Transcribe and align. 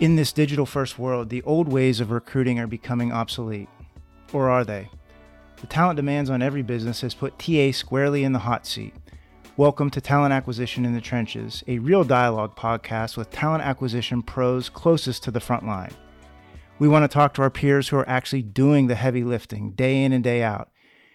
In 0.00 0.14
this 0.14 0.32
digital 0.32 0.64
first 0.64 0.96
world, 0.96 1.28
the 1.28 1.42
old 1.42 1.66
ways 1.66 1.98
of 1.98 2.12
recruiting 2.12 2.60
are 2.60 2.68
becoming 2.68 3.10
obsolete. 3.10 3.68
Or 4.32 4.48
are 4.48 4.64
they? 4.64 4.88
The 5.60 5.66
talent 5.66 5.96
demands 5.96 6.30
on 6.30 6.40
every 6.40 6.62
business 6.62 7.00
has 7.00 7.14
put 7.14 7.36
TA 7.36 7.72
squarely 7.72 8.22
in 8.22 8.32
the 8.32 8.38
hot 8.38 8.64
seat. 8.64 8.94
Welcome 9.56 9.90
to 9.90 10.00
Talent 10.00 10.32
Acquisition 10.32 10.84
in 10.84 10.94
the 10.94 11.00
Trenches, 11.00 11.64
a 11.66 11.80
real 11.80 12.04
dialogue 12.04 12.54
podcast 12.54 13.16
with 13.16 13.32
talent 13.32 13.64
acquisition 13.64 14.22
pros 14.22 14.68
closest 14.68 15.24
to 15.24 15.32
the 15.32 15.40
front 15.40 15.66
line. 15.66 15.90
We 16.78 16.86
want 16.86 17.02
to 17.02 17.12
talk 17.12 17.34
to 17.34 17.42
our 17.42 17.50
peers 17.50 17.88
who 17.88 17.96
are 17.96 18.08
actually 18.08 18.42
doing 18.42 18.86
the 18.86 18.94
heavy 18.94 19.24
lifting 19.24 19.72
day 19.72 20.04
in 20.04 20.12
and 20.12 20.22
day 20.22 20.44
out. 20.44 20.70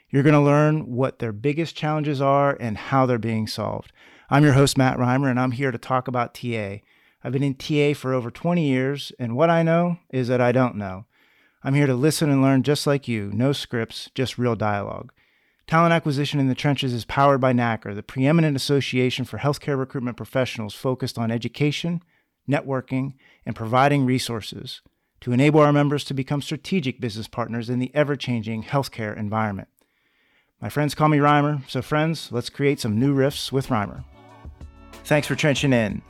You're 0.10 0.24
going 0.24 0.34
to 0.34 0.42
learn 0.42 0.94
what 0.94 1.20
their 1.20 1.32
biggest 1.32 1.78
challenges 1.78 2.20
are 2.20 2.58
and 2.60 2.78
how 2.78 3.06
they're 3.06 3.18
being 3.18 3.48
solved. 3.48 3.94
I'm 4.30 4.44
your 4.44 4.54
host, 4.54 4.78
Matt 4.78 4.98
Rimer, 4.98 5.30
and 5.30 5.40
I'm 5.40 5.52
here 5.52 5.72
to 5.72 5.78
talk 5.78 6.08
about 6.08 6.34
TA. 6.34 6.78
I've 7.24 7.34
been 7.34 7.44
in 7.44 7.56
TA 7.56 7.94
for 7.94 8.14
over 8.14 8.32
20 8.32 8.66
years, 8.66 9.12
and 9.20 9.36
what 9.36 9.50
I 9.50 9.64
know 9.64 9.98
is 10.12 10.30
that 10.30 10.40
I 10.40 10.54
don't 10.54 10.76
know. 10.76 11.06
I'm 11.62 11.74
here 11.74 11.88
to 11.88 11.94
listen 11.94 12.30
and 12.30 12.42
learn 12.42 12.64
just 12.64 12.88
like 12.88 13.08
you, 13.08 13.32
no 13.34 13.52
scripts, 13.52 14.10
just 14.16 14.38
real 14.38 14.56
dialogue. 14.56 15.12
Talent 15.68 15.94
Acquisition 15.94 16.40
in 16.40 16.48
the 16.48 16.56
Trenches 16.56 16.94
is 16.94 17.06
powered 17.06 17.42
by 17.42 17.52
NAHCR, 17.52 17.96
the 17.96 18.04
preeminent 18.04 18.56
association 18.56 19.26
for 19.26 19.40
healthcare 19.40 19.78
recruitment 19.78 20.18
professionals 20.18 20.74
focused 20.74 21.18
on 21.18 21.32
education, 21.32 22.02
networking, 22.50 23.14
and 23.46 23.56
providing 23.56 24.06
resources 24.06 24.82
to 25.22 25.32
enable 25.32 25.60
our 25.60 25.74
members 25.74 26.04
to 26.06 26.14
become 26.14 26.42
strategic 26.42 27.00
business 27.00 27.28
partners 27.28 27.70
in 27.70 27.80
the 27.80 27.92
ever 27.94 28.16
changing 28.16 28.64
healthcare 28.64 29.18
environment. 29.18 29.68
My 30.62 30.70
friends 30.70 30.96
call 30.96 31.10
me 31.10 31.20
Rimer, 31.20 31.62
so 31.68 31.82
friends, 31.82 32.30
let's 32.32 32.50
create 32.50 32.80
some 32.80 33.00
new 33.00 33.16
riffs 33.16 33.52
with 33.52 33.70
Rimer. 33.70 34.04
Thanks 35.06 35.28
for 35.28 35.36
trenching 35.36 35.74
in. 35.74 36.02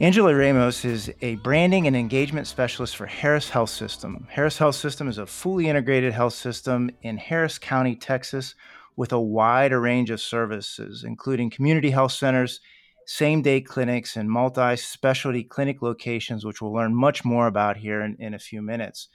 Angela 0.00 0.34
Ramos 0.34 0.86
is 0.86 1.12
a 1.20 1.34
branding 1.36 1.86
and 1.86 1.94
engagement 1.94 2.46
specialist 2.46 2.96
for 2.96 3.04
Harris 3.04 3.50
Health 3.50 3.68
System. 3.68 4.26
Harris 4.30 4.56
Health 4.56 4.76
System 4.76 5.08
is 5.08 5.18
a 5.18 5.26
fully 5.26 5.68
integrated 5.68 6.14
health 6.14 6.32
system 6.32 6.90
in 7.02 7.18
Harris 7.18 7.58
County, 7.58 7.94
Texas, 7.94 8.54
with 8.96 9.12
a 9.12 9.20
wide 9.20 9.72
range 9.72 10.08
of 10.08 10.22
services, 10.22 11.04
including 11.04 11.50
community 11.50 11.90
health 11.90 12.12
centers, 12.12 12.62
same 13.04 13.42
day 13.42 13.60
clinics, 13.60 14.16
and 14.16 14.30
multi 14.30 14.74
specialty 14.74 15.44
clinic 15.44 15.82
locations, 15.82 16.42
which 16.42 16.62
we'll 16.62 16.72
learn 16.72 16.94
much 16.94 17.26
more 17.26 17.46
about 17.46 17.76
here 17.76 18.00
in, 18.00 18.16
in 18.18 18.32
a 18.32 18.38
few 18.38 18.62
minutes. 18.62 19.08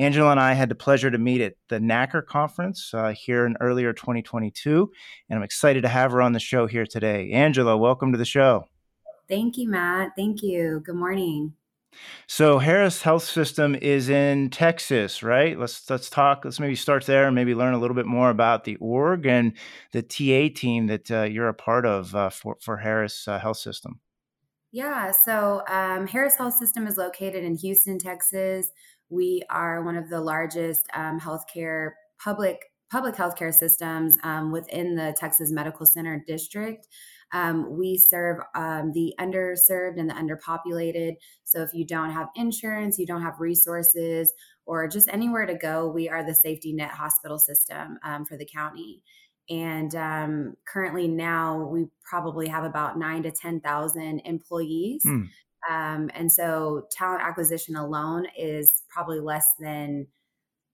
Angela 0.00 0.30
and 0.30 0.40
I 0.40 0.54
had 0.54 0.70
the 0.70 0.74
pleasure 0.74 1.10
to 1.10 1.18
meet 1.18 1.42
at 1.42 1.56
the 1.68 1.78
NAHCR 1.78 2.24
conference 2.24 2.94
uh, 2.94 3.12
here 3.12 3.44
in 3.44 3.54
earlier 3.60 3.92
2022, 3.92 4.90
and 5.28 5.36
I'm 5.36 5.42
excited 5.42 5.82
to 5.82 5.88
have 5.88 6.12
her 6.12 6.22
on 6.22 6.32
the 6.32 6.40
show 6.40 6.66
here 6.66 6.86
today. 6.86 7.32
Angela, 7.32 7.76
welcome 7.76 8.10
to 8.12 8.16
the 8.16 8.24
show. 8.24 8.64
Thank 9.28 9.58
you, 9.58 9.68
Matt. 9.68 10.12
Thank 10.16 10.42
you. 10.42 10.80
Good 10.86 10.94
morning. 10.94 11.52
So 12.26 12.58
Harris 12.58 13.02
Health 13.02 13.24
System 13.24 13.74
is 13.74 14.08
in 14.08 14.48
Texas, 14.48 15.22
right? 15.22 15.58
Let's 15.58 15.90
let's 15.90 16.08
talk. 16.08 16.46
Let's 16.46 16.60
maybe 16.60 16.76
start 16.76 17.04
there 17.04 17.26
and 17.26 17.34
maybe 17.34 17.54
learn 17.54 17.74
a 17.74 17.78
little 17.78 17.96
bit 17.96 18.06
more 18.06 18.30
about 18.30 18.64
the 18.64 18.76
org 18.76 19.26
and 19.26 19.52
the 19.92 20.00
TA 20.00 20.54
team 20.58 20.86
that 20.86 21.10
uh, 21.10 21.22
you're 21.24 21.48
a 21.48 21.54
part 21.54 21.84
of 21.84 22.14
uh, 22.14 22.30
for 22.30 22.56
for 22.62 22.78
Harris 22.78 23.28
uh, 23.28 23.38
Health 23.38 23.58
System. 23.58 24.00
Yeah. 24.72 25.10
So 25.10 25.62
um, 25.68 26.06
Harris 26.06 26.36
Health 26.36 26.54
System 26.54 26.86
is 26.86 26.96
located 26.96 27.44
in 27.44 27.56
Houston, 27.56 27.98
Texas. 27.98 28.70
We 29.10 29.42
are 29.50 29.82
one 29.82 29.96
of 29.96 30.08
the 30.08 30.20
largest 30.20 30.86
um, 30.94 31.20
healthcare 31.20 31.90
public 32.22 32.70
public 32.90 33.14
healthcare 33.14 33.54
systems 33.54 34.18
um, 34.24 34.50
within 34.50 34.96
the 34.96 35.14
Texas 35.16 35.52
Medical 35.52 35.86
Center 35.86 36.24
District. 36.26 36.88
Um, 37.32 37.78
we 37.78 37.96
serve 37.96 38.38
um, 38.56 38.90
the 38.92 39.14
underserved 39.20 39.98
and 39.98 40.10
the 40.10 40.14
underpopulated. 40.14 41.14
So 41.44 41.62
if 41.62 41.72
you 41.72 41.86
don't 41.86 42.10
have 42.10 42.28
insurance, 42.34 42.98
you 42.98 43.06
don't 43.06 43.22
have 43.22 43.38
resources, 43.38 44.32
or 44.66 44.88
just 44.88 45.08
anywhere 45.08 45.46
to 45.46 45.54
go, 45.54 45.88
we 45.88 46.08
are 46.08 46.24
the 46.24 46.34
safety 46.34 46.72
net 46.72 46.90
hospital 46.90 47.38
system 47.38 47.98
um, 48.02 48.24
for 48.24 48.36
the 48.36 48.46
county. 48.46 49.02
And 49.48 49.94
um, 49.94 50.54
currently, 50.66 51.08
now 51.08 51.68
we 51.72 51.86
probably 52.08 52.48
have 52.48 52.64
about 52.64 52.98
nine 52.98 53.22
to 53.24 53.30
10,000 53.30 54.20
employees. 54.24 55.02
Mm. 55.04 55.28
And 55.68 56.30
so, 56.30 56.86
talent 56.90 57.22
acquisition 57.22 57.76
alone 57.76 58.26
is 58.36 58.82
probably 58.88 59.20
less 59.20 59.52
than 59.58 60.06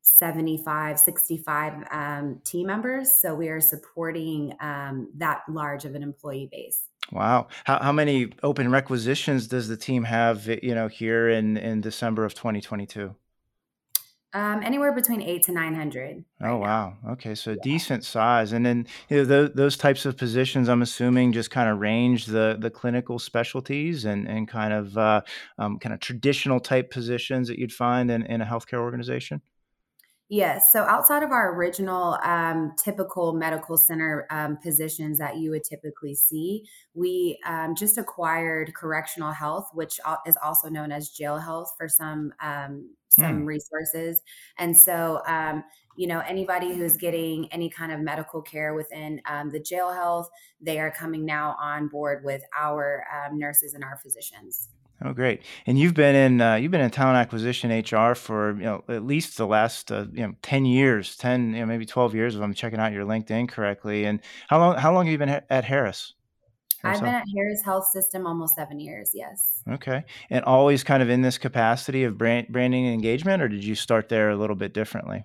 75, 0.07 1.01
65 1.01 1.73
um, 1.91 2.41
team 2.45 2.69
members. 2.69 3.11
So 3.21 3.35
we 3.35 3.49
are 3.49 3.61
supporting 3.61 4.55
um, 4.61 5.11
that 5.17 5.43
large 5.49 5.85
of 5.85 5.97
an 5.97 6.03
employee 6.03 6.49
base. 6.51 6.83
Wow. 7.11 7.49
How, 7.65 7.83
how 7.83 7.93
many 7.93 8.33
open 8.43 8.71
requisitions 8.71 9.49
does 9.49 9.67
the 9.67 9.77
team 9.77 10.05
have, 10.05 10.47
you 10.47 10.75
know, 10.75 10.87
here 10.87 11.29
in, 11.29 11.57
in 11.57 11.81
December 11.81 12.25
of 12.25 12.35
2022? 12.35 13.15
Um, 14.37 14.63
anywhere 14.63 14.93
between 14.93 15.23
eight 15.23 15.45
to 15.45 15.53
900. 15.53 16.23
Right 16.41 16.51
oh, 16.51 16.59
wow. 16.59 16.93
Now. 17.03 17.13
Okay. 17.13 17.35
So 17.35 17.53
yeah. 17.53 17.57
decent 17.63 18.05
size. 18.05 18.53
And 18.53 18.67
then, 18.67 18.87
you 19.09 19.17
know, 19.17 19.25
those, 19.25 19.51
those 19.55 19.77
types 19.79 20.05
of 20.05 20.19
positions, 20.19 20.69
I'm 20.69 20.83
assuming 20.83 21.33
just 21.33 21.51
kind 21.51 21.71
of 21.71 21.79
range 21.79 22.27
the, 22.27 22.59
the 22.61 22.69
clinical 22.69 23.19
specialties 23.19 24.05
and, 24.05 24.29
and 24.29 24.47
kind 24.47 24.75
of, 24.75 24.99
uh, 24.99 25.23
um, 25.57 25.79
kind 25.79 25.95
of 25.95 26.01
traditional 26.01 26.61
type 26.61 26.91
positions 26.91 27.49
that 27.49 27.59
you'd 27.59 27.73
find 27.73 28.11
in, 28.11 28.27
in 28.27 28.43
a 28.43 28.45
healthcare 28.45 28.81
organization. 28.81 29.41
Yes. 30.29 30.73
So 30.73 30.81
outside 30.83 31.23
of 31.23 31.31
our 31.31 31.55
original 31.55 32.19
um, 32.25 32.73
typical 32.77 33.33
medical 33.33 33.79
center 33.79 34.27
um, 34.31 34.57
positions 34.57 35.19
that 35.19 35.37
you 35.37 35.53
would 35.53 35.63
typically 35.63 36.17
see, 36.17 36.65
we 36.95 37.39
um, 37.47 37.77
just 37.77 37.97
acquired 37.97 38.75
correctional 38.75 39.31
health, 39.31 39.69
which 39.73 40.01
is 40.27 40.37
also 40.43 40.69
known 40.69 40.91
as 40.91 41.11
jail 41.11 41.39
health 41.39 41.73
for 41.79 41.89
some 41.89 42.33
um, 42.43 42.91
some 43.09 43.43
mm. 43.43 43.47
resources. 43.47 44.21
And 44.59 44.77
so, 44.77 45.23
um, 45.29 45.63
you 45.97 46.09
know, 46.09 46.19
anybody 46.27 46.75
who's 46.75 46.97
getting 46.97 47.51
any 47.53 47.71
kind 47.71 47.93
of 47.93 48.01
medical 48.01 48.43
care 48.43 48.75
within 48.75 49.21
um, 49.31 49.51
the 49.51 49.61
jail 49.61 49.93
health, 49.93 50.29
they 50.61 50.81
are 50.81 50.91
coming 50.91 51.25
now 51.25 51.55
on 51.61 51.87
board 51.87 52.25
with 52.25 52.43
our 52.59 53.05
nurses 53.33 53.75
and 53.75 53.85
our 53.85 53.97
physicians. 54.03 54.71
Oh, 55.07 55.13
great! 55.13 55.43
And 55.67 55.79
you've 55.79 55.95
been 55.95 56.17
in 56.17 56.41
uh, 56.41 56.57
you've 56.57 56.73
been 56.73 56.81
in 56.81 56.91
talent 56.91 57.17
acquisition 57.17 57.71
HR 57.71 58.15
for 58.17 58.57
you 58.57 58.65
know 58.65 58.85
at 58.89 59.05
least 59.05 59.37
the 59.37 59.47
last 59.47 59.93
uh, 59.93 60.07
you 60.13 60.27
know 60.27 60.35
ten 60.43 60.65
years, 60.65 61.17
ten 61.17 61.55
you 61.55 61.61
know, 61.61 61.67
maybe 61.67 61.87
twelve 61.87 62.13
years 62.13 62.35
if 62.35 62.43
I'm 62.43 62.55
checking 62.55 62.81
out 62.81 62.93
your 62.93 63.05
LinkedIn 63.05 63.49
correctly. 63.49 64.05
And 64.05 64.21
how 64.49 64.59
long 64.59 64.77
how 64.77 64.93
long 64.93 65.07
have 65.07 65.13
you 65.13 65.19
been 65.19 65.29
at 65.29 65.65
Harris? 65.65 66.15
Harris 66.83 66.99
I've 66.99 67.05
been 67.05 67.15
at 67.15 67.25
Harris 67.37 67.63
Health 67.65 67.87
System 67.87 68.27
almost 68.27 68.57
seven 68.57 68.81
years. 68.81 69.11
Yes. 69.15 69.63
Okay, 69.71 70.05
and 70.29 70.45
always 70.45 70.83
kind 70.83 71.03
of 71.03 71.09
in 71.09 71.23
this 71.23 71.39
capacity 71.39 72.03
of 72.03 72.19
brand, 72.19 72.49
branding 72.49 72.87
and 72.87 72.95
engagement, 72.95 73.43
or 73.43 73.49
did 73.49 73.63
you 73.63 73.77
start 73.77 74.09
there 74.09 74.31
a 74.31 74.37
little 74.37 74.57
bit 74.57 74.75
differently? 74.75 75.25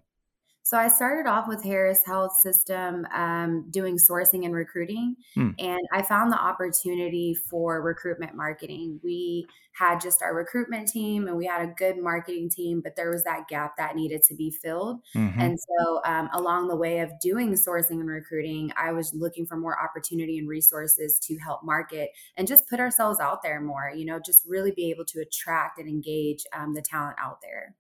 So 0.64 0.78
I 0.78 0.88
started 0.88 1.28
off 1.28 1.48
with 1.48 1.64
Harris 1.64 2.02
Health 2.06 2.38
System 2.42 3.06
um, 3.14 3.66
doing 3.72 3.98
sourcing 3.98 4.46
and 4.46 4.54
recruiting, 4.54 5.16
hmm. 5.34 5.50
and 5.58 5.80
I 5.92 6.02
found 6.04 6.32
the 6.32 6.40
opportunity 6.40 7.34
for 7.34 7.82
recruitment 7.82 8.36
marketing. 8.36 9.00
We 9.04 9.48
had 9.74 10.00
just 10.00 10.22
our 10.22 10.36
recruitment 10.36 10.88
team, 10.88 11.28
and 11.28 11.36
we 11.36 11.46
had 11.46 11.68
a 11.68 11.74
good 11.78 11.98
marketing 11.98 12.50
team, 12.50 12.82
but 12.82 12.96
there 12.96 13.10
was 13.10 13.24
that 13.24 13.48
gap 13.48 13.76
that 13.78 13.96
needed 13.96 14.22
to 14.24 14.36
be 14.36 14.52
filled. 14.52 15.02
Mm-hmm. 15.16 15.42
And 15.42 15.60
so, 15.60 16.02
um, 16.06 16.30
along 16.34 16.68
the 16.68 16.76
way 16.76 17.00
of 17.00 17.12
doing 17.20 17.54
sourcing 17.54 18.00
and 18.00 18.10
recruiting, 18.10 18.72
I 18.78 18.92
was 18.92 19.14
looking 19.16 19.48
for 19.48 19.58
more 19.58 19.82
opportunity 19.84 20.38
and 20.38 20.48
resources 20.48 21.20
to 21.24 21.38
help 21.38 21.64
market 21.64 22.12
and 22.38 22.48
just 22.48 22.70
put 22.70 22.80
ourselves 22.80 23.20
out 23.20 23.42
there 23.42 23.62
more. 23.62 23.92
You 23.96 24.06
know, 24.06 24.20
just 24.24 24.44
really 24.48 24.72
be 24.72 24.92
able 24.92 25.06
to 25.06 25.22
attract 25.22 25.80
and 25.80 25.90
engage 25.90 26.44
um, 26.54 26.76
the 26.76 26.82
talent 26.82 27.18
out 27.20 27.40
there. 27.42 27.76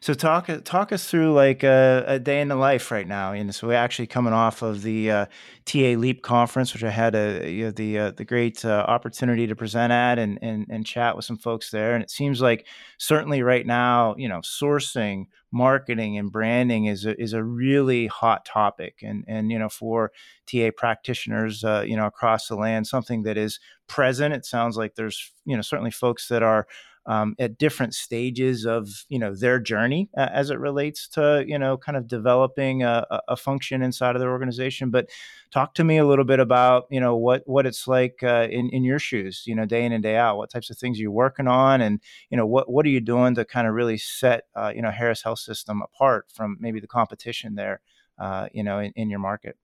So 0.00 0.14
talk 0.14 0.48
talk 0.64 0.92
us 0.92 1.08
through 1.08 1.32
like 1.32 1.62
a, 1.62 2.04
a, 2.06 2.18
day 2.18 2.40
in 2.40 2.48
the 2.48 2.56
life 2.56 2.90
right 2.90 3.06
now. 3.06 3.32
And 3.32 3.54
so 3.54 3.68
we're 3.68 3.74
actually 3.74 4.06
coming 4.06 4.32
off 4.32 4.62
of 4.62 4.82
the 4.82 5.10
uh, 5.10 5.26
TA 5.64 5.94
Leap 5.96 6.22
conference, 6.22 6.72
which 6.72 6.84
I 6.84 6.90
had 6.90 7.14
a, 7.14 7.50
you 7.50 7.64
know, 7.64 7.70
the 7.72 7.98
uh, 7.98 8.10
the 8.12 8.24
great 8.24 8.64
uh, 8.64 8.84
opportunity 8.86 9.46
to 9.46 9.56
present 9.56 9.92
at 9.92 10.18
and, 10.18 10.38
and 10.40 10.66
and 10.70 10.86
chat 10.86 11.16
with 11.16 11.24
some 11.24 11.36
folks 11.36 11.70
there. 11.70 11.94
And 11.94 12.02
it 12.02 12.10
seems 12.10 12.40
like 12.40 12.66
certainly 12.98 13.42
right 13.42 13.66
now, 13.66 14.14
you 14.16 14.28
know, 14.28 14.40
sourcing, 14.40 15.26
marketing, 15.52 16.16
and 16.16 16.30
branding 16.30 16.86
is 16.86 17.04
a, 17.04 17.20
is 17.20 17.32
a 17.32 17.42
really 17.42 18.06
hot 18.06 18.44
topic. 18.44 19.00
And 19.02 19.24
and 19.26 19.50
you 19.50 19.58
know 19.58 19.68
for 19.68 20.12
TA 20.46 20.70
practitioners, 20.76 21.64
uh, 21.64 21.84
you 21.86 21.96
know, 21.96 22.06
across 22.06 22.46
the 22.46 22.56
land, 22.56 22.86
something 22.86 23.22
that 23.22 23.36
is 23.36 23.58
present. 23.88 24.34
It 24.34 24.46
sounds 24.46 24.76
like 24.76 24.94
there's 24.94 25.32
you 25.44 25.56
know 25.56 25.62
certainly 25.62 25.90
folks 25.90 26.28
that 26.28 26.42
are 26.42 26.66
um, 27.06 27.34
at 27.38 27.58
different 27.58 27.94
stages 27.94 28.64
of 28.64 28.88
you 29.08 29.18
know 29.18 29.34
their 29.34 29.58
journey 29.58 30.08
uh, 30.16 30.28
as 30.32 30.50
it 30.50 30.58
relates 30.58 31.08
to 31.08 31.44
you 31.46 31.58
know 31.58 31.76
kind 31.76 31.96
of 31.96 32.06
developing 32.06 32.82
a, 32.82 33.04
a, 33.28 33.36
function 33.36 33.82
inside 33.82 34.14
of 34.14 34.20
their 34.20 34.30
organization. 34.30 34.90
But 34.90 35.08
talk 35.50 35.74
to 35.74 35.84
me 35.84 35.98
a 35.98 36.06
little 36.06 36.24
bit 36.24 36.38
about 36.38 36.84
you 36.90 37.00
know 37.00 37.16
what 37.16 37.42
what 37.46 37.66
it's 37.66 37.88
like 37.88 38.22
uh, 38.22 38.46
in 38.50 38.70
in 38.70 38.84
your 38.84 38.98
shoes, 38.98 39.42
you 39.46 39.54
know, 39.54 39.66
day 39.66 39.84
in 39.84 39.92
and 39.92 40.02
day 40.02 40.16
out. 40.16 40.36
What 40.36 40.50
types 40.50 40.70
of 40.70 40.78
things 40.78 40.98
are 40.98 41.02
you 41.02 41.10
working 41.10 41.48
on, 41.48 41.80
and 41.80 42.00
you 42.30 42.36
know 42.36 42.46
what 42.46 42.70
what 42.70 42.86
are 42.86 42.90
you 42.90 43.00
doing 43.00 43.34
to 43.34 43.44
kind 43.44 43.66
of 43.66 43.74
really 43.74 43.98
set 43.98 44.44
uh, 44.54 44.72
you 44.74 44.82
know 44.82 44.90
Harris 44.90 45.22
Health 45.22 45.40
System 45.40 45.82
apart 45.82 46.26
from 46.32 46.56
maybe 46.60 46.78
the 46.78 46.86
competition 46.86 47.56
there, 47.56 47.80
uh, 48.18 48.48
you 48.52 48.62
know, 48.62 48.78
in, 48.78 48.92
in 48.94 49.10
your 49.10 49.20
market. 49.20 49.56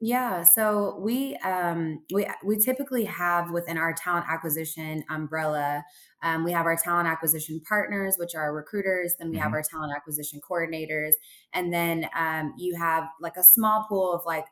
Yeah, 0.00 0.42
so 0.42 0.98
we 0.98 1.36
um, 1.36 2.04
we 2.12 2.26
we 2.44 2.58
typically 2.58 3.04
have 3.06 3.50
within 3.50 3.78
our 3.78 3.94
talent 3.94 4.26
acquisition 4.28 5.02
umbrella, 5.08 5.84
um, 6.22 6.44
we 6.44 6.52
have 6.52 6.66
our 6.66 6.76
talent 6.76 7.08
acquisition 7.08 7.62
partners, 7.66 8.16
which 8.18 8.34
are 8.34 8.54
recruiters. 8.54 9.14
Then 9.18 9.30
we 9.30 9.38
have 9.38 9.52
hmm 9.52 9.54
our 9.54 9.62
talent 9.62 9.94
acquisition 9.96 10.40
coordinators, 10.48 11.12
and 11.54 11.72
then 11.72 12.10
um, 12.14 12.52
you 12.58 12.76
have 12.76 13.08
like 13.22 13.36
a 13.38 13.42
small 13.42 13.86
pool 13.88 14.12
of 14.12 14.20
like 14.26 14.44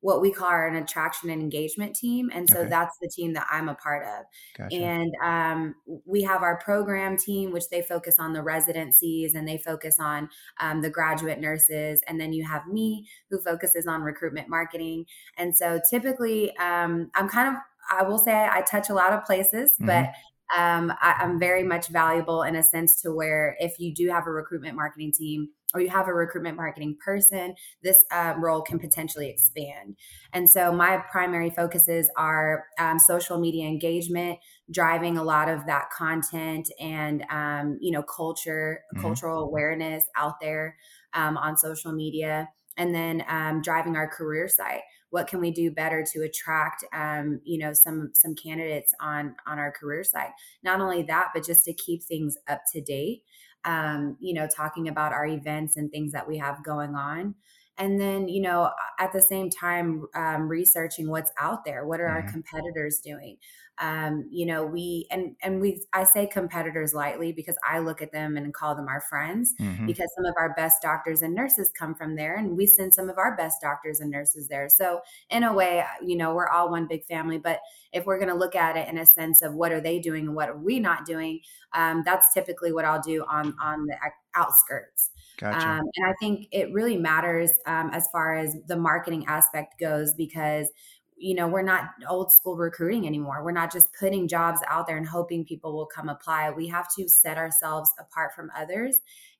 what 0.00 0.20
we 0.20 0.32
call 0.32 0.50
an 0.50 0.76
attraction 0.76 1.30
and 1.30 1.42
engagement 1.42 1.94
team, 1.94 2.30
and 2.32 2.48
so 2.48 2.64
Okay, 2.64 2.68
that's 2.68 2.96
the 3.00 3.08
team 3.08 3.34
that 3.34 3.46
I'm 3.50 3.68
a 3.68 3.74
part 3.74 4.06
of. 4.06 4.24
gotcha. 4.56 4.74
And 4.74 5.12
um, 5.22 5.74
we 6.06 6.22
have 6.22 6.42
our 6.42 6.58
program 6.58 7.16
team, 7.16 7.52
which 7.52 7.68
they 7.70 7.82
focus 7.82 8.18
on 8.18 8.32
the 8.32 8.42
residencies 8.42 9.34
and 9.34 9.46
they 9.46 9.58
focus 9.58 9.98
on 9.98 10.28
um, 10.60 10.82
the 10.82 10.90
graduate 10.90 11.40
nurses, 11.40 12.00
and 12.06 12.20
then 12.20 12.32
you 12.32 12.46
have 12.46 12.66
me 12.66 13.08
who 13.28 13.40
focuses 13.40 13.86
on 13.86 14.02
recruitment 14.02 14.48
marketing. 14.48 15.04
And 15.36 15.56
so 15.56 15.80
typically, 15.90 16.56
um, 16.56 17.10
I'm 17.14 17.28
kind 17.28 17.48
of, 17.48 17.62
I 17.90 18.02
will 18.04 18.18
say 18.18 18.32
I 18.32 18.62
touch 18.62 18.88
a 18.90 18.94
lot 18.94 19.12
of 19.12 19.24
places, 19.24 19.78
but 19.84 20.06
hmm 20.06 20.10
um, 20.56 20.92
I, 21.00 21.14
I'm 21.20 21.38
very 21.38 21.62
much 21.62 21.88
valuable 21.88 22.42
in 22.42 22.56
a 22.56 22.62
sense 22.62 23.00
to 23.02 23.12
where 23.12 23.56
if 23.60 23.78
you 23.78 23.94
do 23.94 24.08
have 24.08 24.26
a 24.26 24.32
recruitment 24.32 24.74
marketing 24.74 25.12
team 25.12 25.50
or 25.74 25.80
you 25.80 25.88
have 25.88 26.08
a 26.08 26.14
recruitment 26.14 26.56
marketing 26.56 26.96
person, 27.04 27.54
this 27.82 28.04
uh, 28.10 28.34
role 28.38 28.60
can 28.62 28.78
potentially 28.78 29.28
expand. 29.28 29.96
And 30.32 30.48
so 30.48 30.72
my 30.72 31.02
primary 31.10 31.50
focuses 31.50 32.10
are 32.16 32.64
um, 32.78 32.98
social 32.98 33.38
media 33.38 33.66
engagement, 33.66 34.38
driving 34.70 35.16
a 35.16 35.22
lot 35.22 35.48
of 35.48 35.66
that 35.66 35.90
content 35.90 36.70
and 36.80 37.24
um, 37.30 37.78
you 37.80 37.90
know 37.92 38.02
culture, 38.02 38.80
hmm 38.94 39.00
cultural 39.00 39.42
awareness 39.42 40.04
out 40.16 40.34
there 40.40 40.76
um, 41.14 41.36
on 41.36 41.56
social 41.56 41.92
media. 41.92 42.48
And 42.76 42.94
then 42.94 43.24
um, 43.28 43.60
driving 43.62 43.96
our 43.96 44.08
career 44.08 44.48
site. 44.48 44.82
What 45.10 45.26
can 45.26 45.40
we 45.40 45.50
do 45.50 45.70
better 45.72 46.04
to 46.12 46.22
attract 46.22 46.84
um, 46.92 47.40
you 47.44 47.58
know 47.58 47.72
some 47.72 48.12
some 48.14 48.34
candidates 48.34 48.94
on 49.00 49.34
on 49.46 49.58
our 49.58 49.72
career 49.72 50.04
site? 50.04 50.30
Not 50.62 50.80
only 50.80 51.02
that 51.04 51.28
but 51.34 51.44
just 51.44 51.64
to 51.64 51.74
keep 51.74 52.02
things 52.04 52.36
up 52.48 52.60
to 52.72 52.80
date 52.80 53.22
um, 53.64 54.16
you 54.20 54.34
know 54.34 54.46
talking 54.54 54.88
about 54.88 55.12
our 55.12 55.26
events 55.26 55.76
and 55.76 55.90
things 55.90 56.12
that 56.12 56.28
we 56.28 56.38
have 56.38 56.64
going 56.64 56.94
on. 56.94 57.34
And 57.78 57.98
then 58.00 58.28
you 58.28 58.42
know 58.42 58.70
at 58.98 59.12
the 59.12 59.22
same 59.22 59.50
time 59.50 60.06
um, 60.14 60.48
researching 60.48 61.08
what's 61.10 61.32
out 61.40 61.64
there. 61.64 61.86
What 61.86 62.00
are 62.00 62.08
our 62.08 62.22
hmm 62.22 62.30
competitors 62.30 63.00
doing 63.04 63.38
um, 63.80 64.28
you 64.30 64.46
know 64.46 64.64
we 64.64 65.06
and 65.10 65.34
and 65.42 65.60
we 65.60 65.82
i 65.92 66.04
say 66.04 66.26
competitors 66.26 66.94
lightly 66.94 67.32
because 67.32 67.56
i 67.68 67.78
look 67.78 68.02
at 68.02 68.12
them 68.12 68.36
and 68.36 68.52
call 68.54 68.74
them 68.74 68.88
our 68.88 69.00
friends 69.00 69.54
hmm 69.58 69.86
because 69.86 70.12
some 70.14 70.24
of 70.26 70.34
our 70.38 70.54
best 70.54 70.82
doctors 70.82 71.22
and 71.22 71.34
nurses 71.34 71.70
come 71.70 71.94
from 71.94 72.14
there 72.14 72.36
and 72.36 72.56
we 72.56 72.66
send 72.66 72.92
some 72.92 73.08
of 73.08 73.18
our 73.18 73.36
best 73.36 73.60
doctors 73.60 73.98
and 74.00 74.10
nurses 74.10 74.46
there. 74.48 74.68
So 74.68 75.00
in 75.30 75.42
a 75.42 75.52
way 75.52 75.84
you 76.02 76.16
know 76.16 76.34
we're 76.34 76.48
all 76.48 76.70
one 76.70 76.86
big 76.86 77.04
family 77.06 77.38
but 77.38 77.60
if 77.92 78.04
we're 78.06 78.18
going 78.18 78.28
to 78.28 78.34
look 78.34 78.54
at 78.54 78.76
it 78.76 78.88
in 78.88 78.98
a 78.98 79.06
sense 79.06 79.42
of 79.42 79.54
what 79.54 79.72
are 79.72 79.80
they 79.80 79.98
doing 79.98 80.26
and 80.26 80.36
what 80.36 80.48
are 80.48 80.58
we 80.58 80.78
not 80.78 81.04
doing 81.04 81.40
um, 81.72 82.02
that's 82.04 82.32
typically 82.32 82.72
what 82.72 82.84
i'll 82.84 83.00
do 83.00 83.24
on 83.28 83.54
on 83.60 83.86
the 83.86 83.96
outskirts. 84.34 85.10
Gotcha. 85.38 85.58
um, 85.58 85.80
and 85.96 86.06
i 86.06 86.12
think 86.20 86.46
it 86.52 86.72
really 86.72 86.96
matters 86.96 87.50
um, 87.66 87.90
as 87.92 88.08
far 88.12 88.36
as 88.36 88.54
the 88.66 88.76
marketing 88.76 89.24
aspect 89.26 89.78
goes 89.80 90.14
because 90.14 90.70
you 91.20 91.34
know 91.34 91.46
we're 91.48 91.62
not 91.62 91.90
old 92.08 92.32
school 92.32 92.56
recruiting 92.56 93.06
anymore. 93.06 93.44
We're 93.44 93.52
not 93.52 93.72
just 93.72 93.92
putting 93.98 94.28
jobs 94.28 94.60
out 94.68 94.86
there 94.86 94.96
and 94.96 95.06
hoping 95.06 95.44
people 95.44 95.74
will 95.76 95.86
come 95.86 96.08
apply. 96.08 96.50
We 96.50 96.68
have 96.68 96.88
to 96.96 97.08
set 97.08 97.36
ourselves 97.38 97.92
apart 97.98 98.34
from 98.34 98.50
others. 98.56 98.98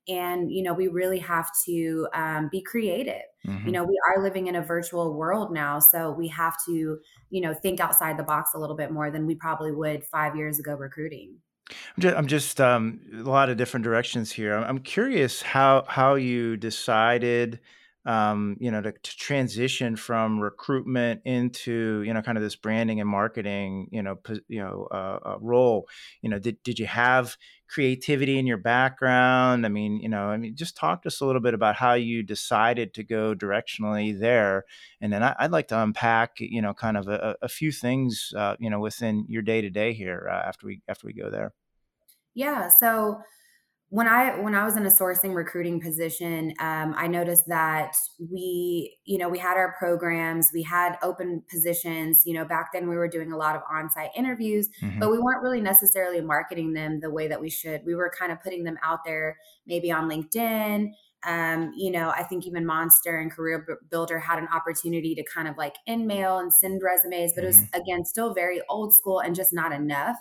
And 0.09 0.51
you 0.53 0.63
know 0.63 0.75
we 0.75 0.89
really 0.89 1.19
have 1.19 1.51
to 1.67 2.09
um, 2.15 2.49
be 2.51 2.63
creative. 2.63 3.23
You 3.65 3.73
hmm 3.73 3.73
know 3.73 3.85
we 3.85 3.99
are 4.09 4.23
living 4.23 4.47
in 4.47 4.57
a 4.57 4.63
virtual 4.63 5.15
world 5.15 5.53
now 5.53 5.79
so 5.81 6.11
we 6.13 6.29
have 6.29 6.57
to 6.67 7.01
you 7.31 7.41
know 7.41 7.55
think 7.55 7.81
outside 7.81 8.19
the 8.19 8.23
box 8.23 8.53
a 8.55 8.59
little 8.59 8.77
bit 8.77 8.91
more 8.91 9.11
than 9.11 9.27
we 9.27 9.35
probably 9.35 9.73
would 9.73 10.05
five 10.05 10.37
years 10.37 10.59
ago 10.59 10.75
recruiting. 10.75 11.39
I'm 11.97 12.01
just, 12.01 12.17
I'm 12.17 12.27
just 12.27 12.61
um, 12.61 13.01
a 13.13 13.23
lot 13.23 13.49
of 13.49 13.57
different 13.57 13.85
directions 13.85 14.33
here. 14.33 14.55
I'm, 14.55 14.65
I'm 14.65 14.79
curious 14.81 15.43
how 15.43 15.85
how 15.89 16.15
you 16.15 16.57
decided, 16.57 17.61
um, 18.07 18.57
you 18.61 18.71
know, 18.71 18.81
to, 18.81 18.93
to 18.93 19.17
transition 19.17 19.95
from 19.97 20.41
recruitment 20.41 21.21
into 21.25 22.03
you 22.03 22.15
know 22.15 22.23
kind 22.23 22.39
of 22.39 22.43
this 22.43 22.57
branding 22.57 23.01
and 23.01 23.09
marketing, 23.09 23.89
you 23.93 24.03
know, 24.03 24.19
you 24.49 24.61
know, 24.61 24.89
uh, 24.91 25.19
uh, 25.25 25.39
role. 25.41 25.89
You 26.23 26.31
know, 26.31 26.39
did 26.39 26.63
did 26.63 26.79
you 26.79 26.87
have 26.87 27.37
creativity 27.69 28.39
in 28.39 28.47
your 28.47 28.57
background? 28.57 29.67
I 29.67 29.69
mean, 29.69 30.01
you 30.01 30.09
know, 30.09 30.25
I 30.25 30.37
mean, 30.37 30.57
just 30.57 30.77
talk 30.77 31.03
to 31.03 31.09
us 31.09 31.21
a 31.21 31.27
little 31.27 31.43
bit 31.43 31.55
about 31.55 31.77
how 31.77 31.95
you 31.95 32.23
decided 32.23 32.95
to 32.95 33.05
go 33.05 33.35
directionally 33.35 34.19
there, 34.19 34.65
and 35.01 35.13
then 35.13 35.23
I, 35.23 35.35
I'd 35.39 35.53
like 35.53 35.69
to 35.69 35.83
unpack, 35.83 36.37
you 36.41 36.63
know, 36.63 36.75
kind 36.75 36.97
of 36.97 37.09
a, 37.09 37.37
a 37.43 37.47
a 37.47 37.49
few 37.49 37.73
things, 37.73 38.33
uh, 38.37 38.57
you 38.59 38.71
know, 38.71 38.81
within 38.81 39.27
your 39.29 39.43
day 39.43 39.61
to 39.61 39.71
day 39.71 39.93
here 39.93 40.29
uh, 40.31 40.49
after 40.49 40.67
we 40.67 40.83
after 40.89 41.07
we 41.07 41.13
go 41.13 41.31
there. 41.31 41.53
yeah 42.35 42.69
so 42.69 43.21
when 43.91 44.07
I 44.07 44.39
when 44.39 44.55
I 44.55 44.65
was 44.65 44.77
in 44.77 44.87
a 44.87 44.89
sourcing 44.89 45.35
recruiting 45.35 45.81
position, 45.81 46.55
um, 46.61 46.95
I 46.97 47.09
noticed 47.09 47.45
that 47.49 47.97
we, 48.21 48.97
you 49.05 49.19
know, 49.19 49.29
we 49.29 49.39
had 49.39 49.57
our 49.57 49.75
programs, 49.79 50.51
we 50.55 50.63
had 50.63 50.97
open 51.03 51.43
positions. 51.51 52.23
You 52.25 52.35
know, 52.35 52.45
back 52.45 52.71
then 52.73 52.89
we 52.89 52.95
were 52.97 53.09
doing 53.09 53.33
a 53.33 53.37
lot 53.37 53.57
of 53.57 53.63
on-site 53.69 54.11
interviews, 54.17 54.69
hmm 54.81 55.01
but 55.01 55.11
we 55.11 55.19
weren't 55.19 55.43
really 55.43 55.61
necessarily 55.61 56.21
marketing 56.21 56.73
them 56.75 57.01
the 57.01 57.11
way 57.11 57.27
that 57.27 57.41
we 57.41 57.51
should. 57.51 57.85
We 57.85 57.97
were 57.97 58.13
kind 58.17 58.31
of 58.31 58.41
putting 58.41 58.63
them 58.63 58.79
out 58.85 59.01
there, 59.05 59.37
maybe 59.67 59.91
on 59.91 60.09
LinkedIn. 60.09 60.93
Um, 61.27 61.73
you 61.77 61.91
know, 61.91 62.11
I 62.11 62.23
think 62.23 62.47
even 62.47 62.65
Monster 62.65 63.19
and 63.19 63.31
Career 63.31 63.67
Builder 63.91 64.21
had 64.21 64.39
an 64.39 64.49
opportunity 64.49 65.15
to 65.17 65.25
kind 65.25 65.49
of 65.49 65.57
like 65.59 65.75
in 65.87 66.07
mail 66.07 66.39
and 66.39 66.53
send 66.53 66.81
resumes, 66.83 67.33
but 67.35 67.43
it 67.45 67.49
was 67.49 67.63
hmm 67.63 67.71
again 67.75 68.05
still 68.05 68.33
very 68.33 68.63
old 68.69 68.95
school 68.95 69.19
and 69.21 69.35
just 69.35 69.53
not 69.53 69.73
enough. 69.73 70.17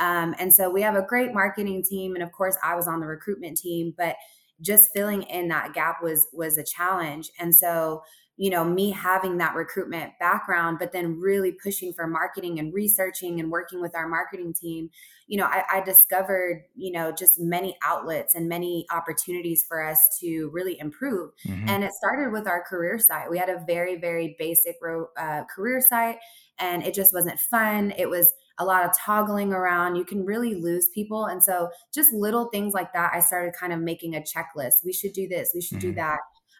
Um, 0.00 0.34
and 0.38 0.52
so 0.52 0.70
we 0.70 0.82
have 0.82 0.96
a 0.96 1.02
great 1.02 1.32
marketing 1.32 1.84
team, 1.88 2.14
and 2.14 2.24
of 2.24 2.32
course, 2.32 2.56
I 2.62 2.74
was 2.74 2.88
on 2.88 3.00
the 3.00 3.06
recruitment 3.06 3.58
team, 3.58 3.94
but 3.96 4.16
just 4.60 4.90
filling 4.94 5.22
in 5.22 5.48
that 5.48 5.72
gap 5.74 6.02
was 6.02 6.26
was 6.32 6.58
a 6.58 6.64
challenge. 6.64 7.30
And 7.38 7.54
so, 7.54 8.02
you 8.36 8.50
know, 8.50 8.64
me 8.64 8.90
having 8.90 9.38
that 9.38 9.54
recruitment 9.54 10.12
background, 10.18 10.78
but 10.78 10.92
then 10.92 11.18
really 11.18 11.52
pushing 11.52 11.92
for 11.92 12.06
marketing 12.06 12.58
and 12.58 12.72
researching 12.72 13.40
and 13.40 13.50
working 13.50 13.80
with 13.80 13.94
our 13.94 14.08
marketing 14.08 14.52
team, 14.52 14.90
you 15.26 15.38
know, 15.38 15.44
I, 15.46 15.64
I 15.72 15.80
discovered, 15.80 16.64
you 16.74 16.92
know, 16.92 17.12
just 17.12 17.38
many 17.38 17.76
outlets 17.86 18.34
and 18.34 18.48
many 18.48 18.86
opportunities 18.90 19.64
for 19.66 19.82
us 19.82 20.18
to 20.20 20.50
really 20.52 20.78
improve. 20.78 21.30
hmm 21.46 21.68
And 21.68 21.84
it 21.84 21.92
started 21.92 22.32
with 22.32 22.46
our 22.46 22.62
career 22.62 22.98
site. 22.98 23.30
We 23.30 23.38
had 23.38 23.48
a 23.50 23.62
very, 23.66 23.96
very 23.96 24.36
basic 24.38 24.76
uh, 25.16 25.44
career 25.54 25.80
site, 25.80 26.18
and 26.58 26.82
it 26.82 26.94
just 26.94 27.14
wasn't 27.14 27.40
fun. 27.40 27.92
It 27.96 28.08
was 28.10 28.34
a 28.60 28.64
lot 28.64 28.84
of 28.84 28.96
toggling 28.96 29.52
around. 29.52 29.96
You 29.96 30.04
can 30.04 30.24
really 30.24 30.54
lose 30.54 30.88
people. 30.94 31.24
And 31.24 31.42
so 31.42 31.70
just 31.92 32.12
little 32.12 32.46
things 32.50 32.74
like 32.74 32.92
that, 32.92 33.10
I 33.12 33.20
started 33.20 33.54
kind 33.58 33.72
of 33.72 33.80
making 33.80 34.14
a 34.14 34.20
checklist. 34.20 34.84
We 34.84 34.92
should 34.92 35.12
do 35.14 35.26
this, 35.26 35.50
we 35.54 35.60
should 35.60 35.80
do 35.80 35.90
hmm 35.90 35.96
that. 35.96 36.18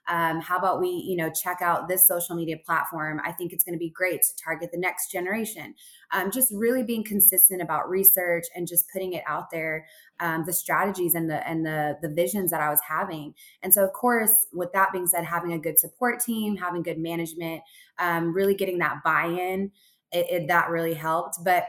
Um, 0.09 0.41
how 0.41 0.59
about 0.59 0.81
we, 0.81 0.89
you 0.89 1.17
know, 1.17 1.31
check 1.31 1.59
out 1.63 1.87
this 1.87 2.09
social 2.09 2.35
media 2.35 2.57
platform? 2.67 3.21
I 3.25 3.31
think 3.31 3.53
it's 3.53 3.63
going 3.63 3.75
to 3.75 3.79
be 3.79 3.91
great 3.91 4.23
to 4.23 4.43
target 4.43 4.71
the 4.73 4.79
next 4.79 5.13
generation. 5.13 5.75
Um, 6.11 6.33
just 6.33 6.53
really 6.53 6.83
being 6.83 7.05
consistent 7.05 7.63
about 7.63 7.89
research 7.89 8.47
and 8.57 8.67
just 8.67 8.91
putting 8.93 9.13
it 9.13 9.23
out 9.29 9.51
there, 9.53 9.87
um, 10.19 10.45
the 10.47 10.53
strategies 10.53 11.15
and 11.15 11.31
the 11.31 11.47
and 11.47 11.65
the 11.65 11.99
the 12.03 12.09
visions 12.09 12.51
that 12.51 12.61
I 12.61 12.71
was 12.71 12.81
having. 12.89 13.35
And 13.63 13.73
so, 13.73 13.85
of 13.85 13.93
course, 13.93 14.33
with 14.53 14.73
that 14.73 14.91
being 14.93 15.07
said, 15.07 15.25
having 15.25 15.53
a 15.53 15.59
good 15.59 15.79
support 15.79 16.19
team, 16.19 16.57
having 16.57 16.83
good 16.83 16.99
management, 16.99 17.63
um, 17.99 18.35
really 18.35 18.55
getting 18.55 18.79
that 18.79 19.05
buy-in, 19.05 19.71
it, 20.11 20.27
it, 20.31 20.49
that 20.49 20.71
really 20.71 20.95
helped. 20.95 21.37
But 21.45 21.69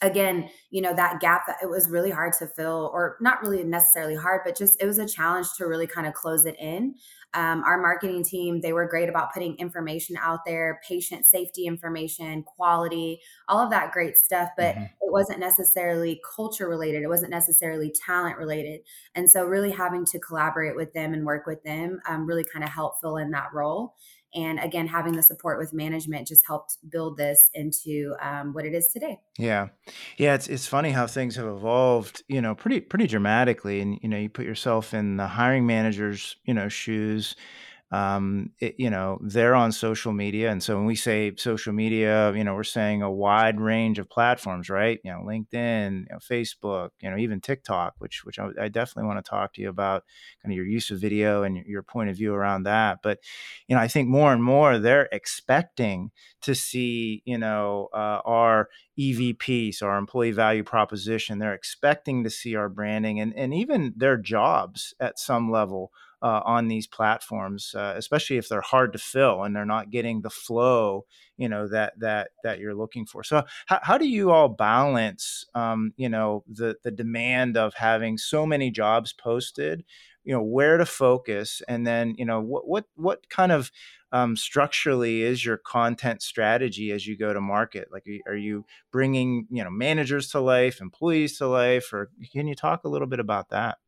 again, 0.00 0.50
you 0.70 0.80
know, 0.80 0.94
that 0.94 1.20
gap 1.20 1.46
that 1.46 1.56
it 1.62 1.68
was 1.68 1.88
really 1.90 2.10
hard 2.10 2.32
to 2.34 2.46
fill, 2.46 2.90
or 2.92 3.16
not 3.20 3.42
really 3.42 3.64
necessarily 3.64 4.14
hard, 4.14 4.42
but 4.44 4.56
just 4.56 4.80
it 4.82 4.86
was 4.86 4.98
a 4.98 5.06
challenge 5.06 5.48
to 5.56 5.66
really 5.66 5.86
kind 5.86 6.06
of 6.06 6.14
close 6.14 6.46
it 6.46 6.56
in. 6.58 6.94
Um, 7.34 7.62
our 7.64 7.78
marketing 7.80 8.24
team, 8.24 8.62
they 8.62 8.72
were 8.72 8.86
great 8.88 9.08
about 9.08 9.34
putting 9.34 9.54
information 9.56 10.16
out 10.16 10.40
there, 10.46 10.80
patient 10.86 11.26
safety 11.26 11.66
information, 11.66 12.42
quality, 12.42 13.20
all 13.48 13.58
of 13.62 13.70
that 13.70 13.92
great 13.92 14.16
stuff, 14.16 14.50
but 14.56 14.74
hmm 14.74 14.98
it 15.00 15.12
wasn't 15.12 15.38
necessarily 15.38 16.20
culture 16.34 16.68
related. 16.68 17.02
It 17.02 17.08
wasn't 17.08 17.30
necessarily 17.30 17.92
talent 18.04 18.38
related. 18.38 18.80
And 19.14 19.30
so, 19.30 19.44
really 19.44 19.70
having 19.70 20.04
to 20.06 20.18
collaborate 20.18 20.74
with 20.76 20.92
them 20.94 21.12
and 21.12 21.26
work 21.26 21.46
with 21.46 21.62
them 21.64 22.00
um, 22.08 22.26
really 22.26 22.44
kind 22.44 22.64
of 22.64 22.70
helped 22.70 23.00
fill 23.00 23.16
in 23.18 23.30
that 23.32 23.52
role. 23.52 23.94
And 24.34 24.58
again, 24.60 24.86
having 24.86 25.14
the 25.14 25.22
support 25.22 25.58
with 25.58 25.72
management 25.72 26.28
just 26.28 26.46
helped 26.46 26.76
build 26.90 27.16
this 27.16 27.48
into 27.54 28.14
um, 28.20 28.52
what 28.52 28.66
it 28.66 28.74
is 28.74 28.88
today. 28.92 29.20
Yeah, 29.38 29.68
yeah. 30.18 30.34
It's 30.34 30.48
it's 30.48 30.66
funny 30.66 30.90
how 30.90 31.06
things 31.06 31.36
have 31.36 31.46
evolved, 31.46 32.22
you 32.28 32.40
know, 32.42 32.54
pretty 32.54 32.80
pretty 32.80 33.06
dramatically. 33.06 33.80
And 33.80 33.98
you 34.02 34.08
know, 34.08 34.18
you 34.18 34.28
put 34.28 34.44
yourself 34.44 34.92
in 34.92 35.16
the 35.16 35.26
hiring 35.26 35.66
manager's, 35.66 36.36
you 36.44 36.54
know, 36.54 36.68
shoes. 36.68 37.36
Um, 37.90 38.50
it, 38.60 38.74
you 38.78 38.90
know, 38.90 39.18
they're 39.22 39.54
on 39.54 39.72
social 39.72 40.12
media. 40.12 40.50
And 40.50 40.62
so 40.62 40.76
when 40.76 40.84
we 40.84 40.94
say 40.94 41.34
social 41.36 41.72
media, 41.72 42.32
you 42.34 42.44
know, 42.44 42.54
we're 42.54 42.62
saying 42.64 43.00
a 43.00 43.10
wide 43.10 43.58
range 43.58 43.98
of 43.98 44.10
platforms, 44.10 44.68
right? 44.68 45.00
You 45.04 45.12
know, 45.12 45.20
LinkedIn, 45.20 46.00
you 46.00 46.06
know, 46.10 46.18
Facebook, 46.18 46.90
you 47.00 47.10
know, 47.10 47.16
even 47.16 47.40
TikTok, 47.40 47.94
which 47.98 48.24
which 48.24 48.38
I, 48.38 48.48
I 48.60 48.68
definitely 48.68 49.08
want 49.08 49.24
to 49.24 49.28
talk 49.28 49.54
to 49.54 49.62
you 49.62 49.70
about 49.70 50.04
kind 50.42 50.52
of 50.52 50.56
your 50.56 50.66
use 50.66 50.90
of 50.90 51.00
video 51.00 51.44
and 51.44 51.56
your 51.64 51.82
point 51.82 52.10
of 52.10 52.16
view 52.16 52.34
around 52.34 52.64
that. 52.64 52.98
But 53.02 53.20
you 53.68 53.74
know, 53.74 53.80
I 53.80 53.88
think 53.88 54.08
more 54.08 54.34
and 54.34 54.44
more 54.44 54.78
they're 54.78 55.08
expecting 55.10 56.10
to 56.42 56.54
see, 56.54 57.22
you 57.24 57.38
know, 57.38 57.88
uh, 57.94 58.20
our 58.26 58.68
EVP, 58.98 59.74
so 59.74 59.86
our 59.86 59.96
employee 59.96 60.32
value 60.32 60.62
proposition. 60.62 61.38
They're 61.38 61.54
expecting 61.54 62.22
to 62.24 62.30
see 62.30 62.54
our 62.54 62.68
branding 62.68 63.18
and 63.18 63.32
and 63.34 63.54
even 63.54 63.94
their 63.96 64.18
jobs 64.18 64.92
at 65.00 65.18
some 65.18 65.50
level 65.50 65.90
uh, 66.20 66.40
on 66.44 66.68
these 66.68 66.86
platforms, 66.86 67.74
uh, 67.74 67.94
especially 67.96 68.36
if 68.38 68.48
they're 68.48 68.60
hard 68.60 68.92
to 68.92 68.98
fill 68.98 69.44
and 69.44 69.54
they're 69.54 69.64
not 69.64 69.90
getting 69.90 70.22
the 70.22 70.30
flow, 70.30 71.06
you 71.36 71.48
know 71.48 71.68
that 71.68 71.98
that 72.00 72.30
that 72.42 72.58
you're 72.58 72.74
looking 72.74 73.06
for. 73.06 73.22
So, 73.22 73.44
how, 73.66 73.80
how 73.82 73.98
do 73.98 74.08
you 74.08 74.30
all 74.30 74.48
balance, 74.48 75.44
um, 75.54 75.92
you 75.96 76.08
know, 76.08 76.44
the 76.48 76.76
the 76.82 76.90
demand 76.90 77.56
of 77.56 77.74
having 77.74 78.18
so 78.18 78.44
many 78.46 78.70
jobs 78.70 79.12
posted, 79.12 79.84
you 80.24 80.32
know, 80.32 80.42
where 80.42 80.76
to 80.76 80.86
focus, 80.86 81.62
and 81.68 81.86
then 81.86 82.14
you 82.18 82.24
know 82.24 82.40
what 82.40 82.66
what 82.66 82.86
what 82.96 83.28
kind 83.30 83.52
of 83.52 83.70
um, 84.10 84.36
structurally 84.36 85.22
is 85.22 85.44
your 85.44 85.58
content 85.58 86.22
strategy 86.22 86.90
as 86.92 87.06
you 87.06 87.16
go 87.16 87.32
to 87.32 87.40
market? 87.40 87.88
Like, 87.92 88.06
are 88.26 88.36
you 88.36 88.64
bringing 88.90 89.46
you 89.50 89.62
know 89.62 89.70
managers 89.70 90.30
to 90.30 90.40
life, 90.40 90.80
employees 90.80 91.38
to 91.38 91.46
life, 91.46 91.92
or 91.92 92.10
can 92.32 92.48
you 92.48 92.56
talk 92.56 92.84
a 92.84 92.88
little 92.88 93.08
bit 93.08 93.20
about 93.20 93.50
that? 93.50 93.78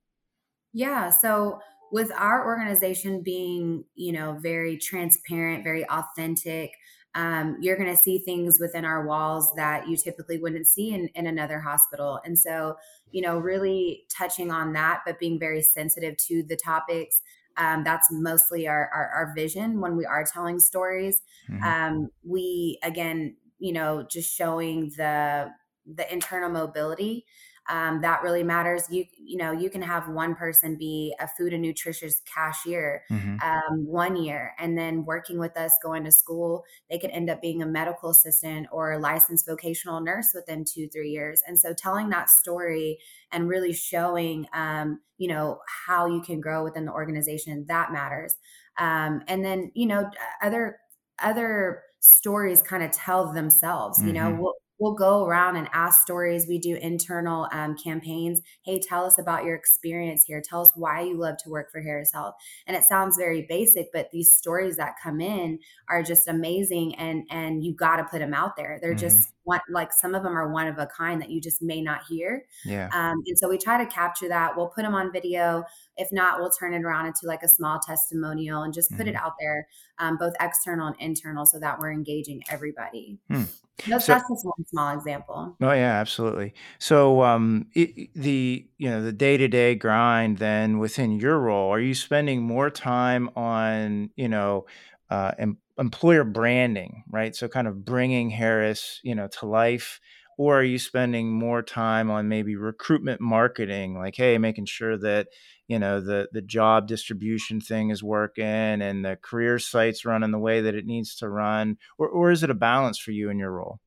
Yeah. 0.72 1.10
So 1.10 1.60
with 1.92 2.10
our 2.16 2.46
organization 2.46 3.22
being, 3.22 3.84
you 3.94 4.12
know, 4.12 4.38
very 4.40 4.76
transparent, 4.76 5.64
very 5.64 5.88
authentic, 5.88 6.72
um, 7.14 7.56
you're 7.60 7.76
going 7.76 7.94
to 7.94 8.00
see 8.00 8.18
things 8.18 8.58
within 8.60 8.84
our 8.84 9.04
walls 9.04 9.52
that 9.56 9.88
you 9.88 9.96
typically 9.96 10.38
wouldn't 10.38 10.66
see 10.66 10.92
in, 10.92 11.08
in 11.14 11.26
another 11.26 11.58
hospital. 11.58 12.20
And 12.24 12.38
so, 12.38 12.76
you 13.10 13.20
know, 13.20 13.38
really 13.38 14.04
touching 14.16 14.50
on 14.50 14.72
that, 14.74 15.00
but 15.04 15.18
being 15.18 15.38
very 15.38 15.62
sensitive 15.62 16.16
to 16.28 16.44
the 16.44 16.56
topics. 16.56 17.20
Um, 17.56 17.82
that's 17.82 18.06
mostly 18.12 18.68
our, 18.68 18.88
our, 18.94 19.08
our 19.08 19.32
vision 19.34 19.80
when 19.80 19.96
we 19.96 20.06
are 20.06 20.24
telling 20.24 20.60
stories. 20.60 21.20
Mm-hmm. 21.50 21.64
Um, 21.64 22.10
we 22.22 22.78
again, 22.84 23.36
you 23.58 23.72
know, 23.72 24.06
just 24.08 24.32
showing 24.32 24.92
the 24.96 25.50
the 25.92 26.10
internal 26.12 26.50
mobility 26.50 27.24
um, 27.68 28.00
that 28.00 28.22
really 28.22 28.42
matters. 28.42 28.84
You 28.90 29.04
you 29.18 29.36
know 29.36 29.52
you 29.52 29.70
can 29.70 29.82
have 29.82 30.08
one 30.08 30.34
person 30.34 30.76
be 30.76 31.14
a 31.20 31.28
food 31.28 31.52
and 31.52 31.62
nutritious 31.62 32.20
cashier 32.24 33.04
mm-hmm. 33.10 33.36
um, 33.40 33.86
one 33.86 34.16
year, 34.16 34.54
and 34.58 34.76
then 34.76 35.04
working 35.04 35.38
with 35.38 35.56
us, 35.56 35.72
going 35.82 36.04
to 36.04 36.10
school, 36.10 36.64
they 36.90 36.98
could 36.98 37.10
end 37.10 37.30
up 37.30 37.40
being 37.40 37.62
a 37.62 37.66
medical 37.66 38.10
assistant 38.10 38.66
or 38.72 38.92
a 38.92 38.98
licensed 38.98 39.46
vocational 39.46 40.00
nurse 40.00 40.28
within 40.34 40.64
two 40.64 40.88
three 40.88 41.10
years. 41.10 41.42
And 41.46 41.58
so 41.58 41.72
telling 41.72 42.08
that 42.10 42.30
story 42.30 42.98
and 43.32 43.48
really 43.48 43.72
showing 43.72 44.46
um, 44.52 45.00
you 45.18 45.28
know 45.28 45.58
how 45.86 46.06
you 46.06 46.22
can 46.22 46.40
grow 46.40 46.64
within 46.64 46.86
the 46.86 46.92
organization 46.92 47.66
that 47.68 47.92
matters. 47.92 48.36
Um, 48.78 49.22
and 49.28 49.44
then 49.44 49.70
you 49.74 49.86
know 49.86 50.10
other 50.42 50.78
other 51.22 51.82
stories 52.00 52.62
kind 52.62 52.82
of 52.82 52.90
tell 52.90 53.32
themselves. 53.32 54.02
You 54.02 54.12
know, 54.12 54.30
mm-hmm. 54.30 54.40
we'll, 54.40 54.54
we'll 54.80 54.94
go 54.94 55.26
around 55.26 55.56
and 55.56 55.68
ask 55.72 56.00
stories. 56.00 56.46
We 56.48 56.58
do 56.58 56.74
internal 56.76 57.46
um, 57.52 57.76
campaigns. 57.76 58.40
Hey, 58.64 58.80
tell 58.80 59.04
us 59.04 59.18
about 59.18 59.44
your 59.44 59.54
experience 59.54 60.24
here. 60.24 60.42
Tell 60.42 60.62
us 60.62 60.72
why 60.74 61.02
you 61.02 61.18
love 61.18 61.36
to 61.44 61.50
work 61.50 61.70
for 61.70 61.82
Harris 61.82 62.12
Health. 62.12 62.34
And 62.66 62.76
it 62.76 62.82
sounds 62.82 63.16
very 63.16 63.46
basic, 63.48 63.92
but 63.92 64.10
these 64.10 64.32
stories 64.32 64.78
that 64.78 64.94
come 65.00 65.20
in 65.20 65.58
are 65.88 66.02
just 66.02 66.26
amazing, 66.26 66.94
and 66.96 67.24
and 67.30 67.62
you 67.62 67.74
got 67.74 67.96
to 67.96 68.04
put 68.04 68.20
them 68.20 68.34
out 68.34 68.56
there. 68.56 68.78
They're 68.80 68.92
mm-hmm. 68.92 69.00
just 69.00 69.32
one 69.44 69.60
like 69.70 69.92
some 69.92 70.14
of 70.14 70.22
them 70.22 70.36
are 70.36 70.50
one 70.50 70.66
of 70.66 70.78
a 70.78 70.86
kind 70.86 71.20
that 71.20 71.30
you 71.30 71.40
just 71.40 71.60
may 71.60 71.82
not 71.82 72.00
hear. 72.08 72.44
Yeah. 72.64 72.88
Um, 72.92 73.22
and 73.26 73.38
so 73.38 73.48
we 73.48 73.58
try 73.58 73.82
to 73.82 73.90
capture 73.90 74.28
that. 74.28 74.56
We'll 74.56 74.68
put 74.68 74.82
them 74.82 74.94
on 74.94 75.12
video. 75.12 75.64
If 75.96 76.08
not, 76.10 76.40
we'll 76.40 76.50
turn 76.50 76.72
it 76.72 76.82
around 76.82 77.06
into 77.06 77.20
like 77.24 77.42
a 77.42 77.48
small 77.48 77.78
testimonial 77.84 78.62
and 78.62 78.72
just 78.72 78.90
put 78.90 79.00
mm-hmm. 79.00 79.08
it 79.08 79.16
out 79.16 79.34
there, 79.38 79.66
um, 79.98 80.16
both 80.16 80.32
external 80.40 80.86
and 80.86 80.96
internal, 80.98 81.44
so 81.44 81.58
that 81.60 81.78
we're 81.78 81.92
engaging 81.92 82.42
everybody. 82.50 83.18
Hmm. 83.28 83.42
That's, 83.86 84.06
so, 84.06 84.12
that's 84.14 84.28
just 84.28 84.44
one 84.44 84.66
small 84.66 84.96
example. 84.96 85.56
Oh 85.62 85.72
yeah, 85.72 86.00
absolutely. 86.00 86.54
So 86.78 87.22
um, 87.22 87.66
it, 87.74 88.10
the 88.14 88.66
you 88.78 88.88
know 88.88 89.02
the 89.02 89.12
day 89.12 89.36
to 89.36 89.46
day 89.46 89.74
grind 89.74 90.38
then 90.38 90.78
within 90.78 91.20
your 91.20 91.38
role, 91.38 91.70
are 91.70 91.80
you 91.80 91.94
spending 91.94 92.42
more 92.42 92.70
time 92.70 93.28
on 93.36 94.10
you 94.16 94.28
know 94.28 94.64
uh, 95.10 95.32
em- 95.38 95.58
employer 95.78 96.24
branding, 96.24 97.04
right? 97.10 97.36
So 97.36 97.46
kind 97.48 97.68
of 97.68 97.84
bringing 97.84 98.30
Harris, 98.30 99.00
you 99.02 99.14
know, 99.14 99.28
to 99.38 99.46
life, 99.46 100.00
or 100.40 100.58
are 100.58 100.64
you 100.64 100.78
spending 100.78 101.30
more 101.30 101.62
time 101.62 102.10
on 102.10 102.28
maybe 102.28 102.56
recruitment 102.56 103.20
marketing, 103.20 103.94
like 103.98 104.16
hey, 104.16 104.38
making 104.38 104.64
sure 104.66 104.96
that 104.98 105.28
you 105.68 105.78
know 105.78 106.00
the 106.00 106.28
the 106.32 106.40
job 106.42 106.86
distribution 106.88 107.60
thing 107.60 107.90
is 107.90 108.02
working 108.02 108.44
and 108.46 109.04
the 109.04 109.16
career 109.22 109.58
site's 109.58 110.04
running 110.06 110.30
the 110.30 110.38
way 110.38 110.62
that 110.62 110.74
it 110.74 110.86
needs 110.86 111.14
to 111.16 111.28
run, 111.28 111.76
or 111.98 112.08
or 112.08 112.30
is 112.30 112.42
it 112.42 112.50
a 112.50 112.54
balance 112.54 112.98
for 112.98 113.10
you 113.12 113.28
in 113.30 113.38
your 113.38 113.52
role? 113.52 113.80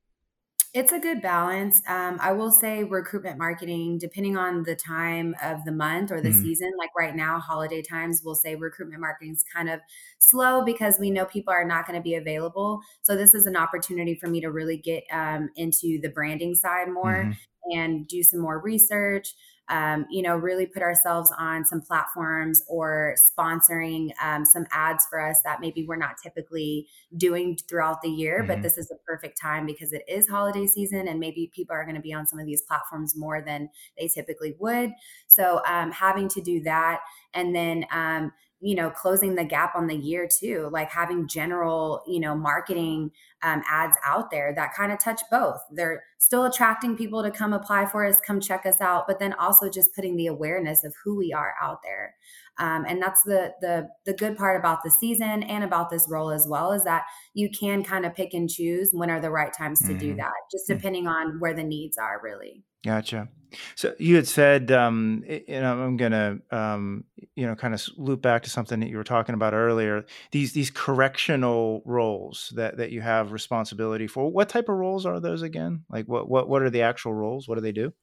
It's 0.73 0.91
a 0.91 0.99
good 0.99 1.21
balance. 1.21 1.83
Um, 1.87 2.17
I 2.19 2.31
will 2.31 2.49
say 2.49 2.83
recruitment 2.83 3.37
marketing, 3.37 3.99
depending 3.99 4.37
on 4.37 4.63
the 4.63 4.75
time 4.75 5.35
of 5.43 5.63
the 5.65 5.71
month 5.71 6.11
or 6.11 6.19
the 6.19 6.29
mm-hmm. 6.29 6.41
season, 6.41 6.71
like 6.79 6.89
right 6.97 7.15
now, 7.15 7.37
holiday 7.37 7.83
times, 7.83 8.23
we'll 8.25 8.33
say 8.33 8.55
recruitment 8.55 8.99
marketing 8.99 9.33
is 9.33 9.45
kind 9.55 9.69
of 9.69 9.81
slow 10.17 10.65
because 10.65 10.97
we 10.99 11.11
know 11.11 11.25
people 11.25 11.53
are 11.53 11.63
not 11.63 11.85
going 11.85 11.97
to 11.97 12.01
be 12.01 12.15
available. 12.15 12.79
So 13.03 13.15
this 13.15 13.35
is 13.35 13.45
an 13.45 13.55
opportunity 13.55 14.15
for 14.15 14.27
me 14.27 14.41
to 14.41 14.47
really 14.47 14.77
get 14.77 15.03
um, 15.11 15.51
into 15.55 15.99
the 16.01 16.09
branding 16.09 16.55
side 16.55 16.89
more 16.89 17.25
mm-hmm. 17.25 17.77
and 17.79 18.07
do 18.07 18.23
some 18.23 18.39
more 18.39 18.59
research 18.59 19.35
um, 19.69 20.05
you 20.09 20.21
know, 20.21 20.35
really 20.35 20.65
put 20.65 20.81
ourselves 20.81 21.31
on 21.37 21.63
some 21.63 21.81
platforms 21.81 22.61
or 22.67 23.15
sponsoring 23.17 24.09
um, 24.21 24.45
some 24.45 24.65
ads 24.71 25.05
for 25.09 25.25
us 25.25 25.39
that 25.45 25.61
maybe 25.61 25.85
we're 25.87 25.95
not 25.95 26.15
typically 26.21 26.87
doing 27.15 27.57
throughout 27.69 28.01
the 28.01 28.09
year. 28.09 28.39
Mm-hmm. 28.39 28.47
But 28.47 28.61
this 28.61 28.77
is 28.77 28.91
a 28.91 28.95
perfect 29.07 29.39
time 29.39 29.65
because 29.65 29.93
it 29.93 30.03
is 30.07 30.27
holiday 30.27 30.67
season 30.67 31.07
and 31.07 31.19
maybe 31.19 31.49
people 31.55 31.75
are 31.75 31.85
going 31.85 31.95
to 31.95 32.01
be 32.01 32.13
on 32.13 32.27
some 32.27 32.39
of 32.39 32.45
these 32.45 32.61
platforms 32.63 33.15
more 33.15 33.41
than 33.41 33.69
they 33.97 34.07
typically 34.07 34.55
would. 34.59 34.91
So 35.27 35.61
um, 35.65 35.91
having 35.91 36.27
to 36.29 36.41
do 36.41 36.61
that 36.63 36.99
and 37.33 37.55
then 37.55 37.85
um, 37.91 38.31
you 38.63 38.75
know 38.75 38.89
closing 38.89 39.35
the 39.35 39.43
gap 39.43 39.75
on 39.75 39.87
the 39.87 39.95
year 39.95 40.27
too 40.27 40.69
like 40.71 40.89
having 40.89 41.27
general 41.27 42.01
you 42.07 42.19
know 42.19 42.33
marketing 42.33 43.11
um, 43.43 43.61
ads 43.69 43.97
out 44.05 44.31
there 44.31 44.53
that 44.55 44.73
kind 44.73 44.91
of 44.91 44.97
touch 44.99 45.21
both 45.29 45.59
they're 45.71 46.01
still 46.17 46.45
attracting 46.45 46.95
people 46.95 47.21
to 47.21 47.29
come 47.29 47.51
apply 47.51 47.85
for 47.85 48.05
us 48.05 48.21
come 48.25 48.39
check 48.39 48.65
us 48.65 48.79
out 48.79 49.03
but 49.05 49.19
then 49.19 49.33
also 49.33 49.69
just 49.69 49.93
putting 49.93 50.15
the 50.15 50.27
awareness 50.27 50.85
of 50.85 50.95
who 51.03 51.17
we 51.17 51.33
are 51.33 51.55
out 51.61 51.79
there 51.83 52.15
um, 52.57 52.85
and 52.87 53.01
that's 53.01 53.21
the 53.23 53.51
the 53.59 53.87
the 54.05 54.13
good 54.13 54.37
part 54.37 54.57
about 54.57 54.81
the 54.81 54.91
season 54.91 55.43
and 55.43 55.63
about 55.63 55.89
this 55.89 56.07
role 56.09 56.31
as 56.31 56.47
well 56.47 56.71
is 56.71 56.85
that 56.85 57.03
you 57.33 57.49
can 57.49 57.83
kind 57.83 58.05
of 58.05 58.15
pick 58.15 58.33
and 58.33 58.49
choose 58.49 58.91
when 58.93 59.09
are 59.09 59.19
the 59.19 59.29
right 59.29 59.53
times 59.53 59.81
to 59.81 59.87
mm-hmm. 59.87 59.97
do 59.97 60.15
that 60.15 60.31
just 60.49 60.69
mm. 60.69 60.75
depending 60.75 61.05
on 61.05 61.37
where 61.39 61.53
the 61.53 61.63
needs 61.63 61.97
are 61.97 62.21
really 62.23 62.63
Gotcha. 62.83 63.29
So 63.75 63.93
you 63.99 64.15
had 64.15 64.27
said, 64.27 64.71
um, 64.71 65.23
you 65.27 65.43
know, 65.47 65.83
I'm 65.83 65.97
gonna, 65.97 66.39
um, 66.51 67.03
you 67.35 67.45
know, 67.45 67.55
kind 67.55 67.73
of 67.73 67.83
loop 67.97 68.21
back 68.21 68.43
to 68.43 68.49
something 68.49 68.79
that 68.79 68.89
you 68.89 68.97
were 68.97 69.03
talking 69.03 69.35
about 69.35 69.53
earlier. 69.53 70.05
These 70.31 70.53
these 70.53 70.71
correctional 70.71 71.81
roles 71.85 72.51
that 72.55 72.77
that 72.77 72.91
you 72.91 73.01
have 73.01 73.31
responsibility 73.31 74.07
for. 74.07 74.31
What 74.31 74.49
type 74.49 74.69
of 74.69 74.75
roles 74.75 75.05
are 75.05 75.19
those 75.19 75.41
again? 75.41 75.83
Like, 75.89 76.07
what 76.07 76.27
what 76.27 76.49
what 76.49 76.61
are 76.61 76.69
the 76.69 76.81
actual 76.81 77.13
roles? 77.13 77.47
What 77.47 77.55
do 77.55 77.61
they 77.61 77.71
do? 77.71 77.93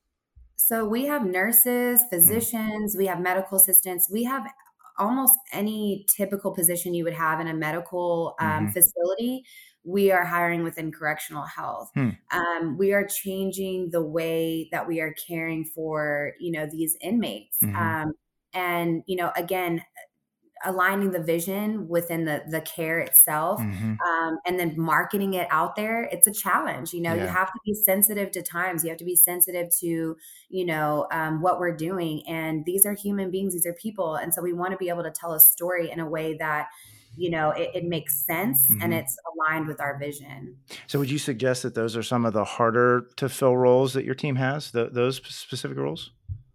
So 0.57 0.85
we 0.85 1.07
have 1.07 1.25
nurses, 1.25 2.01
mm. 2.03 2.11
physicians, 2.11 2.95
mm. 2.95 2.99
we 2.99 3.07
have 3.07 3.21
medical 3.21 3.57
assistants, 3.57 4.09
we 4.11 4.25
have 4.25 4.47
almost 5.01 5.35
any 5.53 6.07
typical 6.15 6.55
position 6.55 6.95
you 6.95 7.03
would 7.05 7.15
have 7.15 7.41
in 7.41 7.49
a 7.49 7.55
medical 7.55 8.37
um, 8.39 8.49
mm-hmm. 8.49 8.69
facility 8.69 9.43
we 9.85 10.11
are 10.11 10.25
hiring 10.25 10.63
within 10.63 10.93
correctional 10.93 11.45
health. 11.45 11.91
Hmm. 11.95 12.11
Um, 12.33 12.77
we 12.79 12.93
are 12.93 13.07
changing 13.07 13.91
the 13.91 14.03
way 14.03 14.69
that 14.73 14.87
we 14.87 15.01
are 15.01 15.15
caring 15.27 15.65
for, 15.65 16.33
you 16.39 16.53
know, 16.53 16.67
these 16.71 16.97
inmates. 17.01 17.57
Mm-hmm. 17.65 17.77
Um, 17.77 18.13
and, 18.53 19.03
you 19.07 19.17
know, 19.17 19.33
again, 19.37 19.83
aligning 20.65 21.11
the 21.11 21.23
vision 21.23 21.89
within 21.89 22.25
the 22.25 22.43
the 22.49 22.61
care 22.61 22.99
itself 22.99 23.61
mm-hmm. 23.61 23.95
um, 24.01 24.39
and 24.47 24.59
then 24.59 24.75
marketing 24.77 25.35
it 25.35 25.47
out 25.51 25.77
there 25.77 26.05
it's 26.13 26.27
a 26.27 26.33
challenge 26.33 26.93
you 26.93 27.01
know 27.01 27.15
yeah. 27.15 27.23
you 27.23 27.29
have 27.29 27.49
to 27.49 27.59
be 27.65 27.75
sensitive 27.75 28.31
to 28.31 28.43
times 28.43 28.85
you 28.85 28.91
have 28.91 28.99
to 28.99 29.05
be 29.05 29.17
sensitive 29.17 29.69
to 29.79 30.17
you 30.49 30.67
know 30.67 31.07
um, 31.13 31.41
what 31.41 31.59
we're 31.59 31.75
doing 31.75 32.23
and 32.29 32.65
these 32.65 32.85
are 32.85 32.95
human 32.95 33.31
beings 33.31 33.53
these 33.53 33.67
are 33.67 33.75
people 33.75 34.17
and 34.17 34.35
so 34.35 34.43
we 34.43 34.53
want 34.53 34.71
to 34.73 34.77
be 34.77 34.89
able 34.89 35.03
to 35.03 35.11
tell 35.11 35.33
a 35.33 35.41
story 35.41 35.91
in 35.91 36.01
a 36.01 36.09
way 36.09 36.37
that 36.37 36.69
you 37.17 37.31
know 37.31 37.51
it, 37.51 37.71
it 37.75 37.85
makes 37.85 38.25
sense 38.27 38.71
mm-hmm. 38.71 38.83
and 38.83 38.95
it's 38.95 39.17
aligned 39.33 39.67
with 39.67 39.81
our 39.81 39.99
vision 39.99 40.57
so 40.87 40.99
would 40.99 41.11
you 41.11 41.19
suggest 41.19 41.63
that 41.63 41.75
those 41.75 41.97
are 41.97 42.03
some 42.03 42.25
of 42.25 42.33
the 42.33 42.45
harder 42.45 43.07
to 43.17 43.29
fill 43.29 43.57
roles 43.57 43.95
that 43.95 44.05
your 44.05 44.15
team 44.15 44.37
has 44.37 44.71
the, 44.73 44.89
those 44.91 45.17
specific 45.27 45.77
roles 45.77 46.11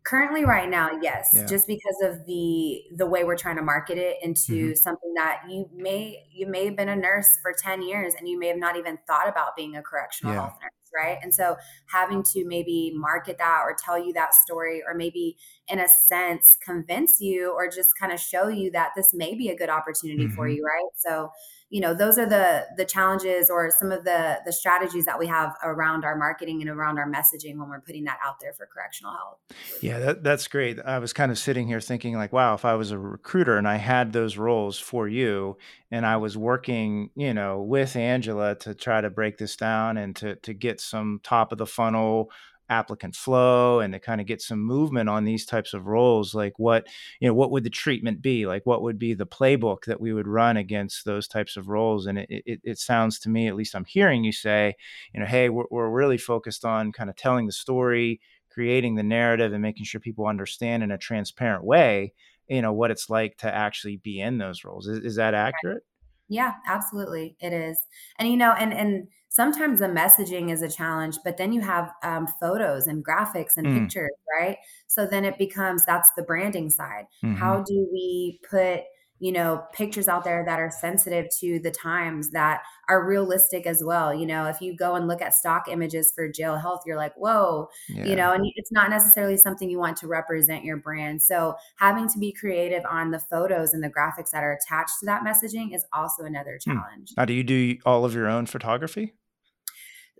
Currently, 0.05 0.45
right 0.45 0.69
now, 0.69 1.00
yes, 1.01 1.31
yeah. 1.33 1.47
just 1.47 1.65
because 1.65 1.95
of 2.03 2.25
the 2.27 2.83
the 2.95 3.07
way 3.07 3.24
we're 3.24 3.35
trying 3.35 3.55
to 3.55 3.63
market 3.63 3.97
it 3.97 4.17
into 4.21 4.53
mm-hmm. 4.53 4.74
something 4.75 5.13
that 5.15 5.41
you 5.50 5.67
may 5.75 6.27
you 6.31 6.45
may 6.45 6.65
have 6.65 6.75
been 6.75 6.89
a 6.89 6.95
nurse 6.95 7.27
for 7.41 7.55
ten 7.57 7.81
years 7.81 8.13
and 8.15 8.29
you 8.29 8.38
may 8.38 8.47
have 8.47 8.57
not 8.57 8.77
even 8.77 9.00
thought 9.07 9.27
about 9.27 9.55
being 9.55 9.75
a 9.75 9.81
correctional 9.81 10.35
yeah. 10.35 10.41
health 10.41 10.57
nurse, 10.62 10.91
right? 10.95 11.17
And 11.24 11.33
so 11.33 11.55
having 11.88 12.21
to 12.21 12.45
maybe 12.45 12.93
market 12.95 13.39
that 13.39 13.62
or 13.63 13.75
tell 13.83 13.97
you 13.97 14.13
that 14.13 14.35
story, 14.35 14.83
or 14.88 14.93
maybe 14.93 15.38
in 15.67 15.79
a 15.79 15.88
sense 15.88 16.55
convince 16.63 17.19
you 17.19 17.51
or 17.51 17.67
just 17.67 17.89
kind 18.00 18.13
of 18.13 18.19
show 18.19 18.47
you 18.47 18.69
that 18.71 18.91
this 18.95 19.12
may 19.12 19.33
be 19.33 19.50
a 19.50 19.55
good 19.55 19.69
opportunity 19.69 20.25
mm-hmm. 20.25 20.35
for 20.35 20.47
you, 20.47 20.63
right? 20.63 20.91
So 20.97 21.31
you 21.75 21.82
know 21.82 21.94
those 21.94 22.17
are 22.17 22.25
the 22.25 22.65
the 22.77 22.86
challenges 22.86 23.50
or 23.50 23.70
some 23.70 23.91
of 23.91 24.05
the 24.05 24.39
the 24.46 24.53
strategies 24.53 25.03
that 25.03 25.20
we 25.20 25.27
have 25.27 25.53
around 25.62 26.05
our 26.05 26.15
marketing 26.15 26.62
and 26.62 26.70
around 26.70 26.98
our 26.98 27.05
messaging 27.05 27.58
when 27.58 27.67
we're 27.67 27.82
putting 27.82 28.05
that 28.05 28.17
out 28.25 28.36
there 28.39 28.53
for 28.53 28.65
correctional 28.65 29.12
health 29.12 29.39
yeah 29.82 30.00
that, 30.00 30.24
that's 30.24 30.48
great. 30.48 30.79
I 30.79 31.00
was 31.00 31.12
kind 31.12 31.34
of 31.34 31.38
sitting 31.38 31.67
here 31.67 31.82
thinking 31.82 32.15
like 32.15 32.32
wow 32.32 32.53
if 32.53 32.63
i 32.63 32.75
was 32.75 32.91
a 32.91 32.98
recruiter 32.98 33.58
and 33.58 33.67
i 33.67 33.75
had 33.75 34.13
those 34.13 34.38
roles 34.38 34.79
for 34.79 35.10
you 35.10 35.58
and 35.91 36.05
i 36.05 36.15
was 36.15 36.38
working 36.38 37.10
you 37.13 37.34
know 37.34 37.62
with 37.62 37.98
angela 37.98 38.55
to 38.55 38.74
try 38.74 39.01
to 39.01 39.10
break 39.10 39.38
this 39.38 39.58
down 39.58 39.98
and 39.98 40.15
to 40.15 40.38
to 40.38 40.53
get 40.53 40.79
some 40.79 41.20
top 41.24 41.51
of 41.51 41.58
the 41.58 41.67
funnel 41.67 42.32
applicant 42.69 43.15
flow 43.15 43.79
and 43.79 43.93
to 43.93 44.00
kind 44.00 44.19
of 44.19 44.27
get 44.27 44.41
some 44.41 44.60
movement 44.60 45.10
on 45.10 45.24
these 45.24 45.45
types 45.45 45.74
of 45.74 45.86
roles 45.86 46.34
like 46.34 46.57
what 46.57 46.88
you 47.19 47.27
know 47.27 47.34
what 47.34 47.51
would 47.51 47.63
the 47.63 47.69
treatment 47.69 48.22
be? 48.22 48.45
Like 48.45 48.65
what 48.65 48.81
would 48.81 49.00
be 49.00 49.13
the 49.13 49.27
playbook 49.27 49.86
that 49.86 50.01
we 50.01 50.13
would 50.13 50.27
run 50.27 50.57
against 50.57 51.05
those 51.05 51.27
types 51.27 51.57
of 51.57 51.69
roles? 51.69 52.05
And 52.05 52.19
it, 52.19 52.27
it, 52.29 52.62
it 52.63 52.79
sounds 52.79 53.19
to 53.19 53.29
me 53.29 53.48
at 53.48 53.55
least 53.55 53.75
i'm 53.75 53.86
hearing 53.86 54.24
you 54.24 54.31
say 54.31 54.75
you 55.13 55.19
know 55.19 55.25
hey 55.25 55.50
we're, 55.50 55.65
we're 55.69 55.89
really 55.89 56.17
focused 56.17 56.65
on 56.65 56.91
kind 56.91 57.10
of 57.10 57.15
telling 57.15 57.45
the 57.45 57.51
story 57.51 58.19
creating 58.50 58.95
the 58.95 59.03
narrative 59.03 59.53
and 59.53 59.62
making 59.62 59.86
sure 59.86 60.00
people 60.00 60.27
understand 60.27 60.84
in 60.84 60.91
a 60.91 60.98
transparent 60.98 61.63
way 61.63 62.13
you 62.48 62.62
know 62.62 62.74
what 62.74 62.91
it's 62.91 63.10
like 63.10 63.38
to 63.38 63.53
actually 63.53 63.98
be 63.98 64.19
in 64.19 64.38
those 64.38 64.63
roles. 64.63 64.88
Is, 64.88 65.00
is 65.00 65.15
that 65.15 65.34
accurate? 65.34 65.84
Yeah 66.27 66.53
absolutely 66.67 67.36
it 67.39 67.53
is. 67.53 67.79
And 68.19 68.29
you 68.29 68.38
know 68.38 68.53
and 68.53 68.74
and 68.74 69.07
sometimes 69.35 69.79
the 69.79 69.87
messaging 69.87 70.49
is 70.49 70.61
a 70.61 70.69
challenge, 70.69 71.17
but 71.25 71.35
then 71.35 71.51
you 71.51 71.59
have 71.59 71.91
um, 72.03 72.25
photos 72.39 72.87
and 72.87 73.05
graphics 73.05 73.57
and 73.57 73.67
mm. 73.67 73.79
pictures, 73.81 74.11
right? 74.39 74.57
So 74.87 75.05
then 75.05 75.25
it 75.25 75.37
becomes 75.37 75.83
that's 75.85 76.09
the 76.15 76.23
branding 76.23 76.69
side. 76.69 77.05
Mm-hmm. 77.21 77.35
How 77.35 77.61
do 77.61 77.87
we 77.91 78.39
put 78.49 78.83
you 79.19 79.31
know 79.31 79.63
pictures 79.73 80.09
out 80.09 80.25
there 80.25 80.43
that 80.45 80.59
are 80.59 80.69
sensitive 80.69 81.27
to 81.39 81.57
the 81.59 81.71
times 81.71 82.31
that 82.31 82.61
are 82.89 83.07
realistic 83.07 83.65
as 83.65 83.81
well 83.81 84.13
you 84.13 84.25
know 84.25 84.45
if 84.45 84.59
you 84.59 84.75
go 84.75 84.95
and 84.95 85.07
look 85.07 85.21
at 85.21 85.33
stock 85.33 85.69
images 85.69 86.11
for 86.13 86.29
jail 86.29 86.57
health 86.57 86.81
you're 86.85 86.97
like 86.97 87.13
whoa 87.15 87.69
yeah. 87.87 88.03
you 88.03 88.13
know 88.13 88.33
and 88.33 88.45
it's 88.55 88.73
not 88.73 88.89
necessarily 88.89 89.37
something 89.37 89.69
you 89.69 89.79
want 89.79 89.95
to 89.95 90.05
represent 90.05 90.65
your 90.65 90.75
brand 90.75 91.21
so 91.21 91.55
having 91.77 92.09
to 92.09 92.19
be 92.19 92.33
creative 92.33 92.83
on 92.89 93.11
the 93.11 93.19
photos 93.19 93.73
and 93.73 93.81
the 93.81 93.89
graphics 93.89 94.31
that 94.31 94.43
are 94.43 94.51
attached 94.51 94.99
to 94.99 95.05
that 95.05 95.23
messaging 95.23 95.73
is 95.73 95.85
also 95.93 96.23
another 96.23 96.59
hmm. 96.65 96.71
challenge 96.73 97.13
now 97.15 97.23
do 97.23 97.33
you 97.33 97.43
do 97.43 97.77
all 97.85 98.03
of 98.03 98.13
your 98.13 98.27
own 98.27 98.45
photography 98.45 99.13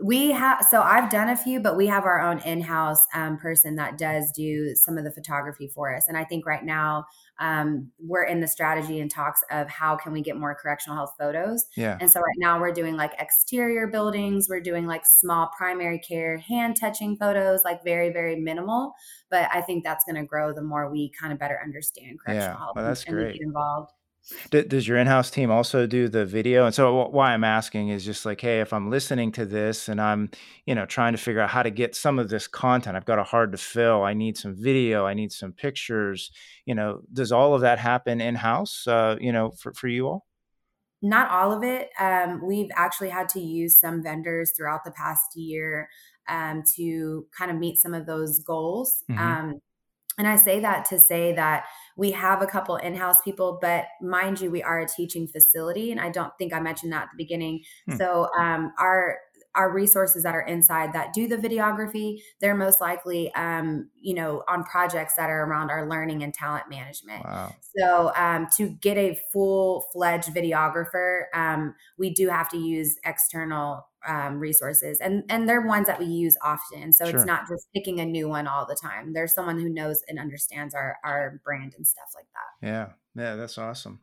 we 0.04 0.32
have 0.32 0.66
so 0.70 0.82
i've 0.82 1.10
done 1.10 1.30
a 1.30 1.38
few 1.38 1.60
but 1.60 1.78
we 1.78 1.88
have 1.88 2.04
our 2.04 2.20
own 2.20 2.40
in-house 2.40 3.06
um, 3.14 3.38
person 3.38 3.76
that 3.76 3.98
does 3.98 4.30
do 4.36 4.76
some 4.76 4.98
of 4.98 5.06
the 5.06 5.12
photography 5.12 5.68
for 5.68 5.96
us. 5.96 6.08
And 6.08 6.18
i 6.18 6.24
think 6.24 6.46
right 6.46 6.64
now 6.64 7.06
um, 7.40 7.92
we're 8.00 8.24
in 8.24 8.40
the 8.40 8.48
strategy 8.48 9.00
and 9.00 9.12
talks 9.12 9.42
of 9.52 9.68
how 9.68 9.96
can 9.98 10.14
we 10.14 10.22
get 10.22 10.38
more 10.38 10.56
correctional 10.56 10.96
health 10.96 11.16
photos. 11.20 11.66
Yeah. 11.76 11.98
And 12.00 12.10
so 12.10 12.22
right 12.22 12.38
now 12.38 12.62
we're 12.62 12.72
doing 12.72 12.96
like 12.96 13.12
exterior 13.20 13.88
buildings. 13.88 14.48
We're 14.50 14.62
doing 14.62 14.88
like 14.88 15.06
small 15.06 15.52
primary 15.58 16.00
care 16.00 16.38
hand 16.38 16.78
touching 16.80 17.18
photos 17.18 17.66
like 17.66 17.84
very 17.84 18.12
very 18.12 18.38
minimal. 18.38 18.94
But 19.30 19.50
i 19.52 19.62
think 19.62 19.84
that's 19.84 20.06
going 20.06 20.16
to 20.16 20.26
grow 20.26 20.54
the 20.54 20.62
more 20.62 20.90
we 20.90 21.12
kind 21.20 21.34
of 21.34 21.40
better 21.40 21.60
understand 21.62 22.20
correctional 22.20 22.54
yeah, 22.54 22.58
health 22.58 22.76
well, 22.76 22.86
that's 22.86 23.04
and, 23.04 23.16
great. 23.16 23.26
and 23.28 23.34
get 23.34 23.42
involved 23.42 23.92
does 24.50 24.88
your 24.88 24.98
in-house 24.98 25.30
team 25.30 25.52
also 25.52 25.86
do 25.86 26.08
the 26.08 26.26
video? 26.26 26.66
And 26.66 26.74
so 26.74 27.08
why 27.10 27.34
I'm 27.34 27.44
asking 27.44 27.90
is 27.90 28.04
just 28.04 28.26
like, 28.26 28.42
hey, 28.42 28.60
if 28.60 28.74
I'm 28.74 28.90
listening 28.90 29.32
to 29.34 29.46
this 29.46 29.88
and 29.88 30.02
I'm, 30.02 30.30
you 30.66 30.74
know, 30.74 30.86
trying 30.86 31.14
to 31.14 31.18
figure 31.18 31.42
out 31.42 31.50
how 31.50 31.64
to 31.64 31.70
get 31.70 31.96
some 31.96 32.18
of 32.18 32.30
this 32.30 32.48
content, 32.48 32.96
I've 32.96 33.06
got 33.06 33.20
a 33.20 33.24
hard 33.24 33.52
to 33.52 33.58
fill. 33.58 34.04
I 34.04 34.14
need 34.14 34.38
some 34.38 34.56
video. 34.56 35.06
I 35.06 35.14
need 35.14 35.32
some 35.32 35.52
pictures. 35.52 36.32
You 36.66 36.76
know, 36.76 37.02
does 37.14 37.32
all 37.32 37.54
of 37.54 37.62
that 37.62 37.80
happen 37.80 38.22
in-house? 38.22 38.88
Uh, 38.88 39.18
you 39.20 39.32
know, 39.32 39.52
for 39.52 39.74
for 39.74 39.88
you 39.88 40.08
all? 40.08 40.26
Not 41.02 41.30
all 41.30 41.52
of 41.56 41.64
it. 41.64 41.90
Um, 42.00 42.42
we've 42.44 42.72
actually 42.76 43.10
had 43.10 43.30
to 43.30 43.40
use 43.40 43.80
some 43.80 44.02
vendors 44.02 44.54
throughout 44.58 44.84
the 44.86 44.92
past 44.92 45.36
year 45.36 45.88
um, 46.28 46.64
to 46.76 47.28
kind 47.38 47.52
of 47.52 47.58
meet 47.58 47.78
some 47.78 47.94
of 47.94 48.08
those 48.08 48.40
goals. 48.40 49.04
Mm-hmm. 49.12 49.22
Um, 49.22 49.62
and 50.18 50.28
I 50.28 50.36
say 50.36 50.60
that 50.62 50.86
to 50.86 51.00
say 51.00 51.34
that 51.34 51.66
we 51.98 52.12
have 52.12 52.42
a 52.42 52.48
couple 52.48 52.76
in-house 52.78 53.22
people, 53.24 53.58
but 53.62 53.86
mind 54.02 54.42
you, 54.42 54.52
we 54.52 54.64
are 54.64 54.80
a 54.80 54.88
teaching 54.88 55.28
facility, 55.28 55.92
and 55.92 56.00
I 56.00 56.10
don't 56.10 56.32
think 56.38 56.54
I 56.54 56.60
mentioned 56.60 56.94
that 56.94 57.04
at 57.04 57.10
the 57.12 57.18
beginning. 57.18 57.64
Hmm. 57.88 57.98
So 57.98 58.30
um, 58.38 58.74
our 58.80 59.18
our 59.56 59.72
resources 59.72 60.24
that 60.24 60.36
are 60.36 60.42
inside 60.42 60.94
that 60.94 61.14
do 61.14 61.28
the 61.28 61.38
videography 61.38 62.22
they're 62.42 62.56
most 62.56 62.82
likely 62.82 63.34
um, 63.36 63.90
you 64.00 64.14
know 64.14 64.44
on 64.48 64.64
projects 64.64 65.16
that 65.16 65.30
are 65.30 65.44
around 65.46 65.70
our 65.70 65.90
learning 65.90 66.24
and 66.24 66.34
talent 66.34 66.66
management. 66.70 67.24
Wow. 67.24 67.56
so 67.78 68.12
um, 68.16 68.48
to 68.58 68.70
get 68.70 68.98
a 68.98 69.20
full-fledged 69.32 70.30
videographer 70.30 71.24
um, 71.34 71.76
we 71.98 72.10
do 72.10 72.30
have 72.30 72.50
to 72.50 72.58
use 72.58 72.98
external 73.06 73.88
um, 74.08 74.40
resources 74.40 75.00
and 75.00 75.24
and 75.30 75.50
they're 75.50 75.62
ones 75.62 75.88
that 75.88 76.00
we 76.00 76.06
use 76.06 76.38
often. 76.44 76.94
So 76.94 77.06
sure. 77.06 77.16
it's 77.16 77.26
not 77.26 77.48
just 77.48 77.68
picking 77.74 78.00
a 78.00 78.06
new 78.06 78.30
one 78.30 78.48
all 78.48 78.66
the 78.66 78.78
time. 78.80 79.14
There's 79.14 79.34
someone 79.34 79.60
who 79.60 79.68
knows 79.68 80.04
and 80.08 80.20
understands 80.20 80.76
our 80.76 80.98
our 81.04 81.42
brand 81.44 81.74
and 81.76 81.88
stuff 81.88 82.12
like 82.16 82.28
that. 82.34 82.68
Yeah. 82.68 82.88
Yeah 83.16 83.36
that's 83.36 83.58
awesome 83.58 84.00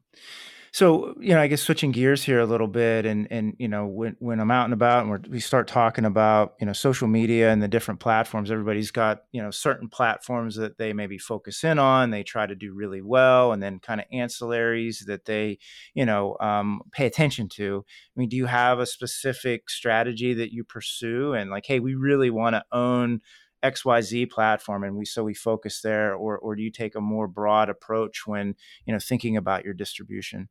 so, 0.75 1.15
you 1.21 1.35
know, 1.35 1.41
I 1.41 1.49
guess 1.49 1.61
switching 1.61 1.91
gears 1.93 2.23
here 2.25 2.41
a 2.41 2.47
little 2.47 2.67
bit, 2.67 3.05
and 3.05 3.29
and 3.31 3.55
you 3.59 3.69
know, 3.69 3.87
when 3.87 4.17
when 4.21 4.41
I'm 4.41 4.51
out 4.51 4.65
and 4.65 4.73
about, 4.73 5.05
and 5.05 5.27
we 5.29 5.39
start 5.39 5.69
talking 5.69 6.07
about 6.07 6.55
you 6.61 6.67
know 6.67 6.73
social 6.73 7.07
media 7.09 7.51
and 7.53 7.63
the 7.63 7.69
different 7.69 8.01
platforms, 8.01 8.51
everybody's 8.51 8.91
got 8.91 9.25
you 9.33 9.43
know 9.43 9.51
certain 9.51 9.91
platforms 9.91 10.57
that 10.57 10.79
they 10.79 10.95
maybe 10.95 11.19
focus 11.19 11.63
in 11.63 11.79
on, 11.79 12.09
they 12.11 12.23
try 12.23 12.47
to 12.47 12.55
do 12.55 12.73
really 12.73 13.03
well, 13.03 13.53
and 13.53 13.63
then 13.63 13.81
kind 13.81 14.01
of 14.01 14.07
ancillaries 14.15 15.05
that 15.05 15.27
they 15.27 15.59
you 15.95 16.07
know 16.07 16.39
um, 16.41 16.81
pay 16.91 17.05
attention 17.05 17.49
to. 17.51 17.85
I 18.17 18.21
mean, 18.21 18.31
do 18.31 18.37
you 18.37 18.47
have 18.47 18.79
a 18.79 18.87
specific 18.87 19.69
strategy 19.69 20.33
that 20.35 20.53
you 20.55 20.65
pursue, 20.65 21.35
and 21.35 21.51
like, 21.51 21.67
hey, 21.67 21.81
we 21.81 21.95
really 21.97 22.31
want 22.31 22.55
to 22.55 22.65
own 22.73 23.21
XYZ 23.63 24.25
platform 24.27 24.83
and 24.85 24.97
we 24.97 25.05
so 25.05 25.23
we 25.23 25.35
focus 25.35 25.83
there 25.83 26.15
or 26.15 26.37
or 26.39 26.57
do 26.57 26.63
you 26.63 26.71
take 26.71 26.95
a 26.97 27.01
more 27.01 27.29
broad 27.29 27.69
approach 27.69 28.27
when 28.27 28.57
you 28.87 28.93
know 28.93 28.99
thinking 28.99 29.37
about 29.37 29.65
your 29.65 29.75
distribution? 29.75 30.49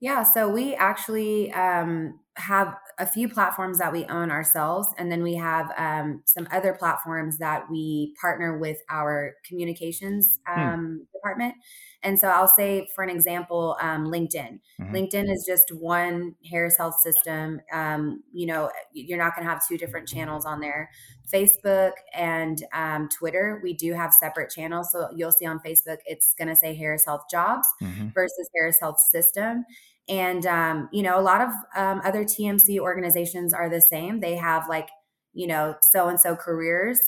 Yeah, 0.00 0.22
so 0.22 0.48
we 0.48 0.74
actually 0.74 1.52
um, 1.52 2.20
have 2.38 2.74
a 2.98 3.06
few 3.06 3.28
platforms 3.28 3.78
that 3.78 3.92
we 3.92 4.04
own 4.06 4.30
ourselves, 4.30 4.88
and 4.96 5.10
then 5.10 5.22
we 5.22 5.34
have 5.34 5.70
um, 5.76 6.22
some 6.24 6.48
other 6.50 6.72
platforms 6.72 7.38
that 7.38 7.70
we 7.70 8.14
partner 8.20 8.58
with 8.58 8.78
our 8.88 9.34
communications 9.44 10.38
hmm. 10.46 10.60
um, 10.60 10.80
hmm. 10.80 11.18
department. 11.18 11.54
And 12.02 12.18
so 12.18 12.28
I'll 12.28 12.48
say, 12.48 12.88
for 12.94 13.02
an 13.02 13.10
example, 13.10 13.76
um, 13.80 14.06
LinkedIn. 14.06 14.60
Mm-hmm. 14.80 14.94
LinkedIn 14.94 15.32
is 15.32 15.44
just 15.46 15.72
one 15.74 16.36
Harris 16.48 16.76
Health 16.76 16.94
system. 17.00 17.60
Um, 17.72 18.22
you 18.32 18.46
know, 18.46 18.70
you're 18.92 19.18
not 19.18 19.34
going 19.34 19.44
to 19.44 19.52
have 19.52 19.66
two 19.66 19.76
different 19.76 20.06
channels 20.06 20.46
on 20.46 20.60
there. 20.60 20.90
Facebook 21.32 21.92
and 22.14 22.64
um, 22.72 23.08
Twitter, 23.08 23.60
we 23.64 23.74
do 23.74 23.94
have 23.94 24.12
separate 24.12 24.50
channels. 24.50 24.92
So 24.92 25.08
you'll 25.14 25.32
see 25.32 25.44
on 25.44 25.58
Facebook, 25.58 25.98
it's 26.06 26.34
going 26.34 26.48
to 26.48 26.56
say 26.56 26.74
Harris 26.74 27.04
Health 27.04 27.24
Jobs 27.28 27.66
mm-hmm. 27.82 28.08
versus 28.14 28.48
Harris 28.56 28.78
Health 28.80 29.00
System. 29.00 29.64
And, 30.08 30.46
um, 30.46 30.88
you 30.92 31.02
know, 31.02 31.18
a 31.18 31.22
lot 31.22 31.40
of 31.40 31.50
um, 31.76 32.00
other 32.04 32.24
TMC 32.24 32.78
organizations 32.78 33.52
are 33.52 33.68
the 33.68 33.80
same. 33.80 34.20
They 34.20 34.36
have 34.36 34.68
like, 34.68 34.88
you 35.34 35.46
know, 35.46 35.76
so 35.82 36.08
and 36.08 36.18
so 36.18 36.34
careers. 36.34 36.98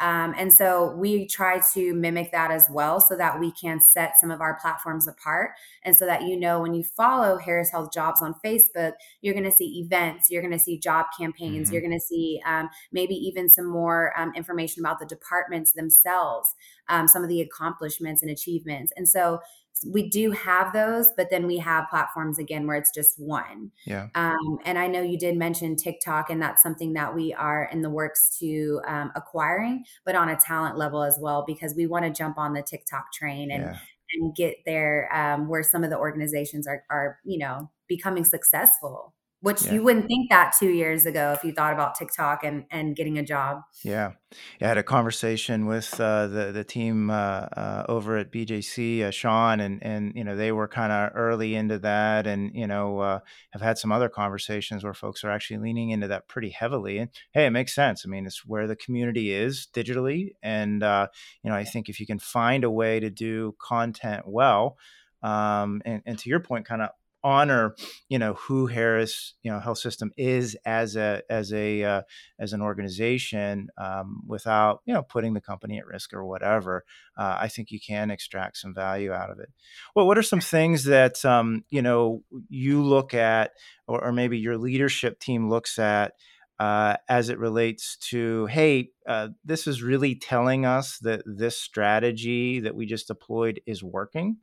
Um, 0.00 0.34
and 0.38 0.52
so 0.52 0.94
we 0.96 1.26
try 1.26 1.60
to 1.74 1.94
mimic 1.94 2.30
that 2.30 2.50
as 2.50 2.68
well 2.70 3.00
so 3.00 3.16
that 3.16 3.40
we 3.40 3.50
can 3.50 3.80
set 3.80 4.12
some 4.20 4.30
of 4.30 4.40
our 4.40 4.58
platforms 4.60 5.08
apart. 5.08 5.52
And 5.82 5.96
so 5.96 6.06
that 6.06 6.22
you 6.22 6.38
know, 6.38 6.60
when 6.60 6.72
you 6.74 6.84
follow 6.84 7.36
Harris 7.36 7.70
Health 7.70 7.92
Jobs 7.92 8.22
on 8.22 8.34
Facebook, 8.44 8.92
you're 9.22 9.34
going 9.34 9.44
to 9.44 9.52
see 9.52 9.80
events, 9.80 10.30
you're 10.30 10.42
going 10.42 10.52
to 10.52 10.58
see 10.58 10.78
job 10.78 11.06
campaigns, 11.18 11.66
mm-hmm. 11.66 11.72
you're 11.74 11.82
going 11.82 11.98
to 11.98 12.04
see 12.04 12.40
um, 12.46 12.68
maybe 12.92 13.14
even 13.14 13.48
some 13.48 13.66
more 13.66 14.12
um, 14.16 14.32
information 14.36 14.84
about 14.84 15.00
the 15.00 15.06
departments 15.06 15.72
themselves, 15.72 16.54
um, 16.88 17.08
some 17.08 17.24
of 17.24 17.28
the 17.28 17.40
accomplishments 17.40 18.22
and 18.22 18.30
achievements. 18.30 18.92
And 18.96 19.08
so 19.08 19.40
we 19.86 20.08
do 20.08 20.30
have 20.32 20.72
those, 20.72 21.08
but 21.16 21.28
then 21.30 21.46
we 21.46 21.58
have 21.58 21.88
platforms 21.88 22.38
again 22.38 22.66
where 22.66 22.76
it's 22.76 22.90
just 22.90 23.18
one. 23.18 23.70
Yeah. 23.84 24.08
Um, 24.14 24.58
and 24.64 24.78
I 24.78 24.86
know 24.86 25.02
you 25.02 25.18
did 25.18 25.36
mention 25.36 25.76
TikTok, 25.76 26.30
and 26.30 26.40
that's 26.40 26.62
something 26.62 26.92
that 26.94 27.14
we 27.14 27.32
are 27.34 27.68
in 27.72 27.82
the 27.82 27.90
works 27.90 28.36
to 28.38 28.80
um, 28.86 29.12
acquiring, 29.14 29.84
but 30.04 30.14
on 30.14 30.28
a 30.28 30.36
talent 30.36 30.76
level 30.76 31.02
as 31.02 31.18
well, 31.20 31.44
because 31.46 31.74
we 31.74 31.86
want 31.86 32.04
to 32.04 32.10
jump 32.10 32.38
on 32.38 32.52
the 32.52 32.62
TikTok 32.62 33.12
train 33.12 33.50
and 33.50 33.64
yeah. 33.64 33.76
and 34.14 34.34
get 34.34 34.56
there 34.64 35.08
um, 35.14 35.48
where 35.48 35.62
some 35.62 35.84
of 35.84 35.90
the 35.90 35.98
organizations 35.98 36.66
are 36.66 36.84
are 36.90 37.18
you 37.24 37.38
know 37.38 37.70
becoming 37.88 38.24
successful. 38.24 39.14
Which 39.40 39.64
Yeah. 39.64 39.74
you 39.74 39.82
wouldn't 39.82 40.06
think 40.06 40.30
that 40.30 40.54
two 40.58 40.70
years 40.70 41.06
ago 41.06 41.32
if 41.32 41.44
you 41.44 41.52
thought 41.52 41.72
about 41.72 41.94
TikTok 41.94 42.42
and 42.44 42.64
and 42.70 42.96
getting 42.96 43.18
a 43.18 43.22
job. 43.22 43.62
Yeah. 43.84 44.12
Yeah, 44.60 44.66
I 44.66 44.68
had 44.68 44.78
a 44.78 44.82
conversation 44.82 45.64
with 45.66 45.98
uh, 45.98 46.26
the 46.26 46.52
the 46.52 46.64
team 46.64 47.08
uh, 47.08 47.14
uh, 47.14 47.86
over 47.88 48.18
at 48.18 48.30
BJC, 48.30 49.02
uh, 49.02 49.10
Sean, 49.10 49.58
and 49.60 49.82
and 49.82 50.12
you 50.14 50.22
know 50.22 50.36
they 50.36 50.52
were 50.52 50.68
kind 50.68 50.92
of 50.92 51.12
early 51.14 51.54
into 51.54 51.78
that, 51.78 52.26
and 52.26 52.50
you 52.54 52.66
know 52.66 52.98
uh, 52.98 53.20
have 53.52 53.62
had 53.62 53.78
some 53.78 53.90
other 53.90 54.10
conversations 54.10 54.84
where 54.84 54.92
folks 54.92 55.24
are 55.24 55.30
actually 55.30 55.58
leaning 55.58 55.90
into 55.90 56.08
that 56.08 56.28
pretty 56.28 56.50
heavily. 56.50 56.98
And 56.98 57.10
hey, 57.32 57.46
it 57.46 57.50
makes 57.50 57.74
sense. 57.74 58.04
I 58.04 58.08
mean, 58.10 58.26
it's 58.26 58.44
where 58.44 58.66
the 58.66 58.76
community 58.76 59.32
is 59.32 59.66
digitally, 59.72 60.32
and 60.42 60.82
uh, 60.82 61.06
you 61.42 61.50
know 61.50 61.56
I 61.56 61.64
think 61.64 61.88
if 61.88 61.98
you 61.98 62.06
can 62.06 62.18
find 62.18 62.64
a 62.64 62.70
way 62.70 63.00
to 63.00 63.08
do 63.08 63.54
content 63.58 64.24
well, 64.26 64.76
um, 65.22 65.80
and, 65.84 66.02
and 66.06 66.18
to 66.18 66.28
your 66.28 66.40
point, 66.40 66.66
kind 66.66 66.82
of 66.82 66.90
honor 67.24 67.74
you 68.08 68.18
know 68.18 68.34
who 68.34 68.66
harris 68.66 69.34
you 69.42 69.50
know 69.50 69.58
health 69.58 69.78
system 69.78 70.10
is 70.16 70.56
as 70.64 70.96
a 70.96 71.22
as 71.28 71.52
a 71.52 71.82
uh, 71.82 72.02
as 72.38 72.52
an 72.52 72.62
organization 72.62 73.68
um, 73.76 74.22
without 74.26 74.80
you 74.84 74.94
know 74.94 75.02
putting 75.02 75.34
the 75.34 75.40
company 75.40 75.78
at 75.78 75.86
risk 75.86 76.14
or 76.14 76.24
whatever 76.24 76.84
uh, 77.16 77.36
i 77.40 77.48
think 77.48 77.70
you 77.70 77.80
can 77.80 78.10
extract 78.10 78.56
some 78.56 78.74
value 78.74 79.12
out 79.12 79.30
of 79.30 79.38
it 79.38 79.50
well 79.94 80.06
what 80.06 80.18
are 80.18 80.22
some 80.22 80.40
things 80.40 80.84
that 80.84 81.24
um, 81.24 81.64
you 81.70 81.82
know 81.82 82.22
you 82.48 82.82
look 82.82 83.14
at 83.14 83.52
or, 83.86 84.04
or 84.04 84.12
maybe 84.12 84.38
your 84.38 84.56
leadership 84.56 85.18
team 85.18 85.48
looks 85.48 85.78
at 85.78 86.12
uh, 86.58 86.96
as 87.08 87.28
it 87.28 87.38
relates 87.38 87.96
to, 87.96 88.46
hey, 88.46 88.90
uh, 89.06 89.28
this 89.44 89.66
is 89.66 89.82
really 89.82 90.16
telling 90.16 90.66
us 90.66 90.98
that 90.98 91.22
this 91.24 91.56
strategy 91.56 92.60
that 92.60 92.74
we 92.74 92.84
just 92.84 93.06
deployed 93.06 93.60
is 93.64 93.82
working. 93.82 94.36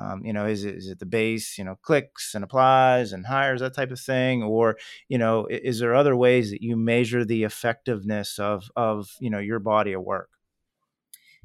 Um, 0.00 0.24
you 0.24 0.32
know, 0.32 0.46
is 0.46 0.64
it, 0.64 0.76
is 0.76 0.88
it 0.88 0.98
the 0.98 1.06
base, 1.06 1.58
you 1.58 1.64
know, 1.64 1.76
clicks 1.82 2.34
and 2.34 2.42
applies 2.42 3.12
and 3.12 3.26
hires, 3.26 3.60
that 3.60 3.74
type 3.74 3.90
of 3.90 4.00
thing? 4.00 4.42
Or, 4.42 4.76
you 5.08 5.18
know, 5.18 5.46
is 5.50 5.78
there 5.80 5.94
other 5.94 6.16
ways 6.16 6.50
that 6.50 6.62
you 6.62 6.76
measure 6.76 7.24
the 7.24 7.44
effectiveness 7.44 8.38
of, 8.38 8.70
of 8.76 9.10
you 9.20 9.30
know, 9.30 9.38
your 9.38 9.58
body 9.58 9.92
of 9.92 10.02
work? 10.02 10.30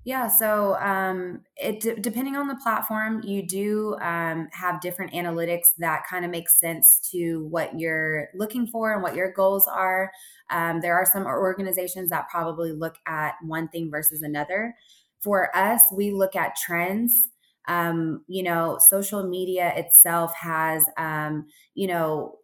Yeah, 0.05 0.27
so 0.27 0.75
um, 0.75 1.41
it 1.57 1.99
depending 2.03 2.35
on 2.35 2.47
the 2.47 2.55
platform, 2.61 3.23
you 3.23 3.41
do 3.41 3.95
um, 4.01 4.47
have 4.51 4.79
different 4.79 5.13
analytics 5.13 5.69
that 5.79 6.03
kind 6.07 6.23
of 6.23 6.29
make 6.29 6.47
sense 6.47 6.99
to 7.11 7.47
what 7.49 7.79
you're 7.79 8.29
looking 8.35 8.67
for 8.67 8.93
and 8.93 9.01
what 9.01 9.15
your 9.15 9.33
goals 9.33 9.67
are. 9.67 10.11
Um, 10.51 10.81
there 10.81 10.93
are 10.93 11.07
some 11.11 11.25
organizations 11.25 12.11
that 12.11 12.29
probably 12.29 12.71
look 12.71 12.97
at 13.07 13.33
one 13.41 13.67
thing 13.67 13.89
versus 13.89 14.21
another. 14.21 14.75
For 15.21 15.49
us, 15.57 15.81
we 15.91 16.11
look 16.11 16.35
at 16.35 16.55
trends. 16.55 17.29
Um, 17.67 18.23
you 18.27 18.43
know, 18.43 18.77
social 18.79 19.27
media 19.27 19.73
itself 19.75 20.33
has, 20.35 20.83
um, 20.97 21.45
you 21.73 21.87
know, 21.87 22.37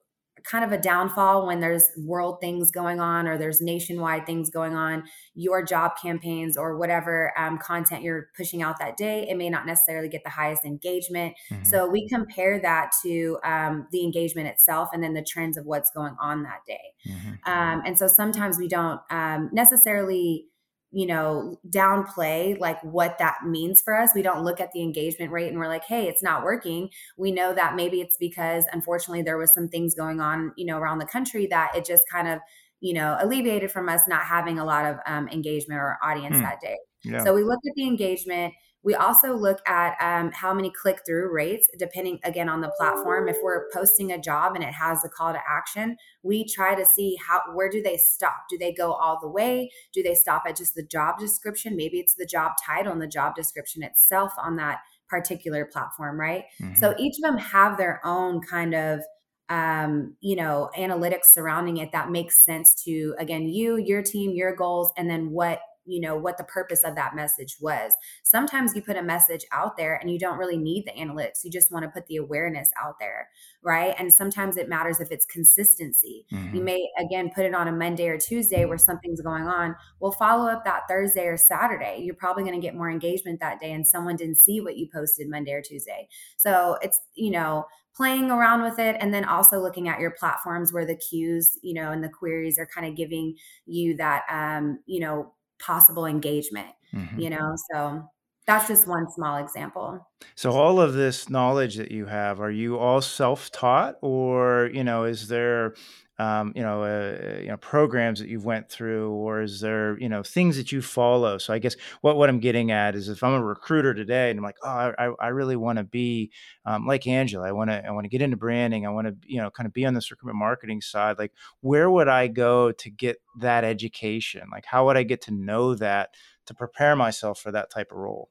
kind 0.44 0.64
of 0.64 0.72
a 0.72 0.78
downfall 0.78 1.46
when 1.48 1.60
there's 1.60 1.86
world 1.98 2.40
things 2.42 2.72
going 2.72 3.00
on 3.00 3.28
or 3.28 3.38
there's 3.38 3.62
nationwide 3.62 4.26
things 4.26 4.50
going 4.50 4.76
on 4.76 5.04
your 5.36 5.64
job 5.64 5.92
campaigns 6.02 6.58
or 6.58 6.78
whatever 6.78 7.32
um, 7.38 7.58
content 7.58 8.02
you're 8.02 8.30
pushing 8.36 8.62
out 8.62 8.80
that 8.80 8.98
day 8.98 9.28
it 9.30 9.38
may 9.38 9.50
not 9.50 9.66
necessarily 9.66 10.10
get 10.10 10.24
the 10.24 10.30
highest 10.30 10.66
engagement 10.66 11.34
mm-hmm. 11.52 11.64
so 11.64 11.88
we 11.88 12.08
compare 12.08 12.60
that 12.60 12.92
to 13.04 13.38
um, 13.44 13.88
the 13.92 14.04
engagement 14.04 14.48
itself 14.48 14.90
and 14.94 15.04
then 15.04 15.14
the 15.14 15.24
trends 15.24 15.58
of 15.58 15.66
what's 15.66 15.92
going 15.92 16.16
on 16.20 16.44
that 16.44 16.60
day 16.66 16.94
mm-hmm. 17.08 17.52
um, 17.52 17.82
and 17.86 17.98
so 17.98 18.08
sometimes 18.08 18.58
we 18.58 18.68
don't 18.68 19.00
um, 19.10 19.50
necessarily 19.52 20.46
you 20.92 21.06
know, 21.06 21.58
downplay 21.70 22.60
like 22.60 22.82
what 22.84 23.18
that 23.18 23.38
means 23.46 23.82
for 23.82 23.98
us. 23.98 24.12
We 24.14 24.22
don't 24.22 24.44
look 24.44 24.60
at 24.60 24.72
the 24.74 24.82
engagement 24.82 25.32
rate 25.32 25.48
and 25.48 25.58
we're 25.58 25.68
like, 25.68 25.86
hey, 25.86 26.08
it's 26.08 26.22
not 26.22 26.44
working. 26.44 26.90
We 27.18 27.32
know 27.32 27.54
that 27.54 27.76
maybe 27.76 28.02
it's 28.02 28.18
because 28.18 28.66
unfortunately 28.74 29.22
there 29.22 29.38
was 29.38 29.54
some 29.54 29.70
things 29.70 29.96
going 29.96 30.20
on, 30.20 30.52
you 30.58 30.66
know, 30.66 30.78
around 30.78 31.00
the 31.00 31.06
country 31.06 31.48
that 31.48 31.76
it 31.76 31.86
just 31.86 32.04
kind 32.12 32.28
of, 32.28 32.40
you 32.82 32.94
know, 32.94 33.18
alleviated 33.22 33.72
from 33.72 33.88
us 33.88 34.02
not 34.08 34.24
having 34.24 34.60
a 34.60 34.66
lot 34.66 34.86
of 34.86 34.98
um, 35.06 35.30
engagement 35.30 35.80
or 35.80 35.98
audience 36.04 36.36
hmm. 36.36 36.42
that 36.42 36.60
day. 36.60 36.78
Yeah. 37.04 37.24
So 37.24 37.34
we 37.34 37.44
look 37.44 37.60
at 37.68 37.74
the 37.76 37.88
engagement 37.88 38.54
we 38.84 38.96
also 38.96 39.36
look 39.36 39.60
at 39.68 39.96
um, 40.02 40.32
how 40.32 40.54
many 40.54 40.72
click 40.72 41.02
through 41.06 41.32
rates, 41.32 41.70
depending 41.78 42.20
again 42.24 42.50
on 42.50 42.62
the 42.62 42.72
platform. 42.78 43.28
If 43.28 43.38
we're 43.44 43.70
posting 43.72 44.12
a 44.12 44.20
job 44.20 44.56
and 44.56 44.64
it 44.64 44.74
has 44.74 45.06
a 45.06 45.10
call 45.10 45.34
to 45.34 45.40
action, 45.48 45.98
we 46.24 46.46
try 46.46 46.74
to 46.74 46.86
see 46.86 47.18
how 47.28 47.42
where 47.54 47.70
do 47.70 47.82
they 47.82 47.98
stop? 47.98 48.46
Do 48.50 48.58
they 48.58 48.74
go 48.74 48.94
all 48.94 49.20
the 49.22 49.30
way? 49.30 49.70
Do 49.94 50.02
they 50.02 50.16
stop 50.16 50.44
at 50.48 50.58
just 50.58 50.74
the 50.74 50.84
job 50.84 51.20
description? 51.20 51.76
Maybe 51.76 52.00
it's 52.00 52.16
the 52.16 52.26
job 52.26 52.54
title 52.66 52.92
and 52.92 53.02
the 53.02 53.08
job 53.08 53.36
description 53.36 53.84
itself 53.84 54.34
on 54.38 54.56
that 54.56 54.80
particular 55.08 55.66
platform, 55.66 56.20
right? 56.20 56.46
Mm-hmm. 56.62 56.76
So 56.76 56.96
each 56.98 57.18
of 57.18 57.24
them 57.24 57.38
have 57.38 57.78
their 57.78 58.02
own 58.04 58.42
kind 58.42 58.74
of 58.74 59.02
um, 59.50 60.16
you 60.22 60.38
know, 60.38 60.70
analytics 60.78 61.26
surrounding 61.34 61.76
it 61.78 61.92
that 61.92 62.10
makes 62.10 62.46
sense 62.46 62.74
to 62.86 63.14
again 63.20 63.50
you, 63.50 63.76
your 63.76 64.02
team, 64.02 64.32
your 64.32 64.56
goals, 64.56 64.94
and 64.98 65.10
then 65.10 65.30
what 65.30 65.60
you 65.86 66.00
know 66.00 66.16
what 66.16 66.38
the 66.38 66.44
purpose 66.44 66.84
of 66.84 66.96
that 66.96 67.16
message 67.16 67.58
was. 67.60 67.92
Sometimes 68.24 68.76
you 68.76 68.82
put 68.82 68.98
a 68.98 69.04
message 69.04 69.46
out 69.52 69.78
there 69.78 69.96
and 69.96 70.10
you 70.10 70.20
don't 70.20 70.38
really 70.38 70.58
need 70.58 70.86
the 70.86 70.92
analytics. 70.92 71.44
You 71.44 71.52
just 71.52 71.72
want 71.72 71.84
to 71.84 71.90
put 71.90 72.08
the 72.08 72.18
awareness 72.18 72.70
out 72.82 72.96
there 73.00 73.28
right? 73.64 73.94
And 73.98 74.12
sometimes 74.12 74.58
it 74.58 74.70
matters 74.70 75.00
if 75.00 75.12
it's 75.12 75.26
consistency. 75.26 76.26
Mm-hmm. 76.32 76.56
you 76.56 76.64
may 76.64 76.90
again 77.00 77.32
put 77.34 77.46
it 77.46 77.54
on 77.54 77.68
a 77.68 77.72
monday 77.72 78.08
or 78.08 78.18
tuesday 78.18 78.66
where 78.66 78.78
something's 78.78 79.22
going 79.22 79.48
on. 79.48 79.76
We'll 80.00 80.12
follow 80.12 80.50
up 80.50 80.66
that 80.66 80.84
thursday 80.88 81.26
or 81.26 81.38
saturday. 81.38 82.02
You're 82.04 82.16
probably 82.16 82.44
going 82.44 82.60
to 82.60 82.66
get 82.66 82.76
more 82.76 82.90
engagement 82.90 83.40
that 83.40 83.60
day 83.60 83.72
and 83.72 83.86
someone 83.86 84.16
didn't 84.16 84.38
see 84.38 84.62
what 84.62 84.78
you 84.78 84.88
posted 84.92 85.30
monday 85.30 85.54
or 85.54 85.62
tuesday. 85.62 86.08
So 86.38 86.78
it's 86.82 87.00
you 87.14 87.32
know 87.32 87.66
playing 87.96 88.32
around 88.32 88.64
with 88.64 88.80
it 88.80 88.96
and 89.00 89.14
then 89.14 89.26
also 89.26 89.60
looking 89.60 89.90
at 89.90 90.00
your 90.00 90.12
platforms 90.12 90.72
where 90.72 90.86
the 90.86 90.96
cues 90.96 91.58
you 91.62 91.74
know 91.74 91.92
and 91.92 92.04
the 92.04 92.10
queries 92.10 92.58
are 92.58 92.68
kind 92.74 92.88
of 92.88 92.96
giving 92.96 93.36
you 93.66 93.96
that 93.98 94.24
um 94.30 94.80
you 94.86 95.00
know 95.00 95.34
possible 95.62 96.06
engagement 96.06 96.70
mm-hmm. 96.94 97.20
you 97.20 97.30
know 97.30 97.56
so 97.72 98.04
that's 98.48 98.68
just 98.68 98.88
one 98.88 99.10
small 99.10 99.38
example 99.38 100.06
so 100.36 100.52
all 100.52 100.80
of 100.80 100.94
this 100.94 101.30
knowledge 101.30 101.76
that 101.76 101.92
you 101.92 102.06
have 102.06 102.40
are 102.40 102.52
you 102.52 102.78
all 102.78 103.02
self-taught 103.02 103.96
or 104.02 104.70
you 104.74 104.84
know 104.84 105.04
is 105.04 105.28
there 105.28 105.74
um, 106.22 106.54
you 106.56 106.62
know, 106.62 106.84
uh, 106.84 107.40
you 107.40 107.48
know, 107.48 107.58
programs 107.58 108.20
that 108.20 108.28
you've 108.28 108.46
went 108.46 108.70
through, 108.70 109.10
or 109.10 109.42
is 109.42 109.60
there, 109.60 109.98
you 110.00 110.08
know, 110.08 110.22
things 110.22 110.56
that 110.58 110.72
you 110.72 110.80
follow? 110.84 111.40
So 111.40 111.52
I 111.52 111.58
guess 111.58 111.76
what 112.02 112.16
what 112.16 112.30
I'm 112.30 112.40
getting 112.40 112.70
at 112.70 112.94
is, 112.94 113.10
if 113.10 113.24
I'm 113.24 113.34
a 113.34 113.44
recruiter 113.44 113.96
today 113.96 114.30
and 114.30 114.38
I'm 114.38 114.44
like, 114.44 114.58
oh, 114.64 114.94
I, 115.00 115.10
I 115.20 115.28
really 115.30 115.56
want 115.56 115.80
to 115.80 115.84
be 115.84 116.30
um, 116.64 116.86
like 116.86 117.08
Angela, 117.08 117.48
I 117.48 117.54
want 117.54 117.72
to 117.72 117.84
I 117.84 117.90
want 117.90 118.06
to 118.06 118.10
get 118.10 118.22
into 118.22 118.38
branding, 118.38 118.86
I 118.86 118.90
want 118.90 119.08
to, 119.08 119.16
you 119.26 119.42
know, 119.42 119.50
kind 119.50 119.66
of 119.66 119.74
be 119.74 119.84
on 119.84 119.96
this 119.96 120.12
recruitment 120.12 120.38
marketing 120.38 120.82
side. 120.82 121.18
Like, 121.18 121.34
where 121.62 121.90
would 121.90 122.08
I 122.08 122.28
go 122.28 122.72
to 122.72 122.90
get 122.92 123.20
that 123.40 123.64
education? 123.64 124.44
Like, 124.52 124.66
how 124.66 124.86
would 124.86 124.98
I 124.98 125.04
get 125.04 125.22
to 125.22 125.32
know 125.32 125.74
that 125.74 126.12
to 126.46 126.54
prepare 126.54 126.96
myself 126.96 127.40
for 127.40 127.52
that 127.52 127.70
type 127.70 127.92
of 127.92 127.98
role? 127.98 128.30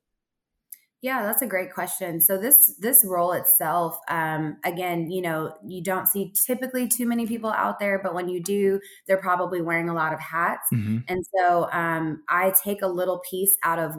Yeah, 1.02 1.22
that's 1.22 1.40
a 1.40 1.46
great 1.46 1.72
question. 1.72 2.20
So 2.20 2.36
this 2.36 2.74
this 2.78 3.06
role 3.06 3.32
itself, 3.32 3.98
um, 4.08 4.58
again, 4.66 5.10
you 5.10 5.22
know, 5.22 5.54
you 5.66 5.82
don't 5.82 6.06
see 6.06 6.34
typically 6.46 6.88
too 6.88 7.06
many 7.06 7.26
people 7.26 7.50
out 7.50 7.78
there, 7.78 7.98
but 8.02 8.12
when 8.12 8.28
you 8.28 8.42
do, 8.42 8.80
they're 9.06 9.16
probably 9.16 9.62
wearing 9.62 9.88
a 9.88 9.94
lot 9.94 10.12
of 10.12 10.20
hats. 10.20 10.68
Mm-hmm. 10.72 10.98
And 11.08 11.24
so 11.38 11.70
um, 11.72 12.22
I 12.28 12.52
take 12.62 12.82
a 12.82 12.86
little 12.86 13.22
piece 13.30 13.56
out 13.64 13.78
of 13.78 13.94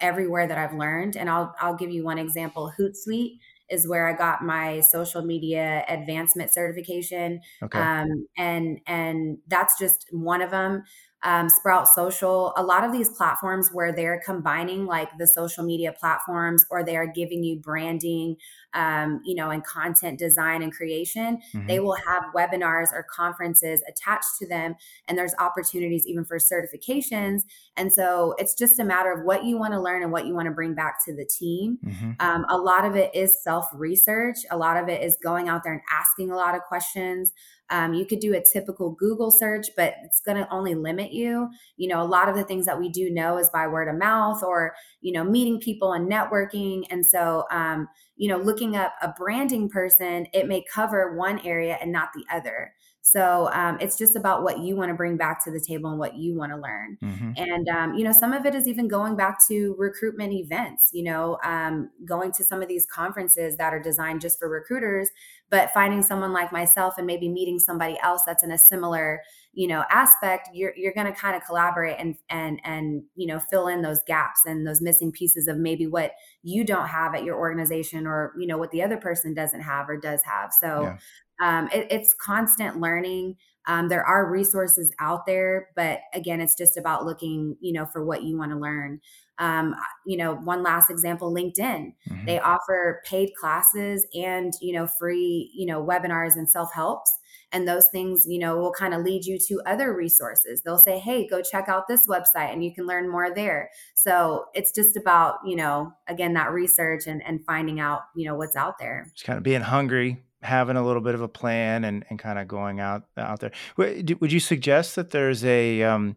everywhere 0.00 0.48
that 0.48 0.58
I've 0.58 0.74
learned, 0.74 1.16
and 1.16 1.30
I'll 1.30 1.54
I'll 1.60 1.76
give 1.76 1.92
you 1.92 2.04
one 2.04 2.18
example. 2.18 2.72
Hootsuite 2.76 3.36
is 3.68 3.86
where 3.86 4.08
I 4.08 4.14
got 4.14 4.42
my 4.42 4.80
social 4.80 5.22
media 5.22 5.84
advancement 5.86 6.52
certification, 6.52 7.42
okay. 7.62 7.78
um, 7.78 8.26
and 8.36 8.80
and 8.88 9.38
that's 9.46 9.78
just 9.78 10.06
one 10.10 10.42
of 10.42 10.50
them 10.50 10.82
um, 11.22 11.50
Sprout 11.50 11.86
Social, 11.86 12.52
a 12.56 12.62
lot 12.62 12.82
of 12.82 12.92
these 12.92 13.10
platforms 13.10 13.70
where 13.72 13.92
they're 13.92 14.22
combining 14.24 14.86
like 14.86 15.10
the 15.18 15.26
social 15.26 15.64
media 15.64 15.92
platforms 15.92 16.64
or 16.70 16.82
they 16.82 16.96
are 16.96 17.06
giving 17.06 17.44
you 17.44 17.56
branding, 17.56 18.36
um, 18.72 19.20
you 19.24 19.34
know, 19.34 19.50
and 19.50 19.62
content 19.64 20.18
design 20.18 20.62
and 20.62 20.72
creation, 20.72 21.38
mm-hmm. 21.52 21.66
they 21.66 21.78
will 21.78 21.96
have 22.06 22.24
webinars 22.34 22.92
or 22.92 23.04
conferences 23.14 23.82
attached 23.86 24.38
to 24.38 24.48
them. 24.48 24.74
And 25.08 25.18
there's 25.18 25.34
opportunities 25.38 26.06
even 26.06 26.24
for 26.24 26.38
certifications. 26.38 27.42
And 27.76 27.92
so 27.92 28.34
it's 28.38 28.54
just 28.54 28.78
a 28.78 28.84
matter 28.84 29.12
of 29.12 29.24
what 29.24 29.44
you 29.44 29.58
want 29.58 29.74
to 29.74 29.80
learn 29.80 30.02
and 30.02 30.12
what 30.12 30.26
you 30.26 30.34
want 30.34 30.46
to 30.46 30.52
bring 30.52 30.74
back 30.74 31.04
to 31.04 31.14
the 31.14 31.26
team. 31.26 31.78
Mm-hmm. 31.84 32.12
Um, 32.20 32.46
a 32.48 32.56
lot 32.56 32.86
of 32.86 32.96
it 32.96 33.14
is 33.14 33.42
self 33.42 33.66
research, 33.74 34.36
a 34.50 34.56
lot 34.56 34.78
of 34.78 34.88
it 34.88 35.02
is 35.02 35.18
going 35.22 35.48
out 35.50 35.64
there 35.64 35.74
and 35.74 35.82
asking 35.92 36.30
a 36.30 36.36
lot 36.36 36.54
of 36.54 36.62
questions. 36.62 37.32
Um, 37.70 37.94
you 37.94 38.04
could 38.04 38.20
do 38.20 38.34
a 38.34 38.42
typical 38.42 38.90
Google 38.92 39.30
search, 39.30 39.68
but 39.76 39.94
it's 40.04 40.20
going 40.20 40.36
to 40.36 40.52
only 40.52 40.74
limit 40.74 41.12
you. 41.12 41.48
You 41.76 41.88
know, 41.88 42.02
a 42.02 42.04
lot 42.04 42.28
of 42.28 42.34
the 42.36 42.44
things 42.44 42.66
that 42.66 42.78
we 42.78 42.88
do 42.88 43.10
know 43.10 43.38
is 43.38 43.50
by 43.50 43.66
word 43.66 43.88
of 43.88 43.96
mouth 43.96 44.42
or, 44.42 44.74
you 45.00 45.12
know, 45.12 45.24
meeting 45.24 45.60
people 45.60 45.92
and 45.92 46.10
networking. 46.10 46.84
And 46.90 47.04
so, 47.04 47.44
um, 47.50 47.88
you 48.16 48.28
know, 48.28 48.38
looking 48.38 48.76
up 48.76 48.94
a 49.02 49.12
branding 49.16 49.68
person, 49.68 50.26
it 50.32 50.46
may 50.46 50.64
cover 50.72 51.16
one 51.16 51.38
area 51.40 51.78
and 51.80 51.92
not 51.92 52.10
the 52.14 52.24
other. 52.32 52.72
So 53.02 53.50
um, 53.52 53.78
it's 53.80 53.96
just 53.96 54.14
about 54.14 54.42
what 54.42 54.60
you 54.60 54.76
want 54.76 54.90
to 54.90 54.94
bring 54.94 55.16
back 55.16 55.42
to 55.44 55.50
the 55.50 55.60
table 55.60 55.90
and 55.90 55.98
what 55.98 56.16
you 56.16 56.36
want 56.36 56.52
to 56.52 56.58
learn. 56.58 56.98
Mm-hmm. 57.02 57.32
And, 57.36 57.68
um, 57.68 57.94
you 57.94 58.04
know, 58.04 58.12
some 58.12 58.32
of 58.32 58.44
it 58.44 58.54
is 58.54 58.68
even 58.68 58.88
going 58.88 59.16
back 59.16 59.38
to 59.48 59.74
recruitment 59.78 60.32
events, 60.32 60.90
you 60.92 61.04
know, 61.04 61.38
um, 61.42 61.90
going 62.04 62.30
to 62.32 62.44
some 62.44 62.62
of 62.62 62.68
these 62.68 62.86
conferences 62.86 63.56
that 63.56 63.72
are 63.72 63.80
designed 63.80 64.20
just 64.20 64.38
for 64.38 64.48
recruiters, 64.48 65.08
but 65.48 65.70
finding 65.72 66.02
someone 66.02 66.32
like 66.32 66.52
myself 66.52 66.94
and 66.98 67.06
maybe 67.06 67.28
meeting 67.28 67.58
somebody 67.58 67.98
else 68.02 68.22
that's 68.26 68.44
in 68.44 68.52
a 68.52 68.58
similar 68.58 69.22
you 69.52 69.66
know 69.66 69.84
aspect 69.90 70.48
you're 70.54 70.72
you're 70.76 70.92
going 70.92 71.06
to 71.06 71.18
kind 71.18 71.34
of 71.34 71.44
collaborate 71.44 71.96
and 71.98 72.14
and 72.28 72.60
and 72.64 73.02
you 73.16 73.26
know 73.26 73.38
fill 73.38 73.66
in 73.66 73.82
those 73.82 74.00
gaps 74.06 74.42
and 74.46 74.66
those 74.66 74.80
missing 74.80 75.10
pieces 75.10 75.48
of 75.48 75.56
maybe 75.56 75.86
what 75.86 76.12
you 76.42 76.62
don't 76.62 76.86
have 76.86 77.14
at 77.14 77.24
your 77.24 77.36
organization 77.36 78.06
or 78.06 78.32
you 78.38 78.46
know 78.46 78.58
what 78.58 78.70
the 78.70 78.82
other 78.82 78.96
person 78.96 79.34
doesn't 79.34 79.62
have 79.62 79.88
or 79.88 79.96
does 79.96 80.22
have 80.22 80.52
so 80.52 80.82
yeah. 80.82 80.96
Um, 81.40 81.68
it, 81.72 81.86
it's 81.90 82.14
constant 82.14 82.80
learning. 82.80 83.36
Um, 83.66 83.88
there 83.88 84.04
are 84.04 84.30
resources 84.30 84.92
out 85.00 85.26
there 85.26 85.68
but 85.76 86.00
again 86.14 86.40
it's 86.40 86.56
just 86.56 86.78
about 86.78 87.04
looking 87.04 87.56
you 87.60 87.74
know 87.74 87.84
for 87.84 88.04
what 88.04 88.22
you 88.22 88.38
want 88.38 88.52
to 88.52 88.58
learn. 88.58 89.00
Um, 89.38 89.74
you 90.06 90.16
know 90.16 90.34
one 90.34 90.62
last 90.62 90.90
example 90.90 91.32
linkedin. 91.32 91.92
Mm-hmm. 92.08 92.26
they 92.26 92.40
offer 92.40 93.02
paid 93.04 93.30
classes 93.38 94.06
and 94.14 94.52
you 94.60 94.74
know 94.74 94.86
free 94.86 95.50
you 95.54 95.66
know 95.66 95.84
webinars 95.84 96.36
and 96.36 96.48
self-helps 96.48 97.10
and 97.52 97.66
those 97.66 97.88
things 97.88 98.24
you 98.26 98.38
know 98.38 98.56
will 98.56 98.72
kind 98.72 98.94
of 98.94 99.02
lead 99.02 99.24
you 99.24 99.38
to 99.48 99.60
other 99.66 99.94
resources. 99.94 100.62
They'll 100.62 100.78
say 100.78 100.98
hey 100.98 101.26
go 101.26 101.42
check 101.42 101.68
out 101.68 101.86
this 101.88 102.06
website 102.06 102.52
and 102.52 102.64
you 102.64 102.74
can 102.74 102.86
learn 102.86 103.10
more 103.10 103.32
there. 103.32 103.70
So 103.94 104.46
it's 104.54 104.72
just 104.72 104.96
about 104.96 105.36
you 105.44 105.56
know 105.56 105.92
again 106.08 106.34
that 106.34 106.52
research 106.52 107.06
and, 107.06 107.22
and 107.24 107.44
finding 107.44 107.78
out 107.78 108.02
you 108.16 108.26
know 108.26 108.36
what's 108.36 108.56
out 108.56 108.78
there. 108.78 109.06
Just 109.14 109.26
kind 109.26 109.36
of 109.36 109.42
being 109.42 109.62
hungry 109.62 110.22
having 110.42 110.76
a 110.76 110.84
little 110.84 111.02
bit 111.02 111.14
of 111.14 111.20
a 111.20 111.28
plan 111.28 111.84
and, 111.84 112.04
and 112.10 112.18
kind 112.18 112.38
of 112.38 112.48
going 112.48 112.80
out 112.80 113.04
out 113.16 113.40
there 113.40 113.52
would 113.76 114.32
you 114.32 114.40
suggest 114.40 114.96
that 114.96 115.10
there's 115.10 115.44
a 115.44 115.82
um, 115.82 116.16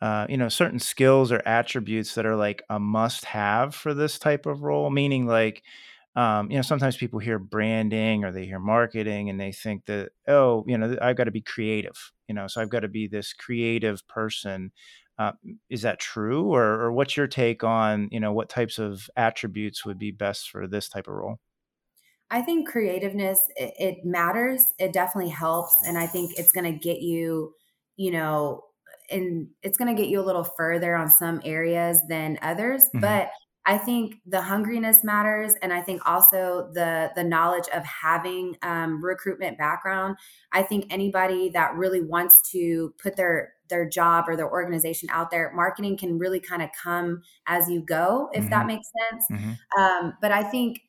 uh, 0.00 0.26
you 0.28 0.36
know 0.36 0.48
certain 0.48 0.78
skills 0.78 1.30
or 1.30 1.42
attributes 1.46 2.14
that 2.14 2.26
are 2.26 2.36
like 2.36 2.62
a 2.70 2.78
must 2.78 3.24
have 3.24 3.74
for 3.74 3.94
this 3.94 4.18
type 4.18 4.46
of 4.46 4.62
role 4.62 4.90
meaning 4.90 5.26
like 5.26 5.62
um, 6.14 6.50
you 6.50 6.56
know, 6.56 6.62
sometimes 6.62 6.96
people 6.96 7.20
hear 7.20 7.38
branding 7.38 8.22
or 8.24 8.32
they 8.32 8.44
hear 8.44 8.58
marketing 8.58 9.30
and 9.30 9.40
they 9.40 9.50
think 9.50 9.86
that, 9.86 10.10
oh, 10.28 10.62
you 10.66 10.76
know, 10.76 10.96
I've 11.00 11.16
got 11.16 11.24
to 11.24 11.30
be 11.30 11.40
creative, 11.40 12.12
you 12.28 12.34
know, 12.34 12.46
so 12.48 12.60
I've 12.60 12.68
got 12.68 12.80
to 12.80 12.88
be 12.88 13.06
this 13.06 13.32
creative 13.32 14.06
person. 14.08 14.72
Uh, 15.18 15.32
is 15.70 15.82
that 15.82 16.00
true? 16.00 16.54
Or, 16.54 16.64
or 16.82 16.92
what's 16.92 17.16
your 17.16 17.26
take 17.26 17.64
on, 17.64 18.08
you 18.12 18.20
know, 18.20 18.32
what 18.32 18.50
types 18.50 18.78
of 18.78 19.08
attributes 19.16 19.86
would 19.86 19.98
be 19.98 20.10
best 20.10 20.50
for 20.50 20.66
this 20.66 20.88
type 20.88 21.08
of 21.08 21.14
role? 21.14 21.38
I 22.32 22.40
think 22.40 22.66
creativeness, 22.66 23.46
it, 23.56 23.74
it 23.78 24.04
matters. 24.04 24.64
It 24.78 24.92
definitely 24.92 25.30
helps. 25.30 25.74
And 25.86 25.98
I 25.98 26.06
think 26.06 26.32
it's 26.38 26.50
going 26.50 26.64
to 26.64 26.78
get 26.78 27.02
you, 27.02 27.52
you 27.96 28.10
know, 28.10 28.62
and 29.10 29.48
it's 29.62 29.76
going 29.76 29.94
to 29.94 30.00
get 30.02 30.08
you 30.08 30.18
a 30.18 30.24
little 30.24 30.42
further 30.42 30.96
on 30.96 31.10
some 31.10 31.42
areas 31.44 32.00
than 32.08 32.38
others. 32.40 32.84
Mm-hmm. 32.84 33.00
But 33.00 33.30
I 33.64 33.78
think 33.78 34.16
the 34.26 34.38
hungriness 34.38 35.04
matters, 35.04 35.54
and 35.62 35.72
I 35.72 35.82
think 35.82 36.02
also 36.08 36.70
the 36.72 37.12
the 37.14 37.22
knowledge 37.22 37.68
of 37.72 37.84
having 37.84 38.56
um, 38.62 39.04
recruitment 39.04 39.56
background. 39.56 40.16
I 40.50 40.62
think 40.62 40.86
anybody 40.90 41.50
that 41.50 41.74
really 41.74 42.00
wants 42.00 42.50
to 42.50 42.92
put 43.00 43.14
their 43.14 43.52
their 43.68 43.88
job 43.88 44.24
or 44.26 44.36
their 44.36 44.50
organization 44.50 45.08
out 45.12 45.30
there, 45.30 45.52
marketing 45.54 45.96
can 45.96 46.18
really 46.18 46.40
kind 46.40 46.62
of 46.62 46.70
come 46.82 47.22
as 47.46 47.70
you 47.70 47.82
go, 47.82 48.30
if 48.32 48.40
mm-hmm. 48.40 48.50
that 48.50 48.66
makes 48.66 48.88
sense. 49.10 49.24
Mm-hmm. 49.30 49.80
Um, 49.80 50.14
but 50.20 50.32
I 50.32 50.42
think 50.42 50.80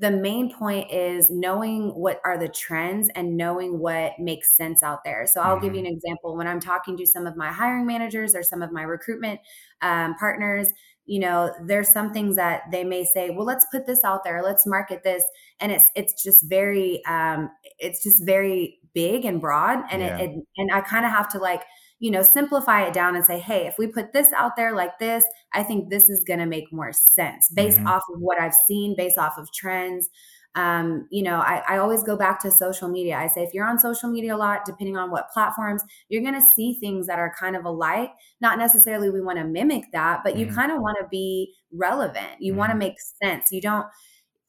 the 0.00 0.10
main 0.10 0.52
point 0.52 0.90
is 0.90 1.28
knowing 1.30 1.90
what 1.90 2.20
are 2.24 2.38
the 2.38 2.48
trends 2.48 3.10
and 3.14 3.36
knowing 3.36 3.78
what 3.78 4.12
makes 4.18 4.56
sense 4.56 4.82
out 4.82 5.04
there. 5.04 5.26
So 5.26 5.40
I'll 5.40 5.56
mm-hmm. 5.56 5.64
give 5.66 5.74
you 5.74 5.80
mm-hmm. 5.80 5.88
an 5.88 5.92
example. 5.92 6.36
When 6.36 6.46
I'm 6.46 6.60
talking 6.60 6.96
to 6.96 7.06
some 7.06 7.26
of 7.26 7.36
my 7.36 7.52
hiring 7.52 7.86
managers 7.86 8.34
or 8.34 8.42
some 8.42 8.62
of 8.62 8.72
my 8.72 8.82
recruitment 8.82 9.40
um, 9.82 10.14
partners 10.14 10.68
you 11.10 11.18
know 11.18 11.52
there's 11.66 11.92
some 11.92 12.12
things 12.12 12.36
that 12.36 12.62
they 12.70 12.84
may 12.84 13.04
say 13.04 13.30
well 13.30 13.44
let's 13.44 13.66
put 13.72 13.84
this 13.84 14.04
out 14.04 14.22
there 14.22 14.42
let's 14.44 14.64
market 14.64 15.02
this 15.02 15.24
and 15.58 15.72
it's 15.72 15.90
it's 15.96 16.22
just 16.22 16.48
very 16.48 17.04
um 17.06 17.50
it's 17.80 18.00
just 18.00 18.24
very 18.24 18.78
big 18.94 19.24
and 19.24 19.40
broad 19.40 19.80
and 19.90 20.02
yeah. 20.02 20.18
it, 20.18 20.30
it 20.30 20.44
and 20.56 20.70
i 20.72 20.80
kind 20.80 21.04
of 21.04 21.10
have 21.10 21.28
to 21.28 21.38
like 21.38 21.62
you 22.00 22.10
know 22.10 22.22
simplify 22.22 22.82
it 22.82 22.92
down 22.92 23.14
and 23.14 23.24
say 23.24 23.38
hey 23.38 23.66
if 23.66 23.76
we 23.78 23.86
put 23.86 24.12
this 24.12 24.28
out 24.34 24.56
there 24.56 24.74
like 24.74 24.98
this 24.98 25.24
i 25.52 25.62
think 25.62 25.88
this 25.88 26.08
is 26.08 26.24
going 26.24 26.40
to 26.40 26.46
make 26.46 26.72
more 26.72 26.92
sense 26.92 27.48
based 27.54 27.78
mm-hmm. 27.78 27.86
off 27.86 28.02
of 28.12 28.20
what 28.20 28.40
i've 28.40 28.54
seen 28.66 28.94
based 28.96 29.18
off 29.18 29.38
of 29.38 29.52
trends 29.52 30.08
um, 30.56 31.06
you 31.10 31.22
know, 31.22 31.36
I, 31.36 31.62
I 31.68 31.78
always 31.78 32.02
go 32.02 32.16
back 32.16 32.40
to 32.42 32.50
social 32.50 32.88
media. 32.88 33.16
I 33.16 33.28
say 33.28 33.42
if 33.42 33.54
you're 33.54 33.66
on 33.66 33.78
social 33.78 34.10
media 34.10 34.34
a 34.34 34.36
lot, 34.36 34.64
depending 34.64 34.96
on 34.96 35.10
what 35.10 35.30
platforms, 35.30 35.82
you're 36.08 36.22
going 36.22 36.34
to 36.34 36.46
see 36.56 36.74
things 36.74 37.06
that 37.06 37.20
are 37.20 37.32
kind 37.38 37.54
of 37.54 37.64
alike. 37.64 38.10
Not 38.40 38.58
necessarily 38.58 39.10
we 39.10 39.20
want 39.20 39.38
to 39.38 39.44
mimic 39.44 39.84
that, 39.92 40.22
but 40.24 40.36
you 40.36 40.46
mm-hmm. 40.46 40.56
kind 40.56 40.72
of 40.72 40.80
want 40.80 40.98
to 41.00 41.06
be 41.08 41.54
relevant. 41.72 42.40
You 42.40 42.52
mm-hmm. 42.52 42.58
want 42.58 42.72
to 42.72 42.76
make 42.76 42.96
sense. 43.22 43.52
You 43.52 43.60
don't 43.60 43.86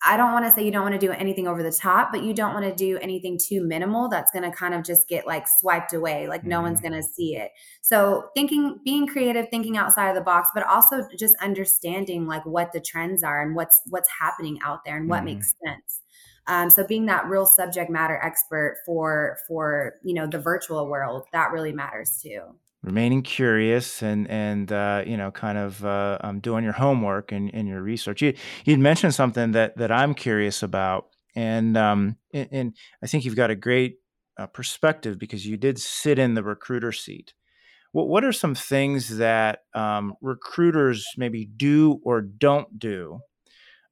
I 0.03 0.17
don't 0.17 0.31
want 0.33 0.45
to 0.45 0.51
say 0.51 0.65
you 0.65 0.71
don't 0.71 0.81
want 0.81 0.99
to 0.99 1.05
do 1.05 1.11
anything 1.11 1.47
over 1.47 1.61
the 1.61 1.71
top, 1.71 2.11
but 2.11 2.23
you 2.23 2.33
don't 2.33 2.53
want 2.53 2.65
to 2.65 2.73
do 2.73 2.97
anything 2.99 3.37
too 3.37 3.63
minimal 3.63 4.09
that's 4.09 4.31
going 4.31 4.49
to 4.49 4.55
kind 4.55 4.73
of 4.73 4.83
just 4.83 5.07
get 5.07 5.27
like 5.27 5.47
swiped 5.47 5.93
away, 5.93 6.27
like 6.27 6.41
mm-hmm. 6.41 6.49
no 6.49 6.61
one's 6.61 6.79
mm-hmm. 6.79 6.89
going 6.89 7.01
to 7.01 7.07
see 7.07 7.35
it. 7.35 7.51
So, 7.81 8.29
thinking, 8.35 8.79
being 8.83 9.05
creative, 9.05 9.49
thinking 9.49 9.77
outside 9.77 10.09
of 10.09 10.15
the 10.15 10.21
box, 10.21 10.49
but 10.55 10.65
also 10.65 11.07
just 11.17 11.35
understanding 11.35 12.25
like 12.25 12.45
what 12.45 12.71
the 12.71 12.79
trends 12.79 13.23
are 13.23 13.43
and 13.43 13.55
what's 13.55 13.79
what's 13.89 14.09
happening 14.09 14.59
out 14.63 14.83
there 14.85 14.97
and 14.97 15.07
what 15.07 15.17
mm-hmm. 15.17 15.25
makes 15.25 15.53
sense. 15.63 16.01
Um, 16.47 16.71
so, 16.71 16.85
being 16.85 17.05
that 17.05 17.27
real 17.27 17.45
subject 17.45 17.91
matter 17.91 18.19
expert 18.23 18.77
for 18.85 19.37
for 19.47 19.95
you 20.03 20.15
know 20.15 20.25
the 20.25 20.39
virtual 20.39 20.87
world 20.87 21.25
that 21.31 21.51
really 21.51 21.73
matters 21.73 22.19
too 22.21 22.41
remaining 22.83 23.21
curious 23.21 24.01
and 24.01 24.27
and 24.29 24.71
uh, 24.71 25.03
you 25.05 25.17
know 25.17 25.31
kind 25.31 25.57
of 25.57 25.83
uh, 25.85 26.17
um, 26.21 26.39
doing 26.39 26.63
your 26.63 26.73
homework 26.73 27.31
and, 27.31 27.53
and 27.53 27.67
your 27.67 27.81
research. 27.81 28.21
You 28.21 28.33
you'd 28.65 28.79
mentioned 28.79 29.13
something 29.13 29.51
that 29.51 29.77
that 29.77 29.91
I'm 29.91 30.13
curious 30.13 30.63
about, 30.63 31.07
and 31.35 31.77
um, 31.77 32.17
and, 32.33 32.49
and 32.51 32.77
I 33.03 33.07
think 33.07 33.25
you've 33.25 33.35
got 33.35 33.51
a 33.51 33.55
great 33.55 33.97
uh, 34.37 34.47
perspective 34.47 35.19
because 35.19 35.45
you 35.45 35.57
did 35.57 35.79
sit 35.79 36.19
in 36.19 36.33
the 36.33 36.43
recruiter 36.43 36.91
seat. 36.91 37.33
What 37.91 38.07
what 38.07 38.23
are 38.23 38.33
some 38.33 38.55
things 38.55 39.17
that 39.17 39.59
um, 39.73 40.15
recruiters 40.21 41.05
maybe 41.17 41.45
do 41.45 41.99
or 42.03 42.21
don't 42.21 42.79
do 42.79 43.19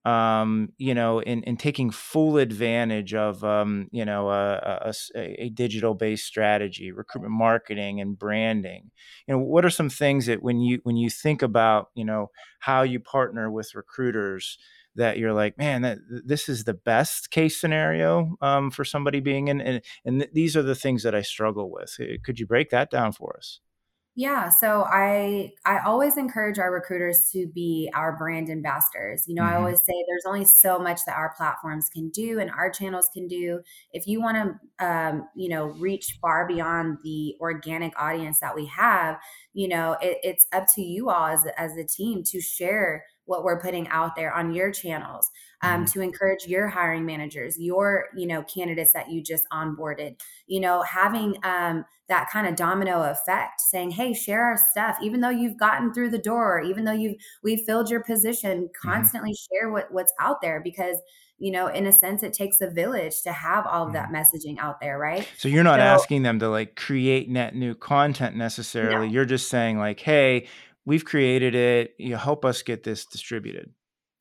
um, 0.06 0.72
you 0.78 0.94
know, 0.94 1.22
in, 1.22 1.44
in 1.44 1.58
taking 1.58 1.92
full 1.92 2.38
advantage 2.38 3.14
of, 3.14 3.44
um, 3.44 3.90
you 3.92 4.06
know, 4.06 4.30
a, 4.30 4.92
a, 5.16 5.46
a 5.46 5.50
digital 5.50 5.94
based 5.94 6.26
strategy, 6.26 6.92
recruitment 6.92 7.34
marketing 7.34 8.00
and 8.00 8.18
branding. 8.18 8.92
You 9.28 9.36
know, 9.36 9.40
what 9.40 9.66
are 9.66 9.70
some 9.70 9.90
things 9.90 10.26
that 10.28 10.42
when 10.42 10.62
you 10.62 10.80
when 10.84 10.96
you 10.98 11.10
think 11.10 11.42
about, 11.42 11.90
you 11.96 12.06
know, 12.06 12.32
how 12.60 12.84
you 12.84 13.00
partner 13.00 13.52
with 13.52 13.76
recruiters, 13.76 14.58
that 14.96 15.18
you're 15.18 15.34
like, 15.34 15.58
man, 15.58 15.82
that, 15.82 15.98
this 16.26 16.50
is 16.50 16.64
the 16.64 16.74
best 16.74 17.32
case 17.32 17.60
scenario 17.60 18.36
um, 18.42 18.72
for 18.72 18.84
somebody 18.84 19.20
being 19.20 19.48
in, 19.48 19.62
and, 19.62 19.82
and 20.06 20.22
th- 20.22 20.32
these 20.34 20.58
are 20.58 20.64
the 20.64 20.76
things 20.76 21.04
that 21.04 21.16
I 21.16 21.22
struggle 21.22 21.72
with. 21.72 21.96
Eh, 22.00 22.18
could 22.24 22.40
you 22.40 22.46
break 22.46 22.70
that 22.72 22.90
down 22.90 23.12
for 23.12 23.36
us? 23.38 23.60
Yeah, 24.20 24.50
so 24.50 24.84
I 24.84 25.54
I 25.66 25.80
always 25.80 26.18
encourage 26.18 26.60
our 26.60 26.74
recruiters 26.74 27.30
to 27.32 27.48
be 27.48 27.90
our 27.96 28.18
brand 28.18 28.50
ambassadors. 28.50 29.24
You 29.30 29.36
know, 29.36 29.44
mm-hmm. 29.44 29.54
I 29.54 29.58
always 29.58 29.80
say 29.80 29.94
there's 30.10 30.26
only 30.28 30.44
so 30.44 30.78
much 30.78 31.00
that 31.06 31.16
our 31.16 31.34
platforms 31.38 31.88
can 31.88 32.10
do 32.10 32.38
and 32.38 32.52
our 32.52 32.70
channels 32.70 33.10
can 33.14 33.30
do. 33.30 33.62
If 33.94 34.08
you 34.08 34.20
want 34.20 34.36
to, 34.36 34.86
um, 34.86 35.30
you 35.38 35.48
know, 35.48 35.68
reach 35.68 36.18
far 36.22 36.46
beyond 36.46 36.98
the 37.02 37.36
organic 37.40 37.94
audience 37.98 38.42
that 38.42 38.54
we 38.54 38.66
have, 38.66 39.20
you 39.54 39.70
know, 39.70 39.96
it, 40.02 40.18
it's 40.22 40.46
up 40.52 40.66
to 40.76 40.82
you 40.82 41.10
all 41.10 41.28
as 41.28 41.48
as 41.56 41.78
a 41.78 41.86
team 41.86 42.22
to 42.24 42.42
share 42.42 43.06
what 43.30 43.44
we're 43.44 43.62
putting 43.62 43.88
out 43.90 44.16
there 44.16 44.34
on 44.34 44.52
your 44.52 44.72
channels 44.72 45.30
um, 45.62 45.84
mm-hmm. 45.84 45.86
to 45.86 46.02
encourage 46.02 46.48
your 46.48 46.68
hiring 46.68 47.06
managers 47.06 47.60
your 47.60 48.06
you 48.16 48.26
know 48.26 48.42
candidates 48.44 48.92
that 48.92 49.10
you 49.10 49.22
just 49.22 49.46
onboarded 49.54 50.20
you 50.48 50.60
know 50.60 50.82
having 50.82 51.38
um, 51.44 51.86
that 52.08 52.28
kind 52.32 52.48
of 52.48 52.56
domino 52.56 53.04
effect 53.04 53.62
saying 53.62 53.92
hey 53.92 54.14
share 54.14 54.44
our 54.44 54.58
stuff 54.72 54.98
even 55.02 55.22
though 55.22 55.30
you've 55.30 55.58
gotten 55.58 55.94
through 55.94 56.10
the 56.10 56.18
door 56.18 56.60
even 56.60 56.84
though 56.84 56.92
you've 56.92 57.16
we 57.44 57.56
filled 57.56 57.90
your 57.90 58.04
position 58.04 58.64
mm-hmm. 58.64 58.90
constantly 58.90 59.32
mm-hmm. 59.32 59.56
share 59.56 59.72
what 59.72 59.92
what's 59.92 60.14
out 60.20 60.42
there 60.42 60.60
because 60.60 60.98
you 61.38 61.52
know 61.52 61.68
in 61.68 61.86
a 61.86 61.92
sense 61.92 62.24
it 62.24 62.34
takes 62.34 62.62
a 62.62 62.70
village 62.70 63.22
to 63.22 63.32
have 63.32 63.68
all 63.68 63.86
of 63.86 63.94
that 63.94 64.10
mm-hmm. 64.10 64.16
messaging 64.16 64.58
out 64.58 64.80
there 64.80 64.98
right 64.98 65.28
so 65.38 65.48
you're 65.48 65.64
not 65.64 65.80
so, 65.80 65.84
asking 65.84 66.24
them 66.24 66.40
to 66.40 66.50
like 66.50 66.76
create 66.76 67.30
net 67.30 67.56
new 67.56 67.76
content 67.76 68.36
necessarily 68.36 69.08
no. 69.08 69.14
you're 69.14 69.26
just 69.26 69.50
saying 69.50 69.78
like 69.78 70.00
hey 70.00 70.48
we've 70.90 71.06
created 71.06 71.54
it 71.54 71.94
you 72.00 72.16
help 72.16 72.44
us 72.44 72.64
get 72.64 72.84
this 72.84 73.06
distributed 73.06 73.72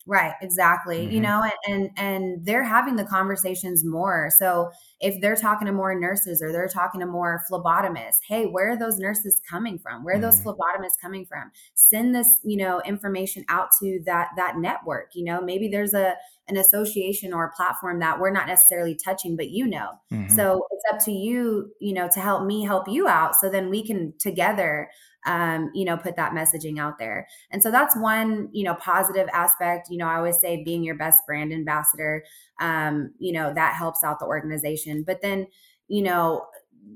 right 0.07 0.35
exactly 0.43 0.99
mm-hmm. 1.05 1.15
you 1.15 1.21
know 1.21 1.43
and, 1.43 1.75
and 1.75 1.91
and 1.97 2.47
they're 2.47 2.63
having 2.63 2.97
the 2.97 3.05
conversations 3.05 3.85
more 3.87 4.31
so 4.39 4.71
if 5.01 5.19
they're 5.23 5.35
talking 5.35 5.67
to 5.67 5.73
more 5.73 5.99
nurses 5.99 6.43
or 6.43 6.53
they're 6.53 6.69
talking 6.69 7.01
to 7.01 7.07
more 7.07 7.43
phlebotomists 7.51 8.19
hey 8.27 8.45
where 8.45 8.71
are 8.71 8.79
those 8.79 8.99
nurses 8.99 9.41
coming 9.49 9.79
from 9.79 10.05
where 10.05 10.17
are 10.17 10.21
those 10.21 10.41
mm-hmm. 10.41 10.51
phlebotomists 10.51 11.01
coming 11.01 11.25
from 11.25 11.51
send 11.75 12.15
this 12.15 12.29
you 12.45 12.59
know 12.59 12.83
information 12.83 13.45
out 13.49 13.69
to 13.81 13.99
that 14.05 14.29
that 14.37 14.59
network 14.59 15.11
you 15.15 15.25
know 15.25 15.41
maybe 15.41 15.69
there's 15.69 15.95
a 15.95 16.15
an 16.49 16.57
association 16.59 17.33
or 17.33 17.45
a 17.45 17.53
platform 17.53 17.99
that 17.99 18.21
we're 18.21 18.31
not 18.31 18.47
necessarily 18.47 18.95
touching 18.95 19.37
but 19.37 19.49
you 19.49 19.67
know 19.67 19.93
mm-hmm. 20.13 20.29
so 20.35 20.67
it's 20.71 20.85
up 20.93 21.03
to 21.03 21.13
you 21.13 21.71
you 21.81 21.95
know 21.95 22.09
to 22.13 22.21
help 22.21 22.45
me 22.45 22.63
help 22.63 22.87
you 22.89 23.09
out 23.09 23.35
so 23.35 23.49
then 23.49 23.71
we 23.71 23.87
can 23.87 24.13
together 24.19 24.89
um, 25.29 25.71
you 25.75 25.85
know, 25.85 25.97
put 25.97 26.17
that 26.17 26.33
messaging 26.33 26.81
out 26.81 26.99
there. 26.99 27.29
And 27.51 27.63
so 27.63 27.71
that's 27.71 27.95
one, 27.95 28.49
you 28.53 28.65
know, 28.65 28.75
positive 28.75 29.29
aspect. 29.33 29.89
You 29.91 29.99
know, 29.99 30.07
I 30.07 30.17
always 30.17 30.41
say 30.41 30.65
being 30.65 30.83
your 30.83 30.97
best 30.97 31.19
brand 31.27 31.53
ambassador, 31.53 32.25
um, 32.59 33.13
you 33.19 33.33
know, 33.33 33.53
that 33.53 33.75
helps 33.75 34.03
out 34.03 34.19
the 34.19 34.27
organization. 34.27 35.05
But 35.07 35.21
then, 35.21 35.47
you 35.87 36.03
know, 36.03 36.47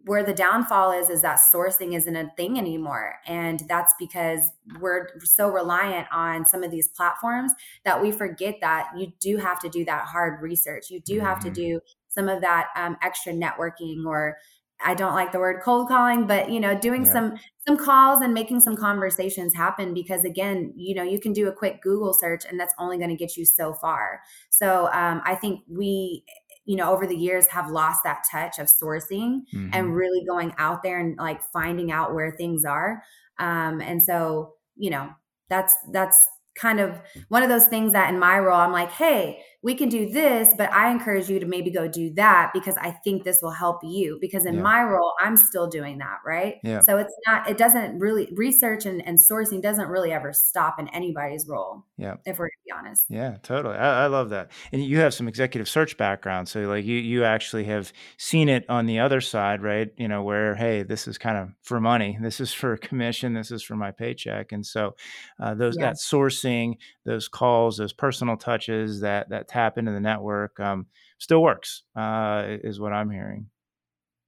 where 0.05 0.23
the 0.23 0.33
downfall 0.33 0.93
is 0.93 1.11
is 1.11 1.21
that 1.21 1.39
sourcing 1.53 1.95
isn't 1.95 2.17
a 2.17 2.31
thing 2.35 2.59
anymore 2.59 3.17
and 3.27 3.63
that's 3.69 3.93
because 3.99 4.41
we're 4.81 5.09
so 5.23 5.49
reliant 5.49 6.07
on 6.11 6.47
some 6.47 6.63
of 6.63 6.71
these 6.71 6.89
platforms 6.89 7.53
that 7.85 8.01
we 8.01 8.11
forget 8.11 8.57
that 8.63 8.89
you 8.97 9.09
do 9.21 9.37
have 9.37 9.61
to 9.61 9.69
do 9.69 9.85
that 9.85 10.07
hard 10.07 10.41
research 10.41 10.89
you 10.89 10.99
do 11.01 11.21
have 11.21 11.41
to 11.41 11.49
mm-hmm. 11.49 11.55
do 11.55 11.81
some 12.09 12.27
of 12.27 12.41
that 12.41 12.69
um, 12.75 12.97
extra 13.03 13.35
networking 13.35 14.07
or 14.07 14.39
i 14.83 14.95
don't 14.95 15.15
like 15.15 15.31
the 15.31 15.39
word 15.39 15.61
cold 15.63 15.89
calling 15.89 16.27
but 16.27 16.51
you 16.51 16.59
know 16.59 16.79
doing 16.79 17.05
yeah. 17.05 17.13
some 17.13 17.35
some 17.67 17.77
calls 17.77 18.21
and 18.23 18.35
making 18.35 18.61
some 18.61 18.77
conversations 18.77 19.55
happen 19.55 19.95
because 19.95 20.25
again 20.25 20.73
you 20.77 20.95
know 20.95 21.03
you 21.03 21.21
can 21.21 21.33
do 21.33 21.49
a 21.49 21.53
quick 21.53 21.81
google 21.83 22.13
search 22.13 22.45
and 22.49 22.59
that's 22.59 22.75
only 22.79 22.99
going 22.99 23.11
to 23.11 23.17
get 23.17 23.37
you 23.37 23.45
so 23.45 23.73
far 23.75 24.21
so 24.51 24.87
um, 24.93 25.21
i 25.25 25.35
think 25.35 25.61
we 25.69 26.25
you 26.65 26.77
know 26.77 26.93
over 26.93 27.07
the 27.07 27.17
years 27.17 27.47
have 27.47 27.71
lost 27.71 28.01
that 28.05 28.23
touch 28.31 28.59
of 28.59 28.67
sourcing 28.67 29.41
mm-hmm. 29.55 29.71
and 29.73 29.95
really 29.95 30.25
going 30.27 30.53
out 30.59 30.83
there 30.83 30.99
and 30.99 31.17
like 31.19 31.43
finding 31.53 31.93
out 31.93 32.15
where 32.15 32.33
things 32.33 32.65
are 32.65 33.03
um 33.39 33.81
and 33.81 34.03
so 34.03 34.55
you 34.77 34.91
know 34.91 35.09
that's 35.49 35.75
that's 35.93 36.27
kind 36.55 36.81
of 36.81 37.01
one 37.29 37.43
of 37.43 37.49
those 37.49 37.67
things 37.67 37.93
that 37.93 38.13
in 38.13 38.19
my 38.19 38.39
role 38.39 38.61
I'm 38.61 38.73
like, 38.73 38.91
hey, 38.91 39.43
we 39.63 39.75
can 39.75 39.89
do 39.89 40.09
this, 40.09 40.49
but 40.57 40.73
I 40.73 40.91
encourage 40.91 41.29
you 41.29 41.39
to 41.39 41.47
maybe 41.47 41.71
go 41.71 41.89
do 41.89 42.13
that 42.15 42.51
because 42.53 42.77
I 42.79 42.91
think 42.91 43.25
this 43.25 43.39
will 43.43 43.53
help 43.53 43.81
you. 43.83 44.19
Because 44.21 44.45
in 44.45 44.55
yeah. 44.55 44.63
my 44.63 44.83
role, 44.83 45.13
I'm 45.21 45.37
still 45.37 45.69
doing 45.69 45.99
that, 45.99 46.19
right? 46.27 46.57
Yeah. 46.65 46.81
So 46.81 46.99
it's 46.99 47.15
not, 47.27 47.49
it 47.49 47.59
doesn't 47.59 47.99
really 47.99 48.29
research 48.35 48.87
and, 48.87 49.07
and 49.07 49.19
sourcing 49.19 49.63
doesn't 49.63 49.89
really 49.89 50.13
ever 50.13 50.33
stop 50.33 50.81
in 50.81 50.89
anybody's 50.89 51.47
role. 51.47 51.85
Yeah. 51.97 52.17
If 52.25 52.39
we're 52.39 52.49
to 52.49 52.57
be 52.65 52.73
honest. 52.73 53.05
Yeah, 53.09 53.37
totally. 53.43 53.77
I, 53.77 54.05
I 54.05 54.07
love 54.09 54.31
that. 54.31 54.51
And 54.73 54.85
you 54.85 54.99
have 54.99 55.15
some 55.15 55.29
executive 55.29 55.69
search 55.69 55.97
background. 55.97 56.49
So 56.49 56.61
like 56.63 56.85
you 56.85 56.97
you 56.97 57.25
actually 57.25 57.65
have 57.65 57.93
seen 58.19 58.49
it 58.49 58.69
on 58.69 58.87
the 58.87 58.99
other 58.99 59.21
side, 59.21 59.63
right? 59.63 59.91
You 59.97 60.09
know, 60.09 60.23
where 60.23 60.55
hey, 60.55 60.83
this 60.83 61.07
is 61.07 61.19
kind 61.19 61.39
of 61.39 61.51
for 61.63 61.81
money, 61.81 62.19
this 62.21 62.41
is 62.41 62.53
for 62.53 62.77
commission, 62.77 63.35
this 63.35 63.51
is 63.51 63.63
for 63.63 63.77
my 63.77 63.91
paycheck. 63.91 64.53
And 64.53 64.65
so 64.67 64.97
uh, 65.41 65.55
those 65.55 65.77
yeah. 65.79 65.87
that 65.87 65.97
sourcing, 65.97 66.75
those 67.05 67.29
calls, 67.29 67.77
those 67.77 67.93
personal 67.93 68.37
touches 68.37 69.01
that 69.01 69.29
that 69.31 69.49
tap 69.53 69.79
into 69.79 69.93
the 69.93 70.01
network 70.01 70.59
um, 70.61 70.87
still 71.19 71.43
works, 71.43 71.83
uh, 71.97 72.45
is 72.47 72.81
what 72.81 72.93
I'm 72.93 73.11
hearing. 73.11 73.47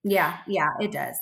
Yeah, 0.03 0.39
yeah, 0.47 0.69
it 0.81 0.93
does. 0.93 1.17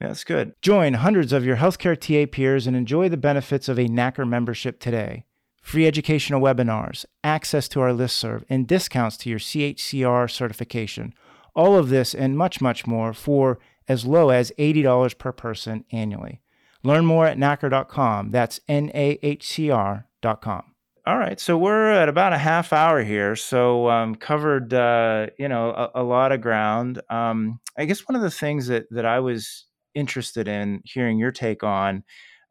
That's 0.00 0.22
good. 0.22 0.52
Join 0.62 0.94
hundreds 0.94 1.32
of 1.32 1.44
your 1.44 1.56
healthcare 1.56 1.98
TA 1.98 2.30
peers 2.30 2.66
and 2.66 2.76
enjoy 2.76 3.08
the 3.08 3.16
benefits 3.16 3.68
of 3.68 3.78
a 3.78 3.88
NAHCR 3.88 4.28
membership 4.28 4.78
today. 4.78 5.24
Free 5.60 5.86
educational 5.86 6.40
webinars, 6.40 7.04
access 7.24 7.68
to 7.68 7.80
our 7.80 7.90
listserv, 7.90 8.44
and 8.48 8.66
discounts 8.66 9.16
to 9.18 9.30
your 9.30 9.40
CHCR 9.40 10.30
certification. 10.30 11.14
All 11.54 11.76
of 11.76 11.88
this 11.88 12.14
and 12.14 12.38
much, 12.38 12.60
much 12.60 12.86
more 12.86 13.12
for 13.12 13.58
as 13.88 14.06
low 14.06 14.30
as 14.30 14.52
$80 14.58 15.18
per 15.18 15.32
person 15.32 15.84
annually. 15.90 16.42
Learn 16.84 17.04
more 17.04 17.26
at 17.26 17.38
nahcr.com. 17.38 18.30
That's 18.30 18.60
N 18.68 18.90
A 18.94 19.18
H 19.22 19.46
C 19.46 19.70
R.com. 19.70 20.64
All 21.08 21.16
right, 21.16 21.40
so 21.40 21.56
we're 21.56 21.90
at 21.90 22.10
about 22.10 22.34
a 22.34 22.38
half 22.38 22.70
hour 22.70 23.02
here, 23.02 23.34
so 23.34 23.88
um, 23.88 24.14
covered 24.14 24.74
uh, 24.74 25.28
you 25.38 25.48
know 25.48 25.70
a, 25.70 26.02
a, 26.02 26.04
lot 26.04 26.32
of 26.32 26.42
ground. 26.42 27.00
Um, 27.08 27.60
I 27.78 27.86
guess 27.86 28.06
one 28.06 28.14
of 28.14 28.20
the 28.20 28.30
things 28.30 28.66
that 28.66 28.88
that 28.90 29.06
I 29.06 29.18
was 29.20 29.64
interested 29.94 30.48
in 30.48 30.82
hearing 30.84 31.18
your 31.18 31.32
take 31.32 31.64
on, 31.64 32.04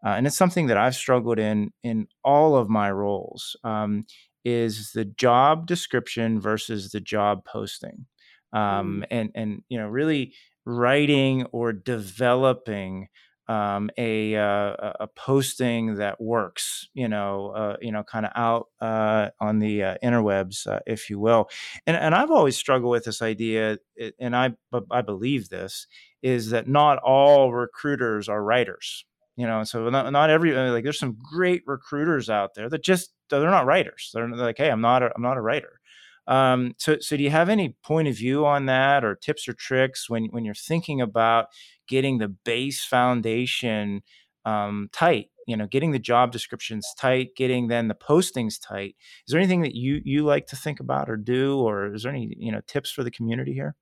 uh, 0.04 0.10
and 0.10 0.26
it's 0.26 0.36
something 0.36 0.66
that 0.68 0.78
I've 0.78 0.96
struggled 0.96 1.38
in 1.38 1.72
in 1.84 2.08
all 2.24 2.56
of 2.56 2.68
my 2.68 2.90
roles, 2.90 3.56
um, 3.64 4.08
is 4.44 4.92
the 4.92 5.06
job 5.06 5.68
description 5.68 6.42
versus 6.42 6.90
the 6.90 7.00
job 7.00 7.46
posting, 7.46 8.08
um, 8.54 9.04
mm. 9.04 9.06
and 9.12 9.30
and 9.36 9.62
you 9.70 9.78
know 9.78 9.88
really 9.88 10.34
writing 10.66 11.46
or 11.52 11.74
developing 11.74 13.10
um, 13.48 13.90
a 13.98 14.36
uh, 14.36 14.94
a 15.00 15.08
posting 15.16 15.96
that 15.96 16.20
works, 16.20 16.88
you 16.94 17.08
know, 17.08 17.50
uh, 17.50 17.78
you 17.82 17.92
know, 17.92 18.04
kind 18.04 18.26
of 18.26 18.32
out 18.36 18.68
uh, 18.82 19.30
on 19.40 19.60
the 19.60 19.84
uh, 19.84 19.96
interwebs, 20.04 20.68
uh, 20.68 20.80
if 20.86 21.10
you 21.10 21.20
will. 21.20 21.50
And 21.86 21.96
and 21.96 22.14
I've 22.14 22.32
always 22.32 22.58
struggled 22.58 22.92
with 22.92 23.06
this 23.06 23.22
idea, 23.22 23.80
and 24.20 24.36
I 24.36 24.54
I 24.92 25.02
believe 25.02 25.50
this 25.50 25.88
is 26.22 26.50
that 26.50 26.68
not 26.68 26.98
all 27.00 27.54
recruiters 27.54 28.28
are 28.28 28.44
writers. 28.44 29.06
You 29.38 29.46
know, 29.46 29.64
so 29.64 29.90
not, 29.90 30.12
not 30.12 30.32
every 30.32 30.52
like 30.54 30.84
there's 30.84 31.00
some 31.00 31.18
great 31.32 31.62
recruiters 31.68 32.30
out 32.30 32.56
there 32.56 32.70
that 32.70 32.84
just 32.84 33.14
they're 33.30 33.50
not 33.50 33.68
writers. 33.68 34.10
They're 34.14 34.28
like, 34.28 34.58
hey, 34.58 34.72
I'm 34.72 34.82
not 34.82 35.04
a, 35.04 35.12
I'm 35.16 35.22
not 35.22 35.38
a 35.38 35.42
writer. 35.42 35.80
Um, 36.28 36.74
so, 36.78 36.98
so 37.00 37.16
do 37.16 37.24
you 37.24 37.30
have 37.30 37.48
any 37.48 37.76
point 37.84 38.10
of 38.10 38.18
view 38.18 38.46
on 38.46 38.66
that, 38.66 39.06
or 39.06 39.16
tips 39.16 39.48
or 39.48 39.54
tricks 39.54 40.10
when 40.10 40.26
when 40.26 40.44
you're 40.44 40.54
thinking 40.56 41.02
about 41.02 41.48
getting 41.88 42.18
the 42.18 42.28
base 42.28 42.84
foundation 42.84 44.02
um, 44.46 44.90
tight? 44.92 45.28
You 45.48 45.56
know, 45.56 45.68
getting 45.68 45.92
the 45.92 46.00
job 46.00 46.32
descriptions 46.32 46.86
tight, 46.98 47.30
getting 47.38 47.68
then 47.68 47.88
the 47.88 47.96
postings 47.96 48.56
tight. 48.62 48.96
Is 49.26 49.32
there 49.32 49.40
anything 49.40 49.62
that 49.62 49.76
you 49.76 50.02
you 50.04 50.26
like 50.26 50.48
to 50.48 50.56
think 50.56 50.80
about 50.80 51.10
or 51.10 51.16
do, 51.16 51.58
or 51.60 51.94
is 51.94 52.04
there 52.04 52.12
any 52.12 52.36
you 52.38 52.52
know 52.52 52.62
tips 52.68 52.92
for 52.92 53.04
the 53.04 53.12
community 53.12 53.54
here? 53.54 53.76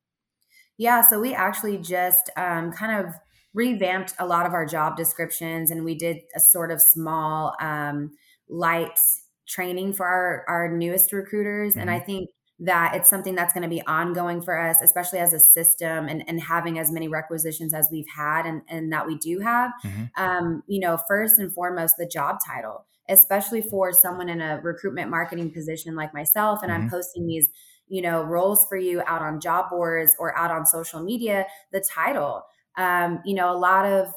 Yeah, 0.78 1.02
so 1.02 1.20
we 1.20 1.34
actually 1.34 1.78
just 1.78 2.30
um, 2.38 2.72
kind 2.72 3.06
of 3.06 3.14
revamped 3.54 4.14
a 4.20 4.28
lot 4.28 4.46
of 4.46 4.54
our 4.54 4.66
job 4.66 4.98
descriptions, 4.98 5.72
and 5.72 5.84
we 5.84 5.96
did 5.96 6.18
a 6.36 6.40
sort 6.40 6.70
of 6.70 6.82
small 6.82 7.56
um, 7.60 8.12
light 8.48 9.00
training 9.48 9.94
for 9.94 10.06
our 10.06 10.46
our 10.48 10.72
newest 10.76 11.14
recruiters 11.14 11.74
mm-hmm. 11.74 11.82
and 11.82 11.92
i 11.92 11.98
mm-hmm. 11.98 12.06
think 12.06 12.30
that 12.60 12.96
it's 12.96 13.10
something 13.10 13.36
that's 13.36 13.54
going 13.54 13.64
to 13.64 13.70
be 13.70 13.82
ongoing 13.86 14.42
for 14.42 14.58
us 14.58 14.78
especially 14.82 15.20
as 15.20 15.34
a 15.34 15.40
system 15.40 16.08
and, 16.08 16.24
and 16.28 16.40
having 16.42 16.80
as 16.80 16.92
many 16.92 17.08
requisitions 17.08 17.74
as 17.74 17.90
we've 17.92 18.08
had 18.16 18.46
and, 18.46 18.62
and 18.70 18.92
that 18.94 19.06
we 19.06 19.18
do 19.18 19.40
have 19.40 19.72
mm-hmm. 19.84 20.24
um, 20.24 20.64
you 20.68 20.80
know 20.80 20.98
first 21.08 21.38
and 21.38 21.54
foremost 21.54 21.96
the 21.98 22.08
job 22.08 22.38
title 22.46 22.86
especially 23.10 23.62
for 23.62 23.92
someone 23.92 24.30
in 24.30 24.42
a 24.42 24.60
recruitment 24.64 25.10
marketing 25.10 25.52
position 25.52 25.96
like 25.96 26.14
myself 26.14 26.64
and 26.64 26.72
mm-hmm. 26.72 26.84
i'm 26.84 26.90
posting 26.90 27.28
these 27.28 27.50
you 27.88 28.02
know 28.02 28.24
roles 28.24 28.66
for 28.68 28.78
you 28.78 29.02
out 29.06 29.22
on 29.22 29.40
job 29.40 29.70
boards 29.70 30.16
or 30.18 30.36
out 30.38 30.52
on 30.52 30.66
social 30.66 31.04
media 31.04 31.46
the 31.72 31.82
title 31.82 32.44
um, 32.78 33.22
you 33.26 33.34
know 33.34 33.52
a 33.52 33.58
lot 33.58 33.86
of 33.86 34.08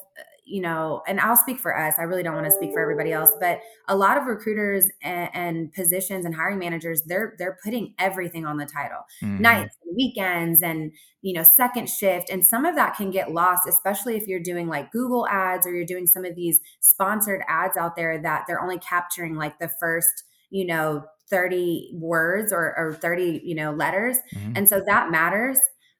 you 0.49 0.61
know, 0.61 1.01
and 1.07 1.19
I'll 1.19 1.35
speak 1.35 1.59
for 1.59 1.77
us. 1.77 1.93
I 1.97 2.03
really 2.03 2.23
don't 2.23 2.33
want 2.33 2.45
to 2.45 2.51
speak 2.51 2.73
for 2.73 2.79
everybody 2.79 3.11
else, 3.11 3.31
but 3.39 3.59
a 3.87 3.95
lot 3.95 4.17
of 4.17 4.25
recruiters 4.25 4.85
and, 5.03 5.29
and 5.33 5.73
positions 5.73 6.25
and 6.25 6.33
hiring 6.33 6.59
managers, 6.59 7.03
they're 7.03 7.35
they're 7.37 7.57
putting 7.63 7.93
everything 7.99 8.45
on 8.45 8.57
the 8.57 8.65
title, 8.65 8.99
mm-hmm. 9.21 9.41
nights, 9.41 9.75
and 9.85 9.95
weekends, 9.95 10.63
and 10.63 10.91
you 11.21 11.33
know, 11.33 11.43
second 11.43 11.87
shift, 11.87 12.29
and 12.29 12.45
some 12.45 12.65
of 12.65 12.75
that 12.75 12.95
can 12.95 13.11
get 13.11 13.31
lost, 13.31 13.67
especially 13.67 14.17
if 14.17 14.27
you're 14.27 14.39
doing 14.39 14.67
like 14.67 14.91
Google 14.91 15.27
ads 15.27 15.67
or 15.67 15.73
you're 15.73 15.85
doing 15.85 16.07
some 16.07 16.25
of 16.25 16.35
these 16.35 16.59
sponsored 16.79 17.41
ads 17.47 17.77
out 17.77 17.95
there 17.95 18.21
that 18.21 18.45
they're 18.47 18.61
only 18.61 18.79
capturing 18.79 19.35
like 19.35 19.59
the 19.59 19.69
first, 19.79 20.23
you 20.49 20.65
know, 20.65 21.03
30 21.29 21.91
words 21.93 22.51
or, 22.51 22.75
or 22.75 22.93
30 22.99 23.41
you 23.43 23.53
know 23.53 23.71
letters 23.71 24.17
mm-hmm. 24.33 24.53
and 24.55 24.67
so 24.67 24.81
that 24.87 25.11
matters 25.11 25.59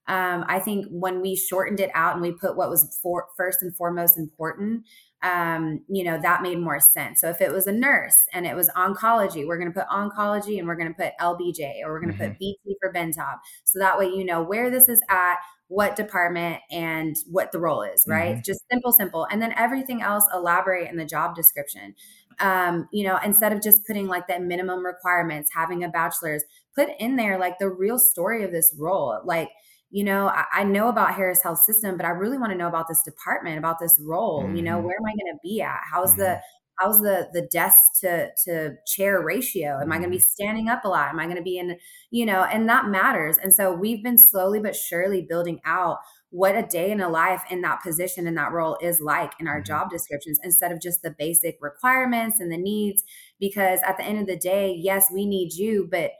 um, 0.10 0.44
I 0.48 0.58
think 0.58 0.88
when 0.90 1.22
we 1.22 1.36
shortened 1.36 1.80
it 1.80 1.92
out 1.94 2.14
and 2.14 2.22
we 2.22 2.32
put 2.32 2.58
what 2.58 2.70
was 2.70 3.00
for, 3.02 3.28
first 3.38 3.62
and 3.62 3.76
foremost 3.76 4.18
important, 4.18 4.84
um, 5.22 5.82
you 5.88 6.04
know, 6.04 6.20
that 6.20 6.42
made 6.42 6.58
more 6.58 6.80
sense. 6.80 7.22
So 7.22 7.30
if 7.30 7.42
it 7.42 7.52
was 7.52 7.68
a 7.68 7.72
nurse 7.72 8.16
and 8.34 8.48
it 8.48 8.56
was 8.56 8.70
oncology, 8.70 9.46
we're 9.46 9.60
going 9.60 9.72
to 9.72 9.80
put 9.80 9.88
oncology 9.88 10.58
and 10.58 10.68
we're 10.68 10.78
going 10.78 10.92
to 10.92 10.96
put 10.96 11.12
LBJ 11.22 11.84
or 11.86 11.92
we're 11.92 12.02
going 12.02 12.12
to 12.12 12.18
mm-hmm. 12.18 12.32
put 12.32 12.40
BT 12.40 12.76
for 12.82 12.92
Ben 12.92 13.12
Taub. 13.12 13.36
So 13.66 13.78
that 13.78 14.00
way 14.00 14.08
you 14.08 14.26
know 14.26 14.42
where 14.42 14.72
this 14.72 14.90
is 14.90 15.00
at, 15.10 15.36
what 15.68 15.96
department 15.96 16.60
and 16.72 17.16
what 17.30 17.52
the 17.52 17.60
role 17.60 17.84
is, 17.84 18.04
right? 18.08 18.34
Mm-hmm. 18.34 18.44
Just 18.44 18.62
simple, 18.72 18.92
simple. 18.92 19.28
And 19.30 19.40
then 19.40 19.54
everything 19.56 20.02
else 20.02 20.24
elaborate 20.34 20.90
in 20.90 20.98
the 20.98 21.06
job 21.06 21.36
description. 21.36 21.94
Um, 22.40 22.88
you 22.92 23.04
know, 23.04 23.20
instead 23.24 23.52
of 23.52 23.62
just 23.62 23.86
putting 23.86 24.08
like 24.08 24.28
that 24.28 24.42
minimum 24.42 24.84
requirements, 24.84 25.52
having 25.54 25.84
a 25.84 25.90
bachelor's, 25.90 26.44
put 26.74 26.90
in 26.98 27.16
there 27.16 27.38
like 27.38 27.60
the 27.60 27.70
real 27.70 28.00
story 28.00 28.44
of 28.44 28.52
this 28.52 28.74
role. 28.80 29.20
Like, 29.24 29.50
you 29.92 30.04
know, 30.04 30.28
I, 30.28 30.46
I, 30.54 30.64
know 30.64 30.88
about 30.90 31.16
Harris 31.16 31.42
Health 31.42 31.60
System, 31.60 31.98
but 31.98 32.06
I 32.06 32.10
really 32.10 32.38
want 32.38 32.52
to 32.52 32.58
know 32.58 32.68
about 32.68 32.88
this 32.88 33.02
department, 33.02 33.58
about 33.58 33.80
this 33.80 34.00
role. 34.02 34.44
Mm-hmm. 34.44 34.56
You 34.56 34.62
know, 34.62 34.78
mm-hmm. 34.78 34.86
where 34.86 34.96
am 34.98 35.06
I 35.06 35.12
going 35.12 35.34
to 35.34 35.40
be 35.44 35.62
at? 35.62 35.80
How's 35.92 36.12
mm-hmm. 36.12 36.22
the 36.22 36.42
how's 36.80 37.02
the 37.02 37.28
the 37.34 37.42
desk 37.52 37.76
to 38.02 38.30
to 38.46 38.76
chair 38.86 39.24
ratio? 39.24 39.76
Am 39.76 39.82
mm-hmm. 39.82 39.92
I 39.92 39.98
going 39.98 40.12
to 40.12 40.16
be 40.16 40.20
standing 40.20 40.70
up 40.70 40.86
a 40.86 40.90
lot? 40.90 41.10
Am 41.10 41.20
I 41.20 41.26
going 41.26 41.38
to 41.38 41.42
be 41.42 41.58
in, 41.58 41.78
you 42.12 42.26
know, 42.26 42.44
and 42.44 42.70
that 42.70 42.88
matters. 42.88 43.38
And 43.38 43.54
so 43.54 43.74
we've 43.74 44.04
been 44.04 44.18
slowly 44.18 44.60
but 44.60 44.76
surely 44.76 45.26
building 45.28 45.60
out 45.66 45.98
what 46.32 46.56
a 46.56 46.62
day 46.62 46.92
in 46.92 47.02
a 47.02 47.10
life 47.10 47.42
in 47.50 47.62
that 47.62 47.82
position 47.82 48.28
in 48.28 48.36
that 48.36 48.52
role 48.52 48.78
is 48.82 49.02
like 49.02 49.34
in 49.40 49.48
our 49.48 49.58
mm-hmm. 49.58 49.66
job 49.66 49.90
descriptions 49.90 50.40
instead 50.44 50.72
of 50.72 50.80
just 50.80 51.02
the 51.02 51.16
basic 51.18 51.58
requirements 51.62 52.40
and 52.40 52.52
the 52.52 52.58
needs 52.58 53.04
because 53.40 53.80
at 53.84 53.98
the 53.98 54.04
end 54.04 54.20
of 54.20 54.28
the 54.28 54.38
day 54.38 54.72
yes 54.72 55.08
we 55.12 55.26
need 55.26 55.52
you 55.54 55.88
but 55.90 56.12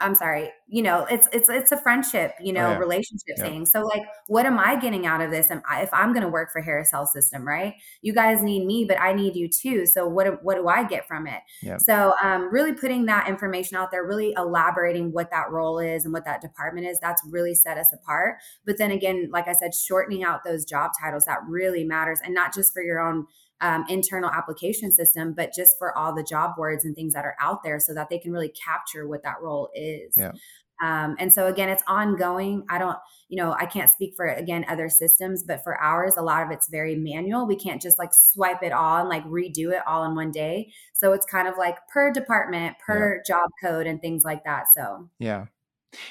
I'm 0.00 0.14
sorry, 0.14 0.50
you 0.70 0.82
know, 0.82 1.06
it's 1.10 1.26
it's 1.32 1.48
it's 1.48 1.72
a 1.72 1.78
friendship, 1.78 2.34
you 2.40 2.52
know, 2.52 2.66
oh, 2.66 2.70
yeah. 2.72 2.78
relationship 2.78 3.36
yeah. 3.38 3.42
thing. 3.42 3.64
So 3.64 3.80
like, 3.80 4.02
what 4.26 4.44
am 4.44 4.58
I 4.58 4.76
getting 4.76 5.06
out 5.06 5.22
of 5.22 5.30
this? 5.30 5.50
Am 5.50 5.62
I, 5.68 5.80
if 5.80 5.88
I'm 5.94 6.12
going 6.12 6.22
to 6.22 6.28
work 6.28 6.52
for 6.52 6.60
Harris 6.60 6.90
Health 6.90 7.08
System, 7.08 7.46
right? 7.46 7.74
You 8.02 8.12
guys 8.12 8.42
need 8.42 8.66
me, 8.66 8.84
but 8.84 9.00
I 9.00 9.14
need 9.14 9.34
you 9.34 9.48
too. 9.48 9.86
So 9.86 10.06
what 10.06 10.44
what 10.44 10.56
do 10.56 10.68
I 10.68 10.84
get 10.84 11.08
from 11.08 11.26
it? 11.26 11.40
Yeah. 11.62 11.78
So 11.78 12.12
um, 12.22 12.52
really 12.52 12.74
putting 12.74 13.06
that 13.06 13.28
information 13.28 13.78
out 13.78 13.90
there, 13.90 14.04
really 14.04 14.34
elaborating 14.36 15.10
what 15.10 15.30
that 15.30 15.50
role 15.50 15.78
is 15.78 16.04
and 16.04 16.12
what 16.12 16.26
that 16.26 16.42
department 16.42 16.86
is, 16.86 16.98
that's 17.00 17.22
really 17.30 17.54
set 17.54 17.78
us 17.78 17.90
apart. 17.92 18.36
But 18.66 18.76
then 18.76 18.90
again, 18.90 19.30
like 19.32 19.48
I 19.48 19.54
said, 19.54 19.74
shortening 19.74 20.22
out 20.22 20.44
those 20.44 20.66
job 20.66 20.90
titles 21.00 21.24
that 21.24 21.38
really 21.48 21.84
matters, 21.84 22.20
and 22.22 22.34
not 22.34 22.54
just 22.54 22.74
for 22.74 22.82
your 22.82 23.00
own 23.00 23.26
um, 23.60 23.84
internal 23.88 24.30
application 24.30 24.92
system, 24.92 25.34
but 25.34 25.52
just 25.52 25.76
for 25.78 25.96
all 25.96 26.14
the 26.14 26.22
job 26.22 26.52
boards 26.56 26.84
and 26.84 26.94
things 26.94 27.12
that 27.14 27.24
are 27.24 27.34
out 27.40 27.62
there 27.64 27.80
so 27.80 27.92
that 27.94 28.08
they 28.08 28.18
can 28.18 28.32
really 28.32 28.50
capture 28.50 29.08
what 29.08 29.22
that 29.24 29.40
role 29.42 29.68
is. 29.74 30.14
Yeah. 30.16 30.32
Um, 30.80 31.16
and 31.18 31.32
so 31.32 31.46
again, 31.46 31.68
it's 31.68 31.82
ongoing. 31.86 32.64
I 32.68 32.78
don't, 32.78 32.96
you 33.28 33.36
know, 33.36 33.52
I 33.52 33.66
can't 33.66 33.90
speak 33.90 34.14
for 34.16 34.26
again 34.26 34.64
other 34.68 34.88
systems, 34.88 35.42
but 35.42 35.62
for 35.64 35.76
ours, 35.80 36.14
a 36.16 36.22
lot 36.22 36.44
of 36.44 36.50
it's 36.50 36.68
very 36.68 36.94
manual. 36.94 37.46
We 37.46 37.56
can't 37.56 37.82
just 37.82 37.98
like 37.98 38.12
swipe 38.12 38.62
it 38.62 38.72
all 38.72 39.00
and 39.00 39.08
like 39.08 39.24
redo 39.24 39.72
it 39.72 39.82
all 39.86 40.04
in 40.04 40.14
one 40.14 40.30
day. 40.30 40.72
So 40.94 41.12
it's 41.12 41.26
kind 41.26 41.48
of 41.48 41.58
like 41.58 41.76
per 41.92 42.12
department, 42.12 42.76
per 42.84 43.16
yeah. 43.16 43.22
job 43.26 43.50
code, 43.62 43.86
and 43.86 44.00
things 44.00 44.24
like 44.24 44.44
that. 44.44 44.66
So 44.74 45.08
yeah, 45.18 45.46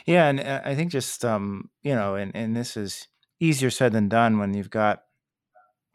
yeah, 0.06 0.28
and 0.28 0.40
uh, 0.40 0.62
I 0.64 0.76
think 0.76 0.92
just 0.92 1.24
um, 1.24 1.70
you 1.84 1.96
know, 1.96 2.16
and 2.16 2.32
and 2.36 2.56
this 2.56 2.78
is 2.78 3.08
easier 3.40 3.70
said 3.70 3.94
than 3.94 4.10
done 4.10 4.40
when 4.40 4.54
you've 4.54 4.70
got 4.70 5.04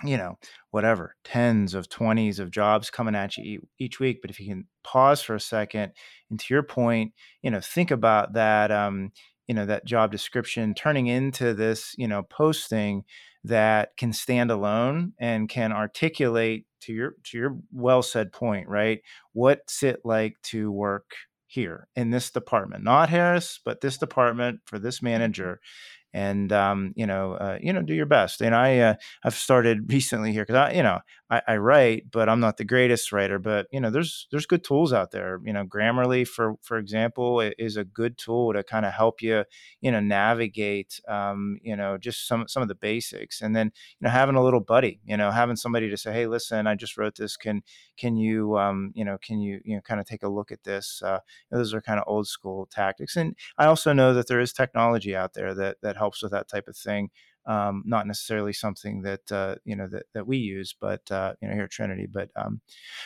you 0.05 0.17
know, 0.17 0.39
whatever, 0.71 1.15
tens 1.25 1.75
of 1.75 1.89
20s 1.89 2.39
of 2.39 2.51
jobs 2.51 2.91
coming 2.91 3.15
at 3.15 3.37
you 3.37 3.67
each 3.79 4.01
week. 4.01 4.21
But 4.21 4.31
if 4.31 4.41
you 4.41 4.47
can 4.47 4.67
pause 4.85 5.23
for 5.23 5.35
a 5.35 5.41
second, 5.41 5.93
and 6.31 6.39
to 6.41 6.55
your 6.55 6.63
point, 6.63 7.13
you 7.43 7.51
know, 7.51 7.61
think 7.61 7.91
about 7.91 8.35
that, 8.35 8.71
um, 8.71 9.13
you 9.47 9.55
know, 9.55 9.67
that 9.67 9.85
job 9.85 10.11
description 10.11 10.75
turning 10.75 11.07
into 11.07 11.55
this, 11.55 11.95
you 11.97 12.09
know, 12.09 12.23
posting 12.23 13.05
that 13.45 13.97
can 13.97 14.13
stand 14.13 14.51
alone 14.51 15.13
and 15.19 15.49
can 15.49 15.73
articulate 15.73 16.67
to 16.81 16.93
your 16.93 17.15
to 17.25 17.39
your 17.39 17.59
well 17.73 18.03
said 18.03 18.33
point, 18.33 18.69
right? 18.69 19.01
What's 19.33 19.83
it 19.83 20.01
like 20.05 20.37
to 20.45 20.71
work 20.71 21.15
here 21.53 21.87
in 21.97 22.11
this 22.11 22.31
department, 22.31 22.83
not 22.83 23.11
Harris, 23.11 23.61
but 23.63 23.83
this 23.83 23.99
department 23.99 24.61
for 24.65 24.79
this 24.79 24.99
mm-hmm. 24.99 25.07
manager, 25.07 25.61
and 26.13 26.53
um, 26.53 26.93
you 26.97 27.07
know, 27.07 27.35
uh, 27.35 27.59
you 27.61 27.73
know, 27.73 27.83
do 27.83 27.95
your 27.95 28.07
best. 28.07 28.41
And 28.43 28.55
I, 28.55 28.79
uh, 28.79 28.95
I've 29.25 29.35
started 29.35 29.91
recently 29.93 30.33
here 30.33 30.43
because 30.43 30.57
I, 30.57 30.73
you 30.73 30.83
know, 30.83 31.01
I, 31.31 31.43
I, 31.49 31.57
write, 31.57 32.11
but 32.11 32.29
I'm 32.29 32.41
not 32.41 32.59
the 32.59 32.65
greatest 32.65 33.11
writer. 33.11 33.39
But 33.39 33.67
you 33.73 33.81
know, 33.81 33.91
there's 33.91 34.29
there's 34.31 34.45
good 34.45 34.63
tools 34.65 34.93
out 34.93 35.13
there. 35.13 35.41
You 35.45 35.53
know, 35.55 35.65
Grammarly, 35.65 36.29
for 36.29 36.55
for 36.61 36.77
example, 36.77 37.41
is 37.41 37.79
a 37.79 37.85
good 37.85 38.19
tool 38.19 38.53
to 38.53 38.63
kind 38.63 38.85
of 38.85 38.93
help 38.93 39.23
you, 39.23 39.45
you 39.81 39.91
know, 39.91 40.01
navigate, 40.01 41.01
um, 41.09 41.59
you 41.63 41.75
know, 41.75 41.97
just 41.97 42.29
some 42.29 42.47
some 42.49 42.63
of 42.63 42.69
the 42.69 42.75
basics. 42.75 43.41
And 43.41 43.57
then 43.57 43.73
you 43.99 44.05
know, 44.07 44.11
having 44.11 44.37
a 44.37 44.43
little 44.43 44.61
buddy, 44.61 45.01
you 45.07 45.17
know, 45.17 45.31
having 45.31 45.57
somebody 45.57 45.89
to 45.89 45.97
say, 45.97 46.13
hey, 46.13 46.27
listen, 46.27 46.67
I 46.67 46.75
just 46.75 46.99
wrote 46.99 47.17
this. 47.17 47.37
Can 47.39 47.63
can 47.97 48.17
you, 48.17 48.59
um, 48.59 48.93
you 48.95 49.05
know, 49.05 49.17
can 49.17 49.41
you 49.41 49.61
you 49.65 49.77
know 49.77 49.83
kind 49.83 50.01
of 50.01 50.07
take 50.07 50.23
a 50.23 50.29
look 50.29 50.53
at 50.53 50.65
this? 50.65 51.01
Uh, 51.03 51.21
those 51.51 51.73
are 51.73 51.81
kind 51.81 51.99
of 51.99 52.05
old 52.07 52.27
school 52.27 52.67
tactics. 52.71 53.17
And 53.17 53.35
I 53.57 53.67
also 53.67 53.95
know 53.95 54.13
that 54.13 54.27
there 54.27 54.41
is 54.41 54.53
technology 54.53 55.17
out 55.17 55.33
there 55.33 55.55
that 55.55 55.79
that 55.83 55.97
helps 56.03 56.23
with 56.23 56.33
that 56.33 56.49
type 56.49 56.69
of 56.69 56.77
thing 56.77 57.11
um, 57.47 57.83
not 57.85 58.07
necessarily 58.07 58.53
something 58.53 59.03
that 59.03 59.33
uh, 59.33 59.57
you 59.65 59.77
know 59.77 59.89
that, 59.89 60.05
that 60.15 60.27
we 60.27 60.37
use, 60.37 60.75
but 60.79 61.11
uh, 61.11 61.35
you 61.41 61.49
know 61.49 61.55
here 61.55 61.65
at 61.65 61.71
Trinity. 61.71 62.07
But 62.07 62.31
um, 62.37 62.61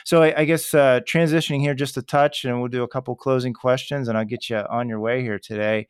so 0.04 0.22
I, 0.22 0.40
I 0.40 0.44
guess 0.44 0.74
uh, 0.74 1.00
transitioning 1.00 1.60
here 1.60 1.74
just 1.74 1.96
a 1.96 2.02
touch, 2.02 2.44
and 2.44 2.58
we'll 2.58 2.68
do 2.68 2.82
a 2.82 2.88
couple 2.88 3.14
closing 3.16 3.54
questions, 3.54 4.08
and 4.08 4.18
I'll 4.18 4.24
get 4.24 4.50
you 4.50 4.58
on 4.58 4.88
your 4.88 5.00
way 5.00 5.22
here 5.22 5.38
today. 5.38 5.88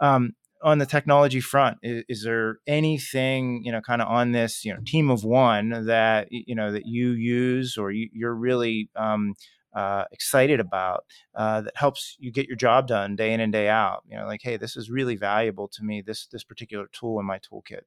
Um, 0.00 0.34
on 0.62 0.78
the 0.78 0.86
technology 0.86 1.40
front, 1.40 1.78
is, 1.82 2.04
is, 2.08 2.22
there 2.24 2.58
anything 2.66 3.62
you 3.64 3.72
know 3.72 3.80
kind 3.80 4.02
of 4.02 4.08
on 4.08 4.32
this 4.32 4.64
you 4.64 4.74
know 4.74 4.80
team 4.84 5.10
of 5.10 5.24
one 5.24 5.86
that 5.86 6.28
you 6.30 6.54
know 6.54 6.72
that 6.72 6.86
you 6.86 7.10
use 7.10 7.76
or 7.78 7.92
you, 7.92 8.08
are 8.26 8.34
really 8.34 8.90
um, 8.96 9.34
uh, 9.76 10.04
excited 10.10 10.58
about 10.58 11.04
uh, 11.34 11.60
that 11.60 11.76
helps 11.76 12.16
you 12.18 12.32
get 12.32 12.48
your 12.48 12.56
job 12.56 12.88
done 12.88 13.14
day 13.14 13.32
in 13.32 13.40
and 13.40 13.52
day 13.52 13.68
out. 13.68 14.02
You 14.08 14.16
know, 14.16 14.26
like, 14.26 14.40
hey, 14.42 14.56
this 14.56 14.76
is 14.76 14.90
really 14.90 15.16
valuable 15.16 15.68
to 15.68 15.84
me. 15.84 16.00
This 16.00 16.26
this 16.26 16.42
particular 16.42 16.88
tool 16.92 17.20
in 17.20 17.26
my 17.26 17.38
toolkit. 17.38 17.82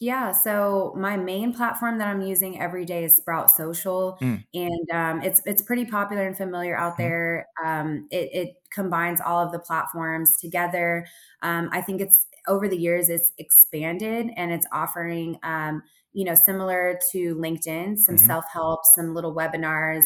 Yeah, 0.00 0.32
so 0.32 0.92
my 0.96 1.16
main 1.16 1.52
platform 1.54 1.98
that 1.98 2.08
I'm 2.08 2.20
using 2.20 2.60
every 2.60 2.84
day 2.84 3.04
is 3.04 3.16
Sprout 3.16 3.50
Social, 3.50 4.18
mm. 4.20 4.44
and 4.52 4.90
um, 4.92 5.22
it's 5.22 5.40
it's 5.46 5.62
pretty 5.62 5.84
popular 5.84 6.26
and 6.26 6.36
familiar 6.36 6.76
out 6.76 6.94
mm. 6.94 6.98
there. 6.98 7.46
Um, 7.64 8.08
it, 8.10 8.30
it, 8.32 8.54
combines 8.72 9.20
all 9.20 9.38
of 9.38 9.52
the 9.52 9.58
platforms 9.60 10.36
together. 10.36 11.06
Um, 11.42 11.68
I 11.70 11.80
think 11.80 12.00
it's 12.00 12.26
over 12.48 12.66
the 12.66 12.76
years 12.76 13.08
it's 13.08 13.30
expanded 13.38 14.30
and 14.36 14.50
it's 14.50 14.66
offering 14.72 15.38
um, 15.44 15.80
you 16.12 16.24
know 16.24 16.34
similar 16.34 16.98
to 17.12 17.36
LinkedIn, 17.36 17.98
some 17.98 18.16
mm-hmm. 18.16 18.26
self 18.26 18.44
help, 18.52 18.80
some 18.96 19.14
little 19.14 19.32
webinars. 19.32 20.04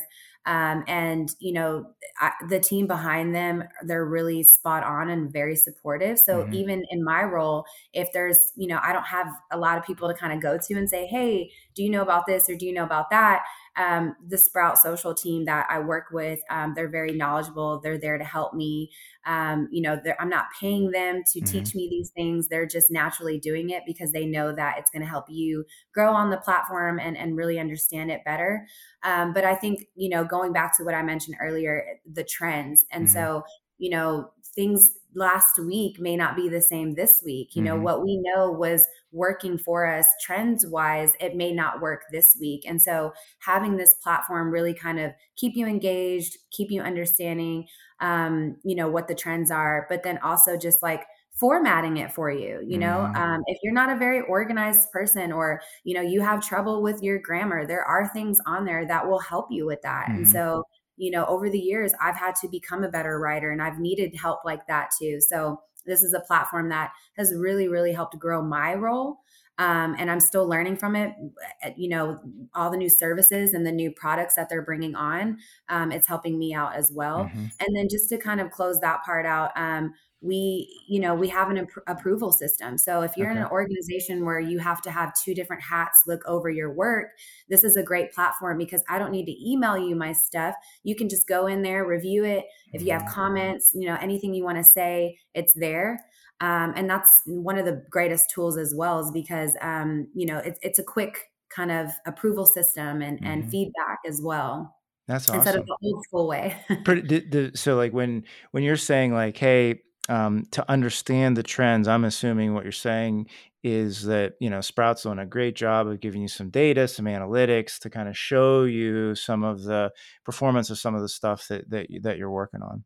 Um, 0.49 0.82
and 0.88 1.30
you 1.40 1.53
know 1.53 1.84
I, 2.18 2.32
the 2.49 2.59
team 2.59 2.86
behind 2.86 3.34
them 3.34 3.64
they're 3.84 4.07
really 4.07 4.42
spot 4.42 4.82
on 4.82 5.11
and 5.11 5.30
very 5.30 5.55
supportive 5.55 6.18
so 6.18 6.42
mm-hmm. 6.42 6.55
even 6.55 6.86
in 6.88 7.05
my 7.05 7.22
role 7.22 7.66
if 7.92 8.09
there's 8.14 8.53
you 8.57 8.66
know 8.66 8.80
i 8.82 8.94
don't 8.94 9.05
have 9.05 9.28
a 9.53 9.59
lot 9.59 9.76
of 9.76 9.84
people 9.84 10.09
to 10.09 10.14
kind 10.14 10.32
of 10.32 10.40
go 10.40 10.57
to 10.57 10.74
and 10.74 10.88
say 10.88 11.07
hey 11.07 11.51
do 11.74 11.82
you 11.82 11.90
know 11.90 12.01
about 12.01 12.24
this 12.26 12.49
or 12.49 12.55
do 12.55 12.64
you 12.64 12.72
know 12.72 12.84
about 12.84 13.11
that 13.11 13.44
um, 13.79 14.16
the 14.26 14.37
Sprout 14.37 14.79
social 14.79 15.14
team 15.14 15.45
that 15.45 15.66
I 15.70 15.79
work 15.79 16.07
with, 16.12 16.41
um, 16.51 16.72
they're 16.74 16.89
very 16.89 17.12
knowledgeable. 17.12 17.81
They're 17.81 17.99
there 17.99 18.18
to 18.18 18.24
help 18.24 18.53
me. 18.53 18.91
Um, 19.24 19.68
you 19.70 19.81
know, 19.81 20.01
I'm 20.18 20.29
not 20.29 20.47
paying 20.61 20.91
them 20.91 21.22
to 21.33 21.41
mm-hmm. 21.41 21.45
teach 21.45 21.74
me 21.74 21.89
these 21.89 22.11
things. 22.11 22.49
They're 22.49 22.66
just 22.66 22.91
naturally 22.91 23.39
doing 23.39 23.70
it 23.70 23.85
because 23.87 24.11
they 24.11 24.26
know 24.26 24.53
that 24.53 24.76
it's 24.79 24.91
going 24.91 25.03
to 25.03 25.09
help 25.09 25.26
you 25.29 25.64
grow 25.95 26.12
on 26.12 26.31
the 26.31 26.39
platform 26.39 26.99
and, 26.99 27.16
and 27.16 27.37
really 27.37 27.59
understand 27.59 28.11
it 28.11 28.24
better. 28.24 28.66
Um, 29.05 29.33
but 29.33 29.45
I 29.45 29.55
think, 29.55 29.87
you 29.95 30.09
know, 30.09 30.24
going 30.24 30.53
back 30.53 30.76
to 30.79 30.85
what 30.85 30.95
I 30.95 31.03
mentioned 31.03 31.37
earlier, 31.41 31.85
the 32.11 32.24
trends. 32.24 32.85
And 32.91 33.05
mm-hmm. 33.05 33.12
so, 33.12 33.45
you 33.79 33.91
know, 33.91 34.31
things 34.55 34.99
last 35.15 35.59
week 35.59 35.99
may 35.99 36.17
not 36.17 36.37
be 36.37 36.49
the 36.49 36.61
same 36.61 36.95
this 36.95 37.23
week. 37.25 37.57
You 37.57 37.63
know, 37.63 37.75
mm-hmm. 37.75 37.85
what 37.85 38.05
we 38.05 38.23
know 38.23 38.51
was 38.51 38.87
working 39.13 39.59
for 39.59 39.87
us 39.87 40.07
trends 40.25 40.67
wise, 40.67 41.13
it 41.21 41.35
may 41.35 41.53
not 41.53 41.81
work 41.81 42.03
this 42.13 42.37
week. 42.41 42.65
And 42.67 42.81
so 42.81 43.13
having 43.41 43.77
this 43.77 43.95
platform 43.95 44.51
really 44.51 44.75
kind 44.75 45.01
of 45.01 45.13
keep 45.37 45.57
you 45.57 45.67
engaged, 45.67 46.37
keep 46.51 46.71
you 46.71 46.83
understanding, 46.83 47.67
um, 48.01 48.57
you 48.65 48.75
know, 48.75 48.89
what 48.89 49.09
the 49.09 49.15
trends 49.15 49.51
are, 49.51 49.87
but 49.89 50.03
then 50.03 50.19
also 50.19 50.57
just 50.57 50.83
like, 50.83 51.05
formatting 51.39 51.99
it 51.99 52.13
for 52.13 52.33
you 52.33 52.61
you 52.67 52.79
know 52.79 53.09
mm-hmm. 53.09 53.17
um, 53.17 53.43
if 53.47 53.59
you're 53.63 53.73
not 53.73 53.91
a 53.91 53.97
very 53.97 54.23
organized 54.23 54.91
person 54.91 55.31
or 55.31 55.61
you 55.85 55.95
know 55.95 56.01
you 56.01 56.21
have 56.21 56.45
trouble 56.45 56.83
with 56.83 57.01
your 57.01 57.21
grammar 57.21 57.65
there 57.65 57.85
are 57.85 58.11
things 58.13 58.39
on 58.45 58.65
there 58.65 58.85
that 58.85 59.07
will 59.07 59.21
help 59.21 59.47
you 59.49 59.65
with 59.65 59.81
that 59.83 60.07
mm-hmm. 60.07 60.17
and 60.17 60.29
so 60.29 60.65
you 60.99 61.11
know, 61.11 61.24
over 61.26 61.49
the 61.49 61.59
years, 61.59 61.92
I've 62.01 62.16
had 62.16 62.34
to 62.36 62.49
become 62.49 62.84
a 62.84 62.90
better 62.90 63.18
writer 63.18 63.51
and 63.51 63.62
I've 63.62 63.78
needed 63.78 64.14
help 64.16 64.40
like 64.44 64.66
that 64.66 64.90
too. 64.99 65.20
So 65.20 65.62
this 65.86 66.03
is 66.03 66.12
a 66.12 66.20
platform 66.20 66.68
that 66.68 66.92
has 67.16 67.34
really, 67.34 67.68
really 67.68 67.92
helped 67.92 68.18
grow 68.18 68.42
my 68.42 68.74
role. 68.74 69.20
Um, 69.59 69.96
and 69.99 70.09
I'm 70.09 70.20
still 70.20 70.46
learning 70.46 70.76
from 70.76 70.94
it. 70.94 71.14
Eh, 71.62 71.72
you 71.76 71.88
know, 71.88 72.20
all 72.55 72.70
the 72.70 72.76
new 72.76 72.88
services 72.88 73.55
and 73.55 73.66
the 73.66 73.72
new 73.72 73.90
products 73.90 74.36
that 74.36 74.49
they're 74.49 74.62
bringing 74.62 74.94
on, 74.94 75.38
um, 75.68 75.90
it's 75.90 76.07
helping 76.07 76.38
me 76.38 76.55
out 76.55 76.76
as 76.76 76.92
well. 76.92 77.24
Mm-hmm. 77.24 77.46
And 77.59 77.76
then 77.76 77.88
just 77.90 78.09
to 78.11 78.18
kind 78.18 78.40
of 78.40 78.53
close 78.53 78.78
that 78.80 79.03
part 79.05 79.26
out, 79.26 79.51
um, 79.57 79.94
we 80.21 80.83
you 80.89 80.99
know 80.99 81.14
we 81.14 81.29
have 81.29 81.49
an 81.49 81.66
approval 81.87 82.33
system 82.33 82.77
so 82.77 83.03
if 83.03 83.16
you're 83.16 83.31
okay. 83.31 83.39
in 83.39 83.45
an 83.45 83.51
organization 83.51 84.25
where 84.25 84.41
you 84.41 84.59
have 84.59 84.83
to 84.83 84.91
have 84.91 85.12
two 85.14 85.33
different 85.33 85.62
hats 85.62 86.03
look 86.09 86.21
over 86.27 86.51
your 86.51 86.73
work 86.73 87.11
this 87.49 87.62
is 87.62 87.77
a 87.77 87.83
great 87.83 88.12
platform 88.12 88.59
because 88.59 88.83
i 88.89 88.99
don't 88.99 89.12
need 89.12 89.27
to 89.27 89.51
email 89.51 89.79
you 89.79 89.95
my 89.95 90.12
stuff 90.12 90.57
you 90.83 90.97
can 90.97 91.09
just 91.09 91.29
go 91.29 91.47
in 91.47 91.62
there 91.62 91.87
review 91.87 92.25
it 92.25 92.45
if 92.73 92.83
you 92.83 92.91
have 92.91 93.03
mm-hmm. 93.03 93.14
comments 93.14 93.71
you 93.75 93.87
know 93.87 93.97
anything 94.01 94.35
you 94.35 94.43
want 94.43 94.59
to 94.59 94.64
say 94.64 95.16
it's 95.35 95.53
there 95.55 96.05
um, 96.41 96.73
and 96.77 96.89
that's 96.89 97.23
one 97.27 97.59
of 97.59 97.64
the 97.64 97.83
greatest 97.91 98.31
tools 98.31 98.57
as 98.57 98.73
well 98.73 99.01
is 99.01 99.11
because 99.12 99.57
um, 99.61 100.09
you 100.14 100.27
know 100.27 100.39
it's, 100.39 100.59
it's 100.62 100.79
a 100.81 100.85
quick 100.85 101.31
kind 101.49 101.71
of 101.71 101.91
approval 102.07 102.45
system 102.45 103.03
and, 103.03 103.19
mm-hmm. 103.19 103.27
and 103.27 103.51
feedback 103.51 103.99
as 104.07 104.21
well 104.21 104.75
that's 105.07 105.25
awesome. 105.31 105.37
Instead 105.37 105.57
of 105.57 105.66
the 105.66 105.77
old 105.83 106.05
school 106.05 106.29
way. 106.29 106.55
Pretty, 106.85 107.53
so 107.55 107.77
like 107.77 107.95
when 107.95 108.25
when 108.51 108.62
you're 108.62 108.77
saying 108.77 109.14
like, 109.14 109.39
hey, 109.39 109.81
um, 110.09 110.45
to 110.53 110.69
understand 110.71 111.37
the 111.37 111.43
trends, 111.43 111.89
I'm 111.89 112.05
assuming 112.05 112.55
what 112.55 112.65
you're 112.65 112.73
saying 112.73 113.29
is 113.65 114.05
that 114.05 114.35
you 114.41 114.49
know 114.49 114.61
Sprout's 114.61 115.03
doing 115.03 115.19
a 115.19 115.27
great 115.27 115.57
job 115.57 115.89
of 115.89 116.01
giving 116.01 116.23
you 116.23 116.29
some 116.29 116.51
data, 116.51 116.87
some 116.89 117.07
analytics 117.07 117.79
to 117.81 117.91
kind 117.91 118.09
of 118.09 118.17
show 118.17 118.65
you 118.65 119.15
some 119.15 119.43
of 119.45 119.63
the 119.65 119.91
performance 120.25 120.71
of 120.71 120.79
some 120.79 120.95
of 120.95 121.03
the 121.03 121.09
stuff 121.09 121.49
that 121.49 121.69
that 121.71 121.89
that 122.03 122.19
you're 122.19 122.31
working 122.31 122.63
on. 122.63 122.85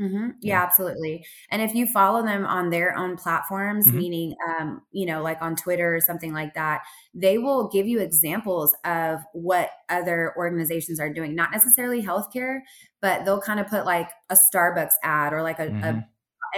Mm-hmm. 0.00 0.30
Yeah, 0.40 0.54
yeah, 0.54 0.62
absolutely. 0.62 1.26
And 1.50 1.60
if 1.60 1.74
you 1.74 1.86
follow 1.86 2.22
them 2.22 2.46
on 2.46 2.70
their 2.70 2.96
own 2.96 3.16
platforms, 3.16 3.86
mm-hmm. 3.86 3.98
meaning, 3.98 4.34
um, 4.48 4.80
you 4.92 5.04
know, 5.04 5.22
like 5.22 5.42
on 5.42 5.56
Twitter 5.56 5.94
or 5.94 6.00
something 6.00 6.32
like 6.32 6.54
that, 6.54 6.80
they 7.12 7.36
will 7.36 7.68
give 7.68 7.86
you 7.86 8.00
examples 8.00 8.74
of 8.84 9.20
what 9.34 9.70
other 9.90 10.32
organizations 10.38 11.00
are 11.00 11.12
doing. 11.12 11.34
Not 11.34 11.50
necessarily 11.50 12.02
healthcare, 12.02 12.60
but 13.02 13.26
they'll 13.26 13.42
kind 13.42 13.60
of 13.60 13.66
put 13.66 13.84
like 13.84 14.10
a 14.30 14.36
Starbucks 14.36 14.94
ad 15.02 15.34
or 15.34 15.42
like 15.42 15.58
a, 15.58 15.66
mm-hmm. 15.66 15.84
a 15.84 16.08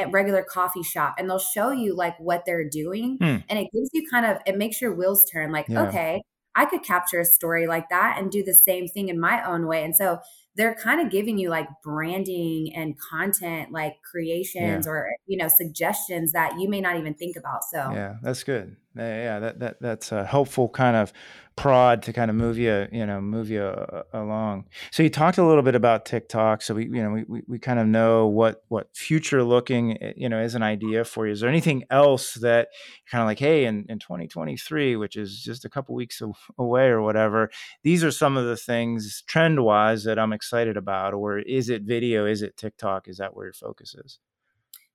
a 0.01 0.09
regular 0.09 0.43
coffee 0.43 0.83
shop 0.83 1.15
and 1.19 1.29
they'll 1.29 1.39
show 1.39 1.71
you 1.71 1.95
like 1.95 2.19
what 2.19 2.45
they're 2.47 2.69
doing 2.69 3.17
hmm. 3.19 3.37
and 3.49 3.59
it 3.59 3.69
gives 3.73 3.91
you 3.93 4.07
kind 4.11 4.27
of 4.27 4.39
it 4.47 4.57
makes 4.57 4.81
your 4.81 4.95
wheels 4.95 5.25
turn 5.31 5.53
like 5.53 5.67
yeah. 5.69 5.83
okay 5.83 6.23
i 6.55 6.65
could 6.65 6.83
capture 6.83 7.21
a 7.21 7.25
story 7.25 7.67
like 7.67 7.89
that 7.89 8.17
and 8.19 8.31
do 8.31 8.43
the 8.43 8.55
same 8.55 8.89
thing 8.89 9.09
in 9.09 9.19
my 9.19 9.45
own 9.45 9.67
way 9.67 9.85
and 9.85 9.97
so 9.97 10.19
they're 10.55 10.75
kind 10.75 11.01
of 11.01 11.11
giving 11.11 11.39
you 11.39 11.49
like 11.49 11.67
branding 11.83 12.73
and 12.75 12.95
content 12.99 13.73
like 13.73 13.95
creations 14.03 14.87
yeah. 14.87 14.93
or 14.93 15.09
you 15.27 15.39
know 15.39 15.49
suggestions 15.49 16.33
that 16.33 16.59
you 16.59 16.69
may 16.69 16.81
not 16.81 16.97
even 16.97 17.15
think 17.15 17.37
about 17.37 17.65
so 17.65 17.91
yeah 17.93 18.17
that's 18.23 18.45
good 18.45 18.77
yeah 18.97 19.39
that, 19.39 19.59
that 19.59 19.81
that's 19.81 20.13
a 20.13 20.25
helpful 20.25 20.69
kind 20.69 20.97
of 20.97 21.13
prod 21.57 22.03
to 22.05 22.13
kind 22.13 22.31
of 22.31 22.37
move 22.37 22.59
you 22.59 22.87
you 22.91 23.05
know 23.07 23.21
move 23.21 23.51
you 23.51 23.63
uh, 23.63 24.03
along. 24.13 24.67
So 24.91 25.03
you 25.03 25.11
talked 25.11 25.39
a 25.39 25.45
little 25.45 25.63
bit 25.63 25.75
about 25.75 26.05
tiktok. 26.05 26.63
So 26.63 26.75
we 26.75 26.85
you 26.85 27.03
know 27.03 27.11
we, 27.11 27.25
we, 27.25 27.43
we 27.47 27.59
kind 27.59 27.79
of 27.79 27.87
know 27.87 28.27
what 28.27 28.63
what 28.69 28.89
future 28.95 29.43
looking 29.43 30.03
eh, 30.03 30.13
you 30.17 30.29
know 30.29 30.41
is 30.41 30.55
an 30.55 30.63
idea 30.63 31.05
for 31.05 31.27
you. 31.27 31.33
Is 31.33 31.41
there 31.41 31.51
anything 31.51 31.85
else 31.91 32.35
that 32.35 32.69
kind 33.11 33.23
of 33.23 33.27
like 33.27 33.39
hey 33.39 33.65
in, 33.65 33.87
in 33.89 33.99
2023 33.99 34.97
which 34.97 35.17
is 35.17 35.43
just 35.43 35.65
a 35.65 35.69
couple 35.69 35.95
weeks 35.95 36.23
away 36.59 36.87
or 36.87 37.03
whatever 37.03 37.51
these 37.83 38.03
are 38.05 38.11
some 38.11 38.37
of 38.37 38.47
the 38.47 38.57
things 38.57 39.23
trend 39.27 39.63
wise 39.63 40.05
that 40.05 40.19
i'm 40.19 40.33
excited 40.33 40.77
about 40.77 41.15
or 41.15 41.39
is 41.39 41.69
it 41.69 41.83
video? 41.83 42.27
Is 42.27 42.43
it 42.43 42.57
tiktok? 42.57 43.09
Is 43.09 43.19
that 43.19 43.35
where 43.37 43.47
your 43.47 43.53
focus 43.53 43.95
is 43.95 44.19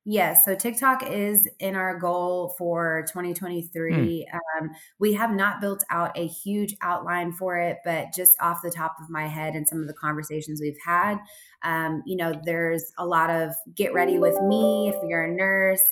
Yes. 0.10 0.46
So 0.46 0.56
TikTok 0.56 1.06
is 1.12 1.50
in 1.60 1.76
our 1.76 2.00
goal 2.00 2.56
for 2.58 3.04
2023. 3.10 4.26
Hmm. 4.32 4.38
Um, 4.38 4.70
we 5.00 5.12
have 5.16 5.32
not 5.32 5.60
built 5.60 5.84
out 5.90 6.18
a 6.18 6.26
huge 6.26 6.78
outline 6.82 7.34
for 7.34 7.58
it, 7.58 7.80
but 7.84 8.14
just 8.16 8.32
off 8.40 8.62
the 8.64 8.72
top 8.72 8.96
of 9.02 9.10
my 9.10 9.28
head 9.28 9.54
and 9.54 9.68
some 9.68 9.82
of 9.82 9.88
the 9.88 9.94
conversations 9.94 10.62
we've 10.62 10.80
had, 10.86 11.18
um, 11.64 12.04
you 12.06 12.16
know, 12.16 12.34
there's 12.46 12.94
a 12.98 13.06
lot 13.06 13.30
of 13.30 13.52
get 13.76 13.94
ready 13.94 14.18
with 14.18 14.42
me 14.44 14.88
if 14.88 14.96
you're 15.04 15.26
a 15.26 15.36
nurse. 15.36 15.84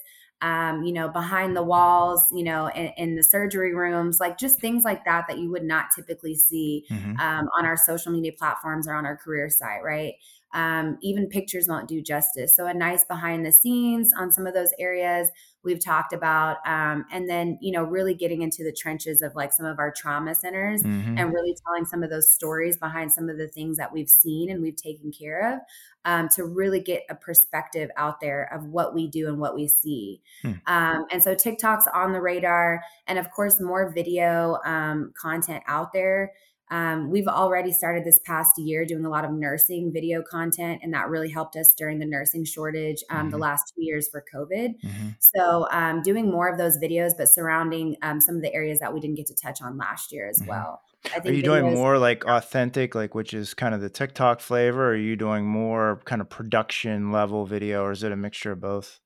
Um, 0.41 0.83
you 0.83 0.93
know, 0.93 1.09
behind 1.09 1.55
the 1.55 1.63
walls, 1.63 2.27
you 2.31 2.43
know, 2.43 2.67
in, 2.67 2.91
in, 2.97 3.15
the 3.15 3.23
surgery 3.23 3.73
rooms, 3.73 4.19
like 4.19 4.37
just 4.37 4.59
things 4.59 4.83
like 4.83 5.03
that 5.05 5.25
that 5.27 5.39
you 5.39 5.49
would 5.49 5.63
not 5.63 5.85
typically 5.95 6.35
see 6.35 6.85
mm-hmm. 6.91 7.17
um, 7.19 7.49
on 7.57 7.65
our 7.65 7.77
social 7.77 8.11
media 8.11 8.33
platforms 8.37 8.85
or 8.85 8.93
on 8.93 9.05
our 9.05 9.15
career 9.15 9.49
site, 9.49 9.81
right? 9.81 10.15
Um, 10.55 10.97
even 11.01 11.27
pictures 11.27 11.67
won't 11.67 11.87
do 11.87 12.01
justice. 12.01 12.55
So, 12.55 12.65
a 12.65 12.73
nice 12.73 13.03
behind 13.03 13.45
the 13.45 13.51
scenes 13.51 14.11
on 14.17 14.31
some 14.31 14.47
of 14.47 14.53
those 14.53 14.71
areas 14.79 15.29
we've 15.63 15.83
talked 15.83 16.13
about. 16.13 16.57
Um, 16.65 17.05
and 17.11 17.29
then, 17.29 17.57
you 17.61 17.73
know, 17.73 17.83
really 17.83 18.13
getting 18.13 18.41
into 18.41 18.63
the 18.63 18.71
trenches 18.71 19.21
of 19.21 19.35
like 19.35 19.51
some 19.51 19.65
of 19.65 19.79
our 19.79 19.91
trauma 19.91 20.33
centers 20.33 20.81
mm-hmm. 20.81 21.17
and 21.17 21.33
really 21.33 21.55
telling 21.65 21.85
some 21.85 22.03
of 22.03 22.09
those 22.09 22.31
stories 22.31 22.77
behind 22.77 23.11
some 23.11 23.29
of 23.29 23.37
the 23.37 23.47
things 23.49 23.77
that 23.77 23.91
we've 23.91 24.09
seen 24.09 24.49
and 24.49 24.61
we've 24.61 24.75
taken 24.75 25.11
care 25.11 25.55
of 25.55 25.59
um, 26.05 26.29
to 26.35 26.45
really 26.45 26.79
get 26.79 27.03
a 27.09 27.15
perspective 27.15 27.89
out 27.97 28.21
there 28.21 28.49
of 28.53 28.63
what 28.65 28.95
we 28.95 29.07
do 29.07 29.27
and 29.27 29.39
what 29.39 29.55
we 29.55 29.67
see. 29.67 30.21
Hmm. 30.41 30.51
Um, 30.67 31.05
and 31.11 31.21
so, 31.21 31.35
TikTok's 31.35 31.87
on 31.93 32.13
the 32.13 32.21
radar. 32.21 32.81
And 33.07 33.19
of 33.19 33.29
course, 33.31 33.59
more 33.59 33.91
video 33.91 34.57
um, 34.63 35.11
content 35.19 35.63
out 35.67 35.91
there. 35.91 36.31
Um, 36.71 37.11
we've 37.11 37.27
already 37.27 37.71
started 37.71 38.03
this 38.03 38.19
past 38.25 38.57
year 38.57 38.85
doing 38.85 39.05
a 39.05 39.09
lot 39.09 39.23
of 39.23 39.31
nursing 39.31 39.91
video 39.93 40.23
content, 40.23 40.81
and 40.83 40.93
that 40.93 41.09
really 41.09 41.29
helped 41.29 41.55
us 41.55 41.73
during 41.73 41.99
the 41.99 42.05
nursing 42.05 42.43
shortage 42.43 43.03
um, 43.09 43.17
mm-hmm. 43.17 43.29
the 43.29 43.37
last 43.37 43.73
two 43.75 43.83
years 43.83 44.09
for 44.09 44.23
COVID. 44.33 44.73
Mm-hmm. 44.83 45.09
So, 45.19 45.67
um, 45.71 46.01
doing 46.01 46.31
more 46.31 46.49
of 46.49 46.57
those 46.57 46.77
videos, 46.77 47.11
but 47.17 47.29
surrounding 47.29 47.95
um, 48.01 48.19
some 48.19 48.35
of 48.35 48.41
the 48.41 48.53
areas 48.53 48.79
that 48.79 48.93
we 48.93 48.99
didn't 48.99 49.17
get 49.17 49.27
to 49.27 49.35
touch 49.35 49.61
on 49.61 49.77
last 49.77 50.11
year 50.11 50.27
as 50.27 50.39
mm-hmm. 50.39 50.49
well. 50.49 50.81
Are 51.23 51.31
you 51.31 51.43
doing 51.43 51.75
more 51.75 51.99
like 51.99 52.25
authentic, 52.25 52.95
like 52.95 53.13
which 53.13 53.33
is 53.35 53.53
kind 53.53 53.75
of 53.75 53.81
the 53.81 53.89
TikTok 53.89 54.39
flavor? 54.39 54.87
Or 54.87 54.91
are 54.93 54.95
you 54.95 55.15
doing 55.15 55.45
more 55.45 56.01
kind 56.05 56.19
of 56.19 56.29
production 56.29 57.11
level 57.11 57.45
video, 57.45 57.83
or 57.83 57.91
is 57.91 58.01
it 58.01 58.11
a 58.11 58.15
mixture 58.15 58.53
of 58.53 58.59
both? 58.59 58.99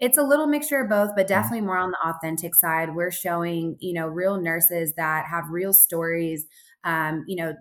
It's 0.00 0.18
a 0.18 0.22
little 0.22 0.46
mixture 0.46 0.80
of 0.80 0.88
both 0.88 1.10
but 1.14 1.26
mm-hmm. 1.26 1.34
definitely 1.34 1.60
more 1.60 1.78
on 1.78 1.90
the 1.90 2.08
authentic 2.08 2.54
side 2.54 2.94
we're 2.94 3.10
showing 3.10 3.76
you 3.80 3.92
know 3.92 4.06
real 4.06 4.40
nurses 4.40 4.94
that 4.96 5.26
have 5.26 5.44
real 5.50 5.72
stories 5.72 6.46
um, 6.84 7.24
you 7.26 7.36
know 7.36 7.54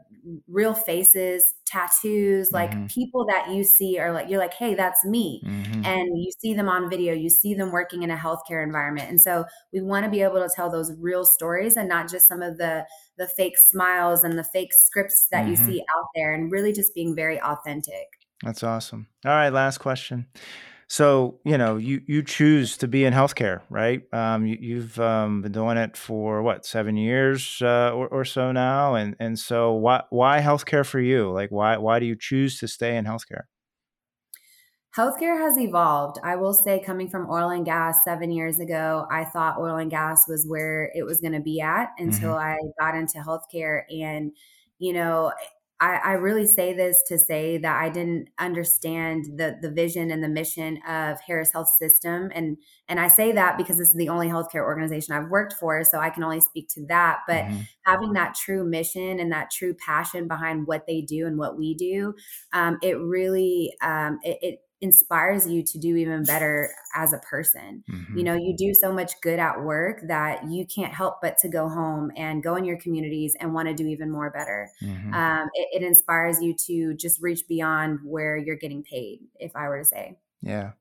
real 0.47 0.73
faces 0.73 1.53
tattoos 1.65 2.51
like 2.51 2.71
mm-hmm. 2.71 2.85
people 2.87 3.25
that 3.25 3.49
you 3.49 3.63
see 3.63 3.97
are 3.99 4.11
like 4.11 4.29
you're 4.29 4.39
like 4.39 4.53
hey 4.53 4.75
that's 4.75 5.03
me 5.05 5.41
mm-hmm. 5.45 5.85
and 5.85 6.09
you 6.17 6.31
see 6.39 6.53
them 6.53 6.69
on 6.69 6.89
video 6.89 7.13
you 7.13 7.29
see 7.29 7.53
them 7.53 7.71
working 7.71 8.03
in 8.03 8.11
a 8.11 8.15
healthcare 8.15 8.63
environment 8.63 9.09
and 9.09 9.21
so 9.21 9.45
we 9.73 9.81
want 9.81 10.03
to 10.03 10.11
be 10.11 10.21
able 10.21 10.35
to 10.35 10.49
tell 10.53 10.69
those 10.69 10.91
real 10.99 11.25
stories 11.25 11.77
and 11.77 11.87
not 11.87 12.09
just 12.09 12.27
some 12.27 12.41
of 12.41 12.57
the 12.57 12.85
the 13.17 13.27
fake 13.27 13.57
smiles 13.57 14.23
and 14.23 14.37
the 14.37 14.43
fake 14.43 14.73
scripts 14.73 15.27
that 15.31 15.47
you 15.47 15.53
mm-hmm. 15.53 15.67
see 15.67 15.79
out 15.97 16.05
there 16.15 16.33
and 16.33 16.51
really 16.51 16.71
just 16.71 16.93
being 16.93 17.15
very 17.15 17.41
authentic 17.41 18.07
that's 18.43 18.63
awesome 18.63 19.07
all 19.25 19.31
right 19.31 19.51
last 19.53 19.79
question 19.79 20.25
so 20.89 21.39
you 21.45 21.55
know, 21.57 21.77
you 21.77 22.01
you 22.07 22.23
choose 22.23 22.75
to 22.77 22.87
be 22.87 23.05
in 23.05 23.13
healthcare, 23.13 23.61
right? 23.69 24.01
Um, 24.11 24.47
you, 24.47 24.81
have 24.81 24.99
um, 24.99 25.43
been 25.43 25.51
doing 25.51 25.77
it 25.77 25.95
for 25.95 26.41
what 26.41 26.65
seven 26.65 26.97
years 26.97 27.61
uh, 27.61 27.91
or, 27.93 28.07
or, 28.07 28.25
so 28.25 28.51
now, 28.51 28.95
and 28.95 29.15
and 29.19 29.37
so 29.37 29.73
why 29.73 30.01
why 30.09 30.41
healthcare 30.41 30.83
for 30.83 30.99
you? 30.99 31.31
Like 31.31 31.51
why 31.51 31.77
why 31.77 31.99
do 31.99 32.07
you 32.07 32.15
choose 32.19 32.59
to 32.59 32.67
stay 32.67 32.97
in 32.97 33.05
healthcare? 33.05 33.43
Healthcare 34.97 35.37
has 35.37 35.59
evolved. 35.59 36.17
I 36.23 36.35
will 36.37 36.55
say, 36.55 36.81
coming 36.83 37.07
from 37.07 37.29
oil 37.29 37.49
and 37.49 37.63
gas 37.63 37.99
seven 38.03 38.31
years 38.31 38.59
ago, 38.59 39.05
I 39.11 39.25
thought 39.25 39.59
oil 39.59 39.77
and 39.77 39.91
gas 39.91 40.27
was 40.27 40.47
where 40.47 40.91
it 40.95 41.03
was 41.05 41.21
going 41.21 41.33
to 41.33 41.39
be 41.39 41.61
at 41.61 41.89
until 41.99 42.33
mm-hmm. 42.33 42.39
I 42.39 42.57
got 42.79 42.97
into 42.97 43.19
healthcare. 43.19 43.83
And, 43.91 44.31
you 44.79 44.93
know, 44.93 45.31
I, 45.81 45.99
I, 46.03 46.11
really 46.13 46.45
say 46.45 46.73
this 46.73 47.01
to 47.07 47.17
say 47.17 47.57
that 47.57 47.81
I 47.81 47.89
didn't 47.89 48.29
understand 48.37 49.25
the 49.37 49.57
the 49.61 49.71
vision 49.71 50.11
and 50.11 50.23
the 50.23 50.27
mission 50.27 50.79
of 50.87 51.19
Harris 51.21 51.51
Health 51.53 51.69
System, 51.79 52.31
and 52.35 52.57
and 52.87 52.99
I 52.99 53.07
say 53.07 53.31
that 53.31 53.57
because 53.57 53.77
this 53.77 53.87
is 53.87 53.93
the 53.93 54.09
only 54.09 54.27
healthcare 54.27 54.63
organization 54.63 55.13
I've 55.13 55.29
worked 55.29 55.53
for, 55.53 55.83
so 55.83 55.99
I 55.99 56.09
can 56.09 56.23
only 56.23 56.41
speak 56.41 56.67
to 56.69 56.85
that. 56.87 57.19
But 57.27 57.45
mm-hmm. 57.45 57.61
having 57.85 58.13
that 58.13 58.35
true 58.35 58.65
mission 58.65 59.19
and 59.19 59.31
that 59.31 59.51
true 59.51 59.73
passion 59.73 60.27
behind 60.27 60.67
what 60.67 60.85
they 60.85 61.01
do 61.01 61.25
and 61.27 61.37
what 61.37 61.57
we 61.57 61.75
do, 61.75 62.13
um, 62.51 62.77
it 62.81 62.97
really 62.99 63.73
um, 63.81 64.19
it, 64.23 64.37
it 64.41 64.59
inspires 64.81 65.47
you 65.47 65.61
to 65.63 65.77
do 65.77 65.95
even 65.95 66.23
better 66.23 66.71
as 66.95 67.13
a 67.13 67.17
person. 67.19 67.83
Mm-hmm. 67.91 68.17
You 68.17 68.23
know, 68.23 68.35
you 68.35 68.55
do 68.57 68.73
so 68.73 68.93
much 68.93 69.13
good 69.21 69.39
at 69.39 69.61
work 69.61 70.01
that 70.07 70.49
you 70.49 70.65
can't 70.65 70.93
help 70.93 71.21
but 71.21 71.37
to 71.39 71.49
go 71.49 71.67
home 71.67 72.11
and 72.15 72.41
go 72.41 72.55
in 72.55 72.63
your 72.63 72.77
communities 72.77 73.35
and 73.39 73.53
want 73.53 73.67
to 73.67 73.73
do 73.73 73.87
even 73.87 74.09
more 74.09 74.29
better. 74.29 74.69
Mm-hmm. 74.81 75.13
Um, 75.13 75.49
it, 75.53 75.81
it 75.81 75.85
inspires 75.85 76.41
you 76.41 76.55
to 76.67 76.93
just 76.93 77.21
reach 77.21 77.47
beyond 77.47 77.99
where 78.03 78.37
you're 78.37 78.55
getting 78.55 78.83
paid, 78.83 79.19
if 79.39 79.55
I 79.55 79.67
were 79.67 79.79
to 79.79 79.85
say. 79.85 80.17
Yeah. 80.41 80.71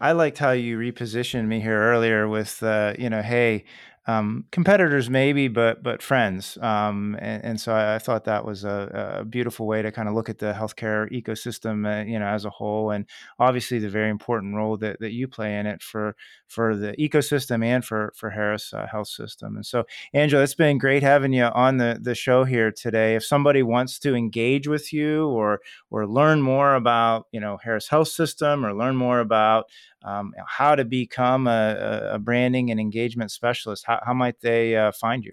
I 0.00 0.12
liked 0.12 0.38
how 0.38 0.50
you 0.50 0.78
repositioned 0.78 1.46
me 1.46 1.60
here 1.60 1.80
earlier 1.80 2.28
with, 2.28 2.62
uh, 2.62 2.94
you 2.98 3.08
know, 3.08 3.22
hey, 3.22 3.64
um, 4.06 4.46
competitors 4.50 5.10
maybe, 5.10 5.48
but 5.48 5.82
but 5.82 6.02
friends. 6.02 6.56
Um, 6.62 7.16
and, 7.20 7.44
and, 7.44 7.60
so 7.60 7.72
I, 7.72 7.96
I, 7.96 7.98
thought 7.98 8.24
that 8.24 8.46
was 8.46 8.64
a, 8.64 9.18
a, 9.20 9.24
beautiful 9.24 9.66
way 9.66 9.82
to 9.82 9.92
kind 9.92 10.08
of 10.08 10.14
look 10.14 10.30
at 10.30 10.38
the 10.38 10.54
healthcare 10.54 11.10
ecosystem, 11.12 11.86
uh, 11.86 12.04
you 12.04 12.18
know, 12.18 12.26
as 12.26 12.46
a 12.46 12.50
whole, 12.50 12.92
and 12.92 13.04
obviously 13.38 13.78
the 13.78 13.90
very 13.90 14.08
important 14.08 14.54
role 14.54 14.78
that, 14.78 15.00
that 15.00 15.12
you 15.12 15.28
play 15.28 15.58
in 15.58 15.66
it 15.66 15.82
for 15.82 16.16
for 16.48 16.76
the 16.76 16.94
ecosystem 16.98 17.62
and 17.62 17.84
for 17.84 18.12
for 18.16 18.30
Harris 18.30 18.72
uh, 18.72 18.86
Health 18.86 19.08
System. 19.08 19.56
And 19.56 19.66
so, 19.66 19.84
Angela, 20.14 20.44
it's 20.44 20.54
been 20.54 20.78
great 20.78 21.02
having 21.02 21.34
you 21.34 21.44
on 21.44 21.76
the 21.76 21.98
the 22.00 22.14
show 22.14 22.44
here 22.44 22.72
today. 22.72 23.16
If 23.16 23.24
somebody 23.24 23.62
wants 23.62 23.98
to 24.00 24.14
engage 24.14 24.66
with 24.66 24.94
you 24.94 25.28
or 25.28 25.60
or 25.90 26.06
learn 26.06 26.40
more 26.40 26.74
about 26.74 27.26
you 27.32 27.40
know 27.40 27.58
Harris 27.62 27.88
Health 27.88 28.08
System 28.08 28.64
or 28.64 28.72
learn 28.72 28.96
more 28.96 29.20
about 29.20 29.66
um, 30.02 30.34
how 30.46 30.74
to 30.74 30.84
become 30.84 31.46
a, 31.46 32.10
a, 32.12 32.18
branding 32.18 32.70
and 32.70 32.80
engagement 32.80 33.30
specialist, 33.30 33.84
how, 33.86 34.00
how 34.04 34.14
might 34.14 34.40
they 34.40 34.76
uh, 34.76 34.92
find 34.92 35.24
you? 35.24 35.32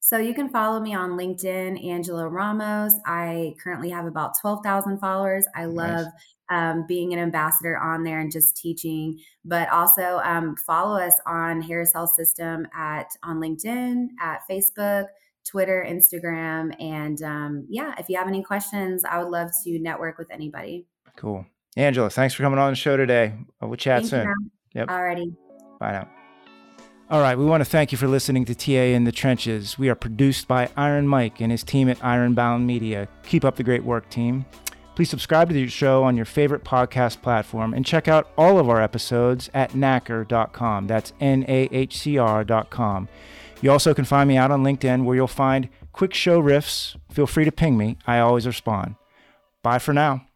So 0.00 0.16
you 0.18 0.34
can 0.34 0.48
follow 0.48 0.80
me 0.80 0.94
on 0.94 1.10
LinkedIn, 1.10 1.84
Angela 1.86 2.28
Ramos. 2.28 2.94
I 3.06 3.54
currently 3.62 3.90
have 3.90 4.06
about 4.06 4.32
12,000 4.40 4.98
followers. 4.98 5.46
I 5.54 5.66
love 5.66 6.06
nice. 6.06 6.12
um, 6.48 6.86
being 6.88 7.12
an 7.12 7.18
ambassador 7.18 7.76
on 7.76 8.02
there 8.02 8.20
and 8.20 8.32
just 8.32 8.56
teaching, 8.56 9.20
but 9.44 9.68
also 9.68 10.20
um, 10.24 10.56
follow 10.56 10.98
us 10.98 11.20
on 11.26 11.60
Harris 11.60 11.92
Health 11.92 12.14
System 12.14 12.66
at 12.74 13.10
on 13.22 13.40
LinkedIn, 13.40 14.08
at 14.20 14.40
Facebook, 14.50 15.06
Twitter, 15.44 15.86
Instagram, 15.86 16.74
and 16.80 17.22
um, 17.22 17.66
yeah, 17.68 17.94
if 17.98 18.08
you 18.08 18.16
have 18.16 18.28
any 18.28 18.42
questions, 18.42 19.04
I 19.04 19.22
would 19.22 19.30
love 19.30 19.50
to 19.64 19.78
network 19.78 20.16
with 20.18 20.30
anybody. 20.30 20.86
Cool. 21.16 21.44
Angela, 21.76 22.10
thanks 22.10 22.34
for 22.34 22.42
coming 22.42 22.58
on 22.58 22.72
the 22.72 22.76
show 22.76 22.96
today. 22.96 23.34
Uh, 23.62 23.66
we'll 23.66 23.76
chat 23.76 24.02
Thank 24.02 24.10
soon. 24.10 24.26
You, 24.28 24.50
yep. 24.74 24.88
Alrighty. 24.88 25.34
Bye 25.78 25.92
now. 25.92 26.08
All 27.10 27.20
right, 27.20 27.36
we 27.36 27.44
want 27.44 27.60
to 27.60 27.68
thank 27.68 27.90
you 27.90 27.98
for 27.98 28.06
listening 28.06 28.44
to 28.44 28.54
TA 28.54 28.94
in 28.94 29.02
the 29.02 29.10
Trenches. 29.10 29.76
We 29.76 29.88
are 29.88 29.96
produced 29.96 30.46
by 30.46 30.70
Iron 30.76 31.08
Mike 31.08 31.40
and 31.40 31.50
his 31.50 31.64
team 31.64 31.88
at 31.88 32.04
Ironbound 32.04 32.68
Media. 32.68 33.08
Keep 33.24 33.44
up 33.44 33.56
the 33.56 33.64
great 33.64 33.82
work, 33.82 34.08
team. 34.10 34.46
Please 34.94 35.10
subscribe 35.10 35.48
to 35.48 35.54
the 35.54 35.66
show 35.66 36.04
on 36.04 36.16
your 36.16 36.24
favorite 36.24 36.62
podcast 36.62 37.20
platform 37.20 37.74
and 37.74 37.84
check 37.86 38.06
out 38.06 38.30
all 38.36 38.58
of 38.58 38.68
our 38.68 38.80
episodes 38.80 39.50
at 39.54 39.72
nahcr.com. 39.72 40.86
That's 40.86 41.12
N 41.20 41.44
A 41.48 41.68
H 41.72 41.98
C 41.98 42.18
R.com. 42.18 43.08
You 43.60 43.72
also 43.72 43.92
can 43.92 44.04
find 44.04 44.28
me 44.28 44.36
out 44.36 44.50
on 44.50 44.62
LinkedIn 44.62 45.04
where 45.04 45.16
you'll 45.16 45.26
find 45.26 45.68
quick 45.92 46.14
show 46.14 46.40
riffs. 46.40 46.96
Feel 47.10 47.26
free 47.26 47.44
to 47.44 47.52
ping 47.52 47.76
me, 47.76 47.98
I 48.06 48.18
always 48.20 48.46
respond. 48.46 48.94
Bye 49.62 49.78
for 49.78 49.92
now. 49.92 50.26